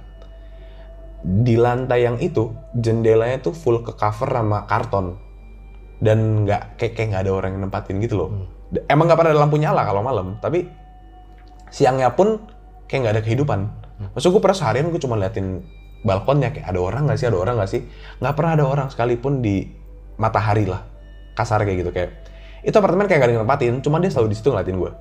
Di 1.24 1.56
lantai 1.56 2.04
yang 2.04 2.20
itu 2.20 2.52
jendelanya 2.76 3.40
tuh 3.40 3.56
full 3.56 3.80
ke 3.80 3.96
cover 3.96 4.28
sama 4.28 4.68
karton 4.68 5.23
dan 6.04 6.44
nggak 6.44 6.76
kayak 6.76 6.94
kayak 7.00 7.08
nggak 7.16 7.24
ada 7.24 7.32
orang 7.32 7.50
yang 7.56 7.64
nempatin 7.72 8.04
gitu 8.04 8.20
loh. 8.20 8.30
D- 8.68 8.84
Emang 8.92 9.08
nggak 9.08 9.18
pernah 9.24 9.32
ada 9.32 9.40
lampu 9.40 9.56
nyala 9.56 9.88
kalau 9.88 10.04
malam, 10.04 10.36
tapi 10.44 10.68
siangnya 11.72 12.12
pun 12.12 12.44
kayak 12.92 13.00
nggak 13.08 13.14
ada 13.16 13.24
kehidupan. 13.24 13.60
Maksud 14.12 14.36
gue 14.36 14.42
pernah 14.44 14.58
seharian 14.58 14.92
gue 14.92 15.00
cuma 15.00 15.16
liatin 15.16 15.64
balkonnya 16.04 16.52
kayak 16.52 16.68
ada 16.68 16.80
orang 16.84 17.08
nggak 17.08 17.18
sih, 17.18 17.28
ada 17.32 17.40
orang 17.40 17.56
nggak 17.56 17.72
sih? 17.72 17.82
Nggak 18.20 18.34
pernah 18.36 18.52
ada 18.60 18.66
orang 18.68 18.88
sekalipun 18.92 19.40
di 19.40 19.64
matahari 20.20 20.68
lah, 20.68 20.84
kasar 21.40 21.64
kayak 21.64 21.88
gitu 21.88 21.92
kayak. 21.96 22.12
Itu 22.64 22.76
apartemen 22.80 23.08
kayak 23.08 23.20
gak 23.20 23.28
ada 23.28 23.34
yang 23.36 23.44
nempatin, 23.44 23.74
cuman 23.84 24.00
dia 24.04 24.12
selalu 24.12 24.32
di 24.32 24.38
situ 24.40 24.48
ngeliatin 24.52 24.76
gue. 24.80 24.92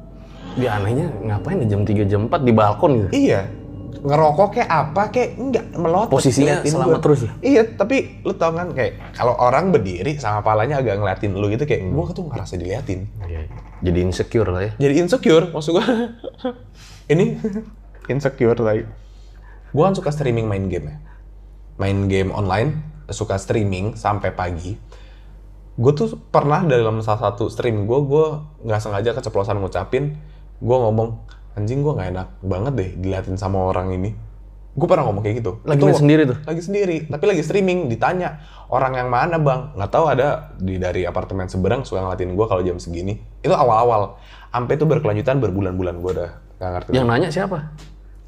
Dia 0.59 0.71
anehnya 0.79 1.07
ngapain 1.23 1.59
di 1.63 1.67
jam 1.71 1.87
3 1.87 2.11
jam 2.11 2.21
4 2.27 2.43
di 2.43 2.53
balkon 2.53 2.91
gitu. 2.99 3.09
Iya, 3.15 3.41
ngerokok 4.01 4.49
kayak 4.57 4.71
apa 4.73 5.03
kayak 5.13 5.31
enggak 5.37 5.67
melotot. 5.77 6.17
Posisinya 6.17 6.65
ngeliatin 6.65 6.73
selama 6.73 6.97
gua. 6.97 7.03
terus 7.05 7.21
ya? 7.23 7.33
Iya, 7.45 7.63
tapi 7.77 7.97
lu 8.25 8.33
tau 8.33 8.53
kan 8.57 8.73
kayak 8.73 8.93
kalau 9.13 9.35
orang 9.37 9.69
berdiri 9.69 10.17
sama 10.17 10.41
palanya 10.41 10.81
agak 10.81 10.97
ngeliatin 10.97 11.37
lu 11.37 11.53
gitu 11.53 11.69
kayak 11.69 11.85
gua 11.93 12.09
tuh 12.17 12.25
ngerasa 12.27 12.57
diliatin. 12.57 13.05
Iya. 13.29 13.47
Jadi 13.85 13.99
insecure 14.01 14.49
lah 14.49 14.63
ya. 14.65 14.73
Jadi 14.81 14.95
insecure 15.05 15.47
maksud 15.53 15.73
gua. 15.77 15.85
Ini 17.13 17.25
insecure 18.09 18.59
lagi. 18.59 18.85
Gua 19.77 19.93
kan 19.93 19.95
suka 19.97 20.11
streaming 20.11 20.49
main 20.49 20.73
game 20.73 20.87
ya. 20.89 20.97
Main 21.81 22.09
game 22.09 22.33
online, 22.33 22.85
suka 23.13 23.37
streaming 23.37 23.99
sampai 23.99 24.33
pagi. 24.33 24.77
Gue 25.73 25.93
tuh 25.97 26.21
pernah 26.29 26.61
dalam 26.69 27.01
salah 27.01 27.33
satu 27.33 27.49
stream 27.49 27.89
gue, 27.89 27.99
gue 28.05 28.27
nggak 28.69 28.77
sengaja 28.77 29.17
keceplosan 29.17 29.57
ngucapin, 29.57 30.21
gue 30.61 30.77
ngomong, 30.77 31.17
anjing 31.59 31.85
gue 31.85 31.93
nggak 31.93 32.09
enak 32.17 32.29
banget 32.41 32.73
deh 32.79 32.91
diliatin 33.01 33.37
sama 33.37 33.61
orang 33.69 33.93
ini. 33.93 34.11
Gue 34.73 34.89
pernah 34.89 35.05
ngomong 35.05 35.21
kayak 35.21 35.45
gitu. 35.45 35.61
Lagi 35.69 35.85
Itu 35.85 35.87
main 35.89 36.01
sendiri 36.01 36.23
tuh? 36.25 36.39
Lagi 36.49 36.63
sendiri, 36.65 36.97
tapi 37.05 37.25
lagi 37.29 37.43
streaming, 37.45 37.93
ditanya, 37.93 38.41
orang 38.73 38.97
yang 38.97 39.13
mana 39.13 39.37
bang? 39.37 39.77
Nggak 39.77 39.91
tahu 39.93 40.05
ada 40.09 40.57
di 40.57 40.81
dari 40.81 41.05
apartemen 41.05 41.45
seberang 41.45 41.85
suka 41.85 42.01
ngeliatin 42.01 42.33
gue 42.33 42.47
kalau 42.49 42.63
jam 42.65 42.81
segini. 42.81 43.21
Itu 43.45 43.53
awal-awal. 43.53 44.17
Sampai 44.49 44.81
itu 44.81 44.89
berkelanjutan 44.89 45.45
berbulan-bulan 45.45 45.95
gue 46.01 46.11
udah 46.17 46.31
nggak 46.57 46.71
ngerti. 46.73 46.91
Yang 46.97 47.07
nanya 47.09 47.29
siapa? 47.29 47.59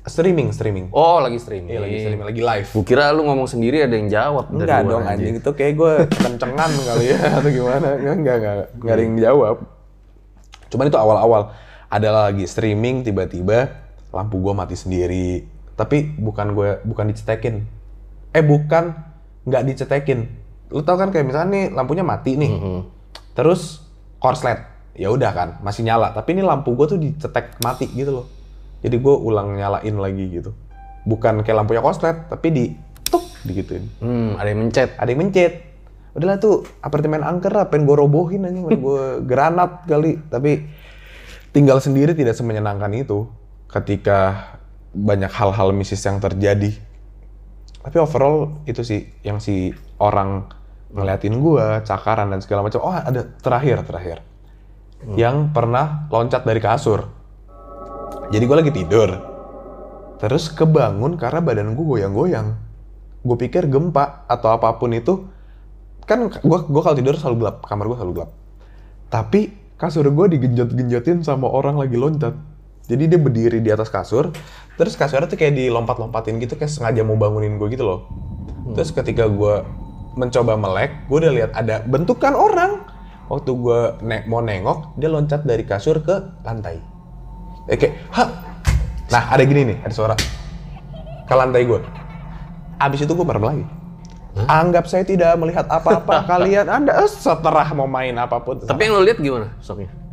Streaming, 0.05 0.53
streaming. 0.53 0.93
Oh, 0.93 1.17
lagi 1.17 1.41
streaming. 1.41 1.73
Iya 1.73 1.81
lagi 1.81 1.97
streaming, 2.05 2.29
lagi 2.29 2.43
live. 2.45 2.69
Gue 2.77 2.85
kira 2.85 3.09
lu 3.17 3.25
ngomong 3.25 3.49
sendiri 3.49 3.81
ada 3.81 3.97
yang 3.97 4.13
jawab. 4.13 4.53
Enggak 4.53 4.85
dong 4.85 5.09
anjing 5.09 5.41
itu 5.41 5.51
kayak 5.57 5.81
gue 5.81 5.93
kencengan 6.13 6.69
kali 6.77 7.05
ya 7.09 7.41
atau 7.41 7.49
gimana 7.49 7.89
enggak 7.97 8.17
enggak 8.21 8.37
enggak, 8.37 8.57
enggak 8.77 8.93
ada 8.93 9.01
yang 9.01 9.17
jawab 9.17 9.57
cuman 10.75 10.91
itu 10.91 10.99
awal-awal 10.99 11.43
ada 11.95 12.11
lagi 12.11 12.43
streaming 12.51 13.07
tiba-tiba 13.07 13.71
lampu 14.11 14.43
gue 14.43 14.51
mati 14.51 14.75
sendiri. 14.75 15.47
Tapi 15.79 16.19
bukan 16.19 16.51
gue 16.59 16.83
bukan 16.83 17.07
dicetekin. 17.15 17.63
Eh 18.35 18.43
bukan 18.43 18.91
nggak 19.47 19.63
dicetekin. 19.63 20.27
Lu 20.75 20.83
tau 20.83 20.99
kan 20.99 21.15
kayak 21.15 21.31
misalnya 21.31 21.51
nih 21.55 21.65
lampunya 21.71 22.03
mati 22.03 22.35
nih. 22.35 22.83
Terus 23.39 23.87
korslet. 24.19 24.59
Ya 24.99 25.15
udah 25.15 25.31
kan 25.31 25.49
masih 25.63 25.87
nyala. 25.87 26.11
Tapi 26.11 26.35
ini 26.35 26.43
lampu 26.43 26.75
gue 26.75 26.87
tuh 26.91 26.99
dicetek 26.99 27.63
mati 27.63 27.87
gitu 27.95 28.23
loh. 28.23 28.27
Jadi 28.83 28.99
gue 28.99 29.15
ulang 29.15 29.55
nyalain 29.55 29.95
lagi 29.95 30.25
gitu. 30.35 30.51
Bukan 31.07 31.47
kayak 31.47 31.63
lampunya 31.63 31.79
korslet 31.79 32.27
tapi 32.27 32.51
di 32.51 32.65
tuk 33.07 33.23
digituin. 33.47 33.87
Hmm, 34.03 34.35
ada 34.35 34.51
yang 34.51 34.67
mencet. 34.67 34.99
ada 34.99 35.07
yang 35.07 35.23
mencet. 35.23 35.53
Udahlah 36.15 36.39
tuh 36.39 36.63
apartemen 36.79 37.27
angker 37.27 37.51
lah 37.51 37.71
pengen 37.71 37.87
gue 37.91 37.97
robohin 37.99 38.47
aja 38.47 38.59
gue 38.59 39.07
granat 39.27 39.87
kali. 39.87 40.19
Tapi 40.31 40.83
tinggal 41.55 41.79
sendiri 41.79 42.19
tidak 42.19 42.35
semenyenangkan 42.35 42.91
itu 42.99 43.31
ketika 43.71 44.51
banyak 44.91 45.31
hal-hal 45.31 45.71
misis 45.71 46.03
yang 46.03 46.19
terjadi. 46.19 46.75
Tapi 47.87 47.97
overall 48.03 48.59
itu 48.67 48.83
sih 48.83 49.07
yang 49.23 49.39
si 49.39 49.71
orang 50.03 50.51
ngeliatin 50.91 51.39
gue 51.39 51.65
cakaran 51.87 52.35
dan 52.35 52.43
segala 52.43 52.67
macam. 52.67 52.83
Oh 52.83 52.91
ada 52.91 53.23
terakhir 53.39 53.87
terakhir. 53.87 54.19
Yang 55.15 55.55
pernah 55.55 56.11
loncat 56.11 56.43
dari 56.43 56.59
kasur. 56.59 57.07
Jadi 58.35 58.45
gue 58.45 58.57
lagi 58.57 58.73
tidur. 58.75 59.11
Terus 60.19 60.51
kebangun 60.51 61.21
karena 61.21 61.39
badan 61.45 61.77
gue 61.79 61.87
goyang-goyang. 61.87 62.57
Gue 63.21 63.37
pikir 63.37 63.71
gempa 63.71 64.27
atau 64.27 64.51
apa 64.51 64.75
pun 64.81 64.91
itu 64.91 65.29
kan 66.05 66.29
gue 66.29 66.59
gua 66.69 66.83
kalau 66.85 66.97
tidur 67.01 67.17
selalu 67.17 67.41
gelap 67.41 67.57
kamar 67.65 67.85
gue 67.89 67.97
selalu 68.01 68.13
gelap. 68.17 68.31
Tapi 69.13 69.64
kasur 69.81 70.07
gue 70.07 70.27
digenjot-genjotin 70.39 71.27
sama 71.27 71.51
orang 71.51 71.79
lagi 71.79 71.99
loncat 71.99 72.35
jadi 72.85 73.17
dia 73.17 73.21
berdiri 73.21 73.59
di 73.65 73.71
atas 73.73 73.91
kasur 73.91 74.31
terus 74.79 74.95
kasurnya 74.95 75.27
tuh 75.27 75.39
kayak 75.41 75.57
dilompat-lompatin 75.57 76.39
gitu 76.43 76.55
kayak 76.55 76.71
sengaja 76.71 77.03
mau 77.03 77.19
bangunin 77.19 77.59
gue 77.59 77.69
gitu 77.73 77.85
loh 77.87 78.01
terus 78.73 78.95
ketika 78.95 79.29
gue 79.29 79.65
mencoba 80.15 80.55
melek, 80.55 81.07
gue 81.11 81.19
udah 81.19 81.33
lihat 81.35 81.51
ada 81.55 81.83
bentukan 81.85 82.35
orang. 82.35 82.87
Waktu 83.27 83.51
gue 83.51 83.81
ne- 84.05 84.25
mau 84.31 84.45
nengok, 84.45 84.95
dia 85.01 85.11
loncat 85.11 85.43
dari 85.43 85.65
kasur 85.67 86.01
ke 86.05 86.45
lantai. 86.45 86.79
Eh, 87.67 87.77
kayak, 87.81 87.95
ha. 88.15 88.25
Nah, 89.11 89.23
ada 89.33 89.43
gini 89.45 89.75
nih, 89.75 89.79
ada 89.81 89.95
suara 89.95 90.15
ke 91.25 91.35
lantai 91.35 91.65
gue. 91.65 91.81
Abis 92.79 93.05
itu 93.05 93.13
gue 93.17 93.27
merem 93.27 93.45
lagi. 93.45 93.65
Anggap 94.35 94.91
saya 94.91 95.07
tidak 95.07 95.39
melihat 95.39 95.71
apa-apa. 95.71 96.23
Kalian, 96.31 96.67
anda 96.67 96.99
eh, 96.99 97.11
setelah 97.11 97.71
mau 97.73 97.87
main 97.87 98.19
apa 98.19 98.43
pun. 98.43 98.59
Tapi 98.59 98.81
yang 98.83 98.99
lo 98.99 99.03
lihat 99.07 99.23
gimana 99.23 99.55
sosoknya? 99.63 100.05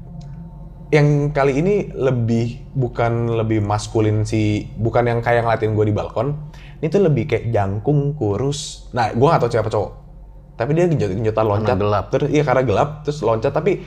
yang 0.92 1.32
kali 1.32 1.64
ini 1.64 1.88
lebih 1.96 2.68
bukan 2.76 3.40
lebih 3.40 3.64
maskulin 3.64 4.28
sih, 4.28 4.68
bukan 4.76 5.08
yang 5.08 5.20
kayak 5.24 5.48
ngeliatin 5.48 5.72
gue 5.72 5.88
di 5.88 5.96
balkon. 5.96 6.36
Ini 6.84 6.88
tuh 6.92 7.08
lebih 7.08 7.32
kayak 7.32 7.48
jangkung, 7.48 8.20
kurus. 8.20 8.92
Nah, 8.92 9.16
gue 9.16 9.24
gak 9.24 9.40
tau 9.40 9.50
siapa 9.50 9.72
cowok. 9.72 9.92
Tapi 10.60 10.72
dia 10.76 10.86
genjot-genjotan 10.92 11.46
loncat. 11.48 11.78
gelap. 11.80 12.06
Terus 12.12 12.28
iya 12.28 12.44
karena 12.44 12.64
gelap, 12.68 12.90
terus 13.08 13.24
loncat. 13.24 13.56
Tapi 13.56 13.80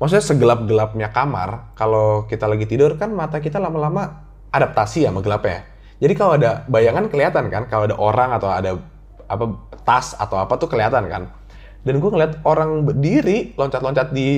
maksudnya 0.00 0.24
segelap-gelapnya 0.24 1.12
kamar, 1.12 1.76
kalau 1.76 2.24
kita 2.24 2.48
lagi 2.48 2.64
tidur 2.64 2.96
kan 2.96 3.12
mata 3.12 3.36
kita 3.44 3.60
lama-lama 3.60 4.24
adaptasi 4.48 5.04
sama 5.04 5.20
gelapnya. 5.20 5.68
Jadi 6.00 6.12
kalau 6.16 6.40
ada 6.40 6.64
bayangan 6.72 7.12
kelihatan 7.12 7.52
kan, 7.52 7.68
kalau 7.68 7.84
ada 7.84 7.96
orang 8.00 8.32
atau 8.32 8.48
ada 8.48 8.80
apa 9.26 9.44
tas 9.82 10.14
atau 10.14 10.38
apa 10.38 10.54
tuh 10.56 10.66
kelihatan 10.66 11.06
kan. 11.06 11.22
Dan 11.86 12.02
gue 12.02 12.10
ngeliat 12.10 12.42
orang 12.42 12.82
berdiri 12.82 13.54
loncat-loncat 13.54 14.10
di, 14.10 14.28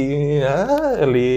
ah, 0.45 1.01
di 1.09 1.31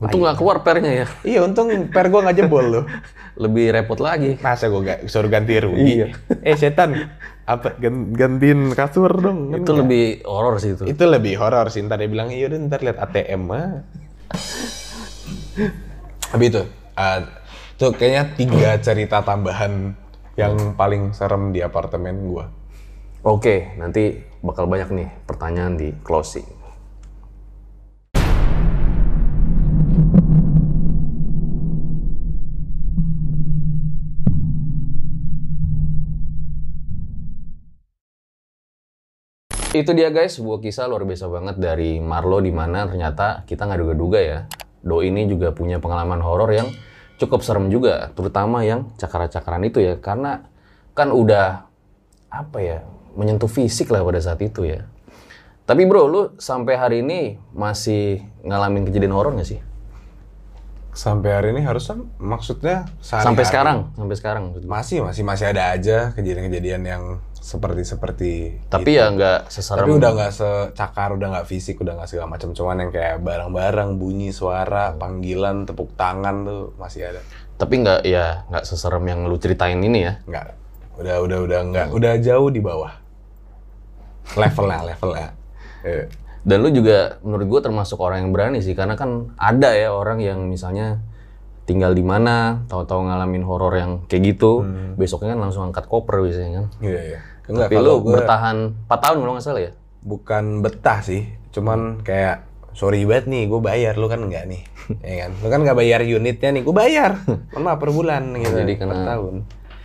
Untung 0.00 0.24
nggak 0.24 0.38
keluar 0.40 0.64
pernya 0.64 1.04
ya. 1.04 1.06
Iya 1.20 1.44
untung 1.44 1.68
per 1.92 2.08
gue 2.08 2.20
nggak 2.24 2.36
jebol 2.40 2.64
loh. 2.72 2.84
Lebih 3.44 3.68
repot 3.70 4.00
lagi. 4.00 4.40
Masa 4.40 4.72
gue 4.72 4.80
gak 4.80 5.04
suruh 5.06 5.28
ganti 5.28 5.60
rugi? 5.60 6.00
Iya. 6.00 6.06
Eh 6.40 6.56
setan, 6.56 6.96
apa 7.44 7.76
gan- 7.76 8.08
gantiin 8.16 8.72
kasur 8.72 9.12
dong? 9.12 9.52
Kan 9.52 9.60
Itu 9.60 9.76
nggak. 9.76 9.80
lebih 9.84 10.04
horor 10.24 10.56
sih 10.56 10.72
itu. 10.72 10.84
itu 10.88 11.04
lebih 11.04 11.36
horor 11.36 11.68
sih. 11.68 11.84
Ntar 11.84 12.00
dia 12.00 12.08
bilang 12.08 12.32
iya 12.32 12.48
udah 12.48 12.58
ntar 12.68 12.80
lihat 12.80 12.96
ATM 12.96 13.40
mah. 13.44 13.84
Tapi 16.32 16.44
itu, 16.48 16.62
ah, 16.96 17.20
tuh 17.76 17.92
kayaknya 17.92 18.24
tiga 18.36 18.70
cerita 18.80 19.20
tambahan 19.20 19.92
yang 20.40 20.72
paling 20.72 21.12
serem 21.12 21.52
di 21.52 21.60
apartemen 21.60 22.16
gua. 22.24 22.48
Oke, 23.20 23.76
nanti 23.76 24.16
bakal 24.40 24.64
banyak 24.64 24.88
nih 24.88 25.08
pertanyaan 25.28 25.76
di 25.76 25.92
closing. 26.00 26.48
Itu 39.70 39.92
dia 39.94 40.08
guys, 40.08 40.40
sebuah 40.40 40.64
kisah 40.64 40.88
luar 40.88 41.04
biasa 41.04 41.28
banget 41.28 41.60
dari 41.60 42.00
Marlo 42.00 42.40
di 42.40 42.50
mana 42.50 42.88
ternyata 42.88 43.44
kita 43.44 43.68
nggak 43.68 43.80
duga-duga 43.84 44.18
ya. 44.18 44.38
Do 44.80 45.04
ini 45.04 45.28
juga 45.28 45.52
punya 45.52 45.84
pengalaman 45.84 46.24
horor 46.24 46.48
yang 46.48 46.72
cukup 47.20 47.44
serem 47.44 47.68
juga, 47.68 48.08
terutama 48.16 48.64
yang 48.64 48.88
cakar-cakaran 48.96 49.60
itu 49.68 49.84
ya, 49.84 50.00
karena 50.00 50.48
kan 50.96 51.12
udah 51.12 51.68
apa 52.32 52.58
ya 52.58 52.78
menyentuh 53.12 53.50
fisik 53.50 53.92
lah 53.92 54.00
pada 54.00 54.18
saat 54.22 54.40
itu 54.40 54.64
ya. 54.64 54.88
Tapi 55.68 55.86
bro, 55.86 56.08
lu 56.08 56.22
sampai 56.40 56.74
hari 56.74 56.96
ini 57.04 57.38
masih 57.54 58.24
ngalamin 58.42 58.88
kejadian 58.88 59.14
horor 59.14 59.36
nggak 59.36 59.46
sih? 59.46 59.60
Sampai 60.90 61.30
hari 61.30 61.54
ini 61.54 61.62
harusnya 61.62 62.02
maksudnya 62.18 62.88
sampai 62.98 63.46
sekarang, 63.46 63.94
sampai 63.94 64.16
sekarang. 64.18 64.44
masih 64.66 65.06
masih 65.06 65.22
masih 65.22 65.54
ada 65.54 65.70
aja 65.70 66.10
kejadian-kejadian 66.18 66.82
yang 66.82 67.02
seperti 67.40 67.82
seperti 67.88 68.32
Tapi 68.68 69.00
ya 69.00 69.08
nggak 69.08 69.48
seserem. 69.48 69.88
Tapi 69.88 69.92
udah 69.96 70.10
nggak 70.12 70.32
secakar, 70.34 71.16
udah 71.16 71.28
nggak 71.34 71.46
fisik, 71.48 71.80
udah 71.80 71.96
nggak 71.96 72.08
segala 72.10 72.28
macam. 72.36 72.52
Cuman 72.52 72.84
yang 72.84 72.90
kayak 72.92 73.24
barang-barang, 73.24 73.96
bunyi 73.96 74.30
suara, 74.30 74.92
panggilan, 75.00 75.64
tepuk 75.64 75.96
tangan 75.96 76.44
tuh 76.44 76.62
masih 76.76 77.08
ada. 77.08 77.20
Tapi 77.56 77.74
nggak 77.80 78.00
ya 78.04 78.44
nggak 78.52 78.64
seserem 78.68 79.04
yang 79.08 79.24
lu 79.24 79.40
ceritain 79.40 79.80
ini 79.80 80.04
ya. 80.04 80.20
Nggak. 80.28 80.44
Udah, 81.00 81.16
udah, 81.24 81.38
udah 81.48 81.60
nggak. 81.72 81.88
Udah 81.96 82.12
jauh 82.20 82.52
di 82.52 82.60
bawah. 82.60 82.92
Levelnya, 84.36 84.80
levelnya. 84.84 85.28
Dan 86.40 86.64
lu 86.64 86.72
juga 86.72 87.20
menurut 87.20 87.46
gua 87.46 87.60
termasuk 87.60 88.00
orang 88.00 88.24
yang 88.24 88.32
berani 88.32 88.64
sih 88.64 88.72
karena 88.72 88.96
kan 88.96 89.36
ada 89.36 89.76
ya 89.76 89.92
orang 89.92 90.24
yang 90.24 90.48
misalnya 90.48 91.04
tinggal 91.68 91.94
di 91.94 92.02
mana, 92.02 92.66
tahu-tahu 92.66 93.06
ngalamin 93.06 93.46
horor 93.46 93.74
yang 93.78 93.92
kayak 94.10 94.34
gitu, 94.34 94.66
besoknya 94.98 95.38
kan 95.38 95.40
langsung 95.46 95.62
angkat 95.70 95.86
koper 95.86 96.18
biasanya 96.24 96.50
kan. 96.58 96.66
Iya, 96.82 97.00
iya. 97.14 97.20
Enggak, 97.46 97.68
Tapi 97.70 97.74
kalau 97.78 97.90
lu 97.90 98.02
gua 98.02 98.12
bertahan 98.18 98.56
4 98.90 99.04
tahun 99.04 99.16
kalau 99.22 99.32
nggak 99.38 99.46
salah 99.46 99.62
ya. 99.62 99.72
bukan 100.00 100.44
betah 100.64 100.98
sih. 101.04 101.28
Cuman 101.52 102.00
kayak 102.00 102.48
sorry 102.72 103.02
banget 103.04 103.26
nih, 103.28 103.42
gue 103.50 103.60
bayar 103.60 103.98
lu 103.98 104.06
kan 104.06 104.22
enggak 104.22 104.46
nih, 104.46 104.62
ya 105.04 105.14
kan? 105.26 105.30
Lu 105.42 105.48
kan 105.50 105.60
nggak 105.66 105.76
bayar 105.76 106.00
unitnya 106.06 106.50
nih, 106.54 106.62
gue 106.62 106.74
bayar, 106.74 107.10
maaf 107.52 107.78
per 107.82 107.90
bulan 107.90 108.32
gitu, 108.38 108.56
Jadi 108.56 108.72
per 108.78 108.88
kena 108.88 108.96
tahun. 109.04 109.34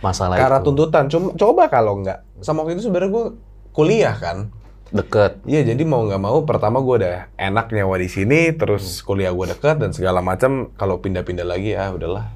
Masalah 0.00 0.34
Karena 0.38 0.58
itu 0.62 0.66
tuntutan, 0.70 1.04
cuma 1.10 1.34
coba 1.34 1.62
kalau 1.66 2.00
nggak, 2.00 2.40
sama 2.40 2.62
waktu 2.62 2.78
itu 2.78 2.88
sebenarnya 2.88 3.10
gue 3.10 3.26
kuliah 3.74 4.16
kan, 4.16 4.48
deket. 4.94 5.42
Iya, 5.42 5.74
jadi 5.74 5.82
mau 5.82 6.06
nggak 6.06 6.22
mau 6.22 6.38
pertama 6.46 6.78
gue 6.78 7.02
udah 7.02 7.16
enak 7.34 7.74
nyawa 7.74 7.96
di 7.98 8.08
sini, 8.08 8.50
Hmm. 8.52 8.56
terus 8.58 9.02
kuliah 9.02 9.34
gue 9.34 9.46
deket 9.50 9.82
dan 9.82 9.90
segala 9.90 10.22
macam. 10.22 10.70
Kalau 10.78 11.02
pindah-pindah 11.02 11.46
lagi 11.46 11.74
ya 11.74 11.90
udahlah. 11.90 12.30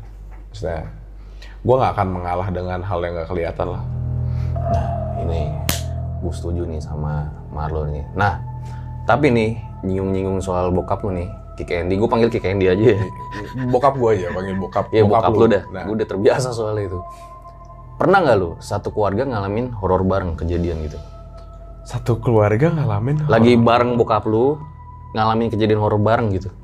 Maksudnya, 0.50 0.90
gue 1.62 1.74
nggak 1.78 1.92
akan 1.94 2.08
mengalah 2.10 2.48
dengan 2.50 2.80
hal 2.82 2.98
yang 3.06 3.14
nggak 3.14 3.28
kelihatan 3.30 3.68
lah. 3.70 3.84
Ini 5.20 5.40
gue 6.20 6.32
setuju 6.34 6.66
nih 6.66 6.80
sama 6.82 7.30
Marlo 7.54 7.86
nih. 7.86 8.02
Nah, 8.18 8.42
tapi 9.06 9.30
nih 9.30 9.50
nyinggung-nyinggung 9.86 10.42
soal 10.42 10.74
bokap 10.74 11.06
lu 11.06 11.14
nih, 11.14 11.28
Kiki 11.54 11.86
Andy. 11.86 11.94
Gue 11.96 12.08
panggil 12.10 12.28
Kiki 12.28 12.50
Andy 12.50 12.66
aja 12.66 12.86
ya. 12.98 13.00
Bokap 13.70 13.94
gue 13.94 14.10
aja 14.18 14.26
panggil 14.34 14.58
bokap. 14.58 14.90
Iya 14.90 15.06
bokap, 15.06 15.32
lu 15.38 15.46
dah. 15.46 15.62
Nah, 15.70 15.84
Gue 15.86 15.94
udah 16.02 16.08
terbiasa 16.08 16.50
soal 16.50 16.76
itu. 16.82 16.98
Pernah 17.94 18.24
nggak 18.24 18.36
lu 18.40 18.56
satu 18.58 18.90
keluarga 18.90 19.28
ngalamin 19.28 19.70
horor 19.76 20.02
bareng 20.02 20.34
kejadian 20.34 20.80
gitu? 20.88 20.96
Satu 21.90 22.22
keluarga 22.22 22.70
ngalamin. 22.70 23.26
Lagi 23.26 23.58
bareng 23.58 23.98
bokap 23.98 24.22
lu 24.30 24.62
ngalamin 25.10 25.50
kejadian 25.50 25.82
horor 25.82 25.98
bareng 25.98 26.30
gitu? 26.30 26.54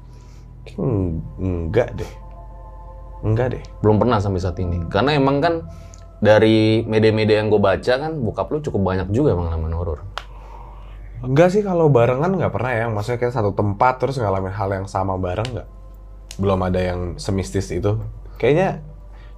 Hmm, 0.78 1.18
enggak 1.42 1.98
deh. 1.98 2.12
Enggak 3.26 3.58
deh. 3.58 3.62
Belum 3.82 3.98
pernah 3.98 4.22
sampai 4.22 4.38
saat 4.38 4.54
ini. 4.62 4.86
Karena 4.86 5.18
emang 5.18 5.42
kan 5.42 5.66
dari 6.22 6.86
media-media 6.86 7.42
yang 7.42 7.50
gue 7.50 7.58
baca 7.58 7.92
kan 7.98 8.12
bokap 8.22 8.46
lu 8.54 8.62
cukup 8.62 8.86
banyak 8.86 9.10
juga 9.10 9.34
emang 9.34 9.50
ngalamin 9.50 9.74
horor. 9.74 10.00
Enggak 11.26 11.58
sih 11.58 11.66
kalau 11.66 11.90
barengan 11.90 12.30
nggak 12.30 12.52
pernah 12.54 12.70
ya. 12.70 12.86
Maksudnya 12.86 13.18
kayak 13.18 13.34
satu 13.34 13.50
tempat 13.50 13.98
terus 13.98 14.22
ngalamin 14.22 14.54
hal 14.54 14.70
yang 14.70 14.86
sama 14.86 15.18
bareng 15.18 15.58
nggak. 15.58 15.68
Belum 16.38 16.62
ada 16.62 16.78
yang 16.78 17.18
semistis 17.18 17.74
itu. 17.74 17.98
Kayaknya 18.38 18.78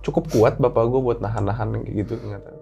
cukup 0.05 0.29
kuat 0.29 0.61
bapak 0.61 0.85
gue 0.85 1.01
buat 1.01 1.25
nahan-nahan 1.25 1.81
gitu. 1.97 2.21
Nggak 2.21 2.45
tahu. 2.45 2.58